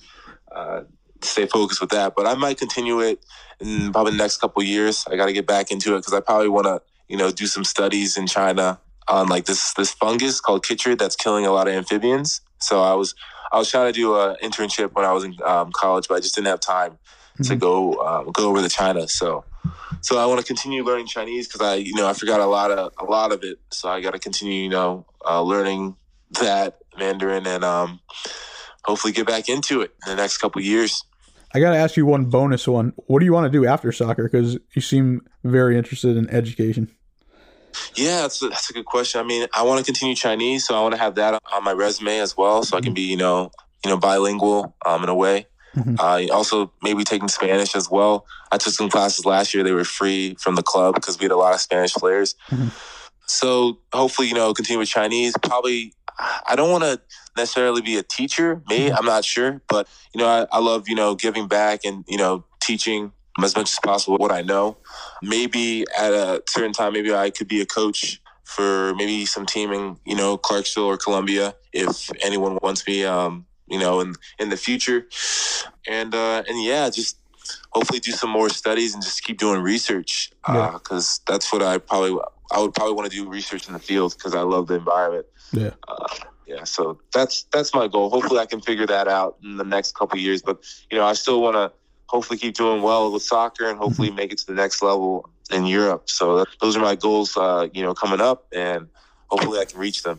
uh, 0.55 0.83
stay 1.23 1.47
focused 1.47 1.81
with 1.81 1.91
that. 1.91 2.15
But 2.15 2.27
I 2.27 2.35
might 2.35 2.59
continue 2.59 3.01
it 3.01 3.25
in 3.61 3.93
probably 3.93 4.13
the 4.13 4.19
next 4.19 4.39
couple 4.39 4.63
years. 4.63 5.05
I 5.11 5.17
got 5.17 5.27
to 5.27 5.33
get 5.33 5.47
back 5.47 5.71
into 5.71 5.95
it 5.95 5.99
because 5.99 6.15
I 6.15 6.21
probably 6.21 6.49
want 6.49 6.67
to 6.67 6.81
you 7.11 7.17
know, 7.17 7.33
do 7.33 7.47
some 7.47 7.65
studies 7.65 8.17
in 8.17 8.29
China 8.29 8.81
on 9.09 9.27
like 9.27 9.45
this 9.45 9.75
this 9.75 9.91
fungus 9.91 10.41
called 10.41 10.65
chytrid 10.65 10.99
that's 10.99 11.17
killing 11.17 11.45
a 11.45 11.51
lot 11.51 11.67
of 11.67 11.75
amphibians. 11.75 12.41
So 12.61 12.83
I 12.83 12.95
was 12.95 13.17
I 13.53 13.59
was 13.59 13.71
trying 13.71 13.93
to 13.93 13.93
do 13.93 14.19
an 14.19 14.37
internship 14.43 14.93
when 14.95 15.05
I 15.05 15.13
was 15.13 15.25
in 15.25 15.37
um, 15.45 15.73
college, 15.73 16.07
but 16.09 16.17
I 16.17 16.21
just 16.21 16.35
didn't 16.35 16.49
have 16.49 16.61
time 16.61 16.99
to 17.43 17.55
Mhm. 17.55 17.59
go 17.59 17.95
um, 18.07 18.31
go 18.33 18.49
over 18.49 18.61
to 18.63 18.69
China. 18.69 19.09
So 19.09 19.45
so 20.03 20.19
I 20.19 20.27
want 20.27 20.41
to 20.41 20.47
continue 20.47 20.85
learning 20.85 21.07
Chinese 21.07 21.47
because 21.49 21.61
I 21.61 21.75
you 21.77 21.95
know 21.95 22.07
I 22.09 22.13
forgot 22.13 22.41
a 22.41 22.47
lot 22.47 22.71
of 22.71 22.93
a 22.99 23.05
lot 23.05 23.33
of 23.33 23.43
it. 23.43 23.59
So 23.71 23.89
I 23.89 24.01
got 24.01 24.13
to 24.13 24.19
continue 24.19 24.63
you 24.65 24.69
know 24.71 25.07
uh, 25.27 25.43
learning 25.43 25.97
that 26.41 26.79
Mandarin 26.99 27.47
and 27.47 27.65
um, 27.65 28.01
hopefully 28.85 29.13
get 29.13 29.27
back 29.27 29.49
into 29.49 29.81
it 29.81 29.93
in 30.07 30.11
the 30.11 30.17
next 30.17 30.39
couple 30.39 30.61
of 30.61 30.65
years. 30.67 31.05
I 31.53 31.59
got 31.59 31.71
to 31.71 31.77
ask 31.77 31.97
you 31.97 32.07
one 32.07 32.27
bonus 32.27 32.69
one. 32.69 32.93
What 33.09 33.19
do 33.19 33.25
you 33.25 33.33
want 33.33 33.51
to 33.51 33.51
do 33.51 33.67
after 33.67 33.91
soccer? 33.91 34.25
Because 34.25 34.59
you 34.75 34.81
seem 34.83 35.23
very 35.43 35.77
interested 35.77 36.17
in 36.17 36.31
education. 36.31 36.89
Yeah, 37.95 38.23
that's 38.23 38.43
a, 38.43 38.49
that's 38.49 38.71
a 38.71 38.73
good 38.73 38.87
question. 38.87 39.21
I 39.21 39.25
mean, 39.25 39.47
I 39.55 39.63
want 39.63 39.79
to 39.79 39.85
continue 39.85 40.15
Chinese, 40.15 40.67
so 40.67 40.75
I 40.77 40.83
want 40.83 40.95
to 40.95 41.01
have 41.01 41.15
that 41.17 41.41
on 41.53 41.65
my 41.65 41.73
resume 41.73 42.19
as 42.19 42.37
well, 42.37 42.63
so 42.63 42.77
I 42.77 42.81
can 42.81 42.95
be, 42.95 43.03
you 43.03 43.17
know, 43.17 43.51
you 43.85 43.91
know, 43.91 43.97
bilingual 43.97 44.75
um, 44.87 45.03
in 45.03 45.09
a 45.09 45.15
way. 45.15 45.47
Mhm. 45.77 45.99
Uh, 46.01 46.33
also, 46.35 46.73
maybe 46.83 47.05
taking 47.05 47.29
Spanish 47.29 47.77
as 47.77 47.89
well. 47.89 48.27
I 48.51 48.59
took 48.59 48.75
some 48.75 48.91
classes 48.91 49.25
last 49.25 49.55
year; 49.55 49.63
they 49.63 49.73
were 49.73 49.85
free 49.85 50.35
from 50.41 50.57
the 50.57 50.63
club 50.63 50.95
because 50.97 51.19
we 51.19 51.25
had 51.25 51.31
a 51.33 51.37
lot 51.37 51.55
of 51.55 51.61
Spanish 51.61 51.93
players. 51.95 52.35
Mhm. 52.51 52.71
So 53.27 53.79
hopefully, 53.93 54.27
you 54.29 54.35
know, 54.35 54.53
continue 54.53 54.81
with 54.81 54.89
Chinese. 54.89 55.35
Probably, 55.43 55.95
I 56.49 56.57
don't 56.57 56.71
want 56.73 56.83
to 56.85 57.01
necessarily 57.37 57.83
be 57.83 57.97
a 57.97 58.03
teacher. 58.03 58.61
Maybe 58.69 58.93
I'm 58.93 59.05
not 59.05 59.25
sure, 59.25 59.63
but 59.69 59.87
you 60.13 60.21
know, 60.21 60.27
I, 60.27 60.47
I 60.57 60.59
love 60.59 60.89
you 60.89 60.97
know 60.97 61.15
giving 61.15 61.47
back 61.47 61.85
and 61.85 62.05
you 62.09 62.19
know 62.19 62.45
teaching 62.61 63.13
as 63.43 63.55
much 63.55 63.71
as 63.73 63.79
possible 63.83 64.19
what 64.19 64.33
I 64.33 64.43
know. 64.43 64.77
Maybe 65.23 65.85
at 65.97 66.13
a 66.13 66.43
certain 66.49 66.73
time, 66.73 66.93
maybe 66.93 67.13
I 67.15 67.31
could 67.31 67.49
be 67.49 67.61
a 67.61 67.67
coach 67.67 68.21
for 68.45 68.95
maybe 68.95 69.27
some 69.27 69.47
team 69.47 69.73
in 69.73 69.97
you 70.05 70.17
know 70.17 70.37
Clarksville 70.37 70.85
or 70.85 70.97
Columbia 70.97 71.55
if 71.73 72.11
anyone 72.23 72.59
wants 72.63 72.87
me. 72.87 73.05
Um, 73.05 73.47
you 73.69 73.79
know, 73.79 74.01
in 74.01 74.15
in 74.39 74.51
the 74.51 74.57
future, 74.57 75.07
and 75.89 76.15
uh, 76.15 76.43
and 76.49 76.63
yeah, 76.63 76.91
just 76.91 77.19
hopefully 77.71 78.01
do 78.01 78.11
some 78.13 78.31
more 78.31 78.49
studies 78.49 78.95
and 78.95 79.03
just 79.03 79.23
keep 79.25 79.39
doing 79.39 79.63
research 79.63 80.31
because 80.45 81.21
yeah. 81.29 81.33
uh, 81.33 81.33
that's 81.33 81.53
what 81.53 81.63
I 81.63 81.79
probably 81.79 82.21
I 82.51 82.61
would 82.61 82.75
probably 82.75 82.95
want 82.95 83.11
to 83.11 83.17
do 83.17 83.29
research 83.29 83.69
in 83.69 83.73
the 83.73 83.79
field 83.79 84.15
because 84.17 84.35
I 84.35 84.41
love 84.41 84.67
the 84.67 84.75
environment. 84.75 85.27
Yeah. 85.53 85.71
Uh, 85.87 86.07
yeah, 86.47 86.65
so 86.65 86.99
that's 87.13 87.45
that's 87.53 87.73
my 87.73 87.87
goal. 87.87 88.11
Hopefully, 88.11 88.41
I 88.41 88.47
can 88.47 88.61
figure 88.61 88.87
that 88.87 89.07
out 89.07 89.37
in 89.43 89.57
the 89.57 89.65
next 89.65 89.95
couple 89.95 90.19
years. 90.19 90.43
But 90.43 90.59
you 90.91 90.99
know, 90.99 91.05
I 91.05 91.13
still 91.13 91.41
want 91.41 91.55
to 91.55 91.73
hopefully 92.11 92.39
keep 92.39 92.55
doing 92.55 92.83
well 92.83 93.13
with 93.13 93.23
soccer 93.23 93.69
and 93.69 93.79
hopefully 93.79 94.09
mm-hmm. 94.09 94.17
make 94.17 94.33
it 94.33 94.39
to 94.39 94.47
the 94.47 94.55
next 94.55 94.83
level 94.83 95.31
in 95.51 95.65
Europe. 95.65 96.11
So 96.11 96.39
that, 96.39 96.49
those 96.61 96.77
are 96.77 96.81
my 96.81 96.97
goals. 96.97 97.37
Uh, 97.37 97.69
you 97.73 97.83
know, 97.83 97.95
coming 97.95 98.21
up, 98.21 98.47
and 98.53 98.89
hopefully, 99.29 99.61
I 99.61 99.65
can 99.65 99.79
reach 99.79 100.03
them. 100.03 100.19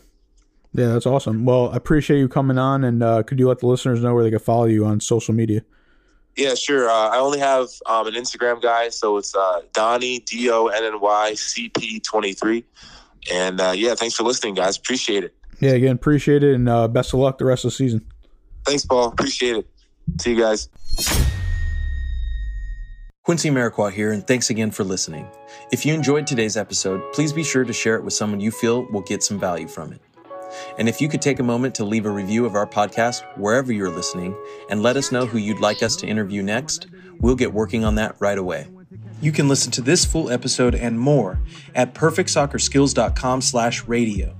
Yeah, 0.73 0.87
that's 0.87 1.05
awesome. 1.05 1.43
Well, 1.43 1.69
I 1.71 1.75
appreciate 1.75 2.19
you 2.19 2.29
coming 2.29 2.57
on, 2.57 2.85
and 2.85 3.03
uh, 3.03 3.23
could 3.23 3.39
you 3.39 3.47
let 3.49 3.59
the 3.59 3.67
listeners 3.67 4.01
know 4.01 4.13
where 4.13 4.23
they 4.23 4.29
can 4.29 4.39
follow 4.39 4.65
you 4.65 4.85
on 4.85 5.01
social 5.01 5.33
media? 5.33 5.63
Yeah, 6.37 6.55
sure. 6.55 6.89
Uh, 6.89 7.09
I 7.09 7.17
only 7.17 7.39
have 7.39 7.67
um, 7.87 8.07
an 8.07 8.13
Instagram 8.13 8.61
guy, 8.61 8.87
so 8.87 9.17
it's 9.17 9.35
uh, 9.35 9.63
Donny 9.73 10.19
D 10.19 10.49
O 10.49 10.67
N 10.67 10.83
N 10.83 11.01
Y 11.01 11.33
C 11.33 11.67
P 11.67 11.99
twenty 11.99 12.31
three. 12.33 12.63
And 13.29 13.59
uh, 13.59 13.73
yeah, 13.75 13.95
thanks 13.95 14.15
for 14.15 14.23
listening, 14.23 14.53
guys. 14.55 14.77
Appreciate 14.77 15.25
it. 15.25 15.35
Yeah, 15.59 15.71
again, 15.71 15.95
appreciate 15.95 16.41
it, 16.43 16.55
and 16.55 16.69
uh, 16.69 16.87
best 16.87 17.13
of 17.13 17.19
luck 17.19 17.37
the 17.37 17.45
rest 17.45 17.65
of 17.65 17.71
the 17.71 17.75
season. 17.75 18.05
Thanks, 18.65 18.85
Paul. 18.85 19.09
Appreciate 19.09 19.57
it. 19.57 19.69
See 20.21 20.31
you 20.31 20.39
guys. 20.39 20.69
Quincy 23.23 23.51
Amarikwa 23.51 23.91
here, 23.91 24.11
and 24.11 24.25
thanks 24.25 24.49
again 24.49 24.71
for 24.71 24.83
listening. 24.83 25.29
If 25.71 25.85
you 25.85 25.93
enjoyed 25.93 26.25
today's 26.25 26.57
episode, 26.57 27.03
please 27.13 27.31
be 27.31 27.43
sure 27.43 27.63
to 27.63 27.71
share 27.71 27.95
it 27.95 28.03
with 28.03 28.15
someone 28.15 28.39
you 28.39 28.49
feel 28.49 28.87
will 28.91 29.01
get 29.01 29.21
some 29.21 29.39
value 29.39 29.67
from 29.67 29.93
it. 29.93 30.01
And 30.79 30.89
if 30.89 30.99
you 30.99 31.07
could 31.07 31.21
take 31.21 31.39
a 31.39 31.43
moment 31.43 31.75
to 31.75 31.85
leave 31.85 32.07
a 32.07 32.09
review 32.09 32.47
of 32.47 32.55
our 32.55 32.65
podcast 32.65 33.21
wherever 33.37 33.71
you're 33.71 33.91
listening 33.91 34.35
and 34.71 34.81
let 34.81 34.97
us 34.97 35.11
know 35.11 35.27
who 35.27 35.37
you'd 35.37 35.59
like 35.59 35.83
us 35.83 35.95
to 35.97 36.07
interview 36.07 36.41
next, 36.41 36.87
we'll 37.19 37.35
get 37.35 37.53
working 37.53 37.85
on 37.85 37.93
that 37.95 38.15
right 38.19 38.39
away. 38.39 38.67
You 39.21 39.31
can 39.31 39.47
listen 39.47 39.71
to 39.73 39.81
this 39.81 40.03
full 40.03 40.31
episode 40.31 40.73
and 40.73 40.99
more 40.99 41.39
at 41.75 41.93
perfectsoccerskills.com 41.93 43.41
slash 43.41 43.87
radio. 43.87 44.35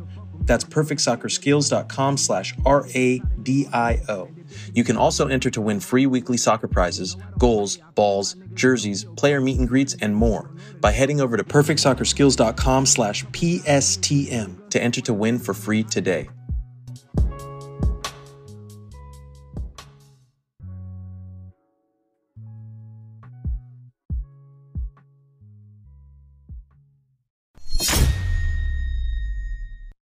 That's 0.51 0.65
perfectsoccerskills.com 0.65 2.17
slash 2.17 2.53
R-A-D-I-O. 2.65 4.29
You 4.73 4.83
can 4.83 4.97
also 4.97 5.27
enter 5.27 5.49
to 5.49 5.61
win 5.61 5.79
free 5.79 6.05
weekly 6.07 6.35
soccer 6.35 6.67
prizes, 6.67 7.15
goals, 7.39 7.77
balls, 7.95 8.35
jerseys, 8.53 9.05
player 9.15 9.39
meet 9.39 9.59
and 9.59 9.65
greets, 9.69 9.95
and 10.01 10.13
more 10.13 10.51
by 10.81 10.91
heading 10.91 11.21
over 11.21 11.37
to 11.37 11.45
perfectsoccerskills.com 11.45 12.85
slash 12.85 13.23
PSTM 13.27 14.69
to 14.71 14.83
enter 14.83 14.99
to 14.99 15.13
win 15.13 15.39
for 15.39 15.53
free 15.53 15.83
today. 15.83 16.27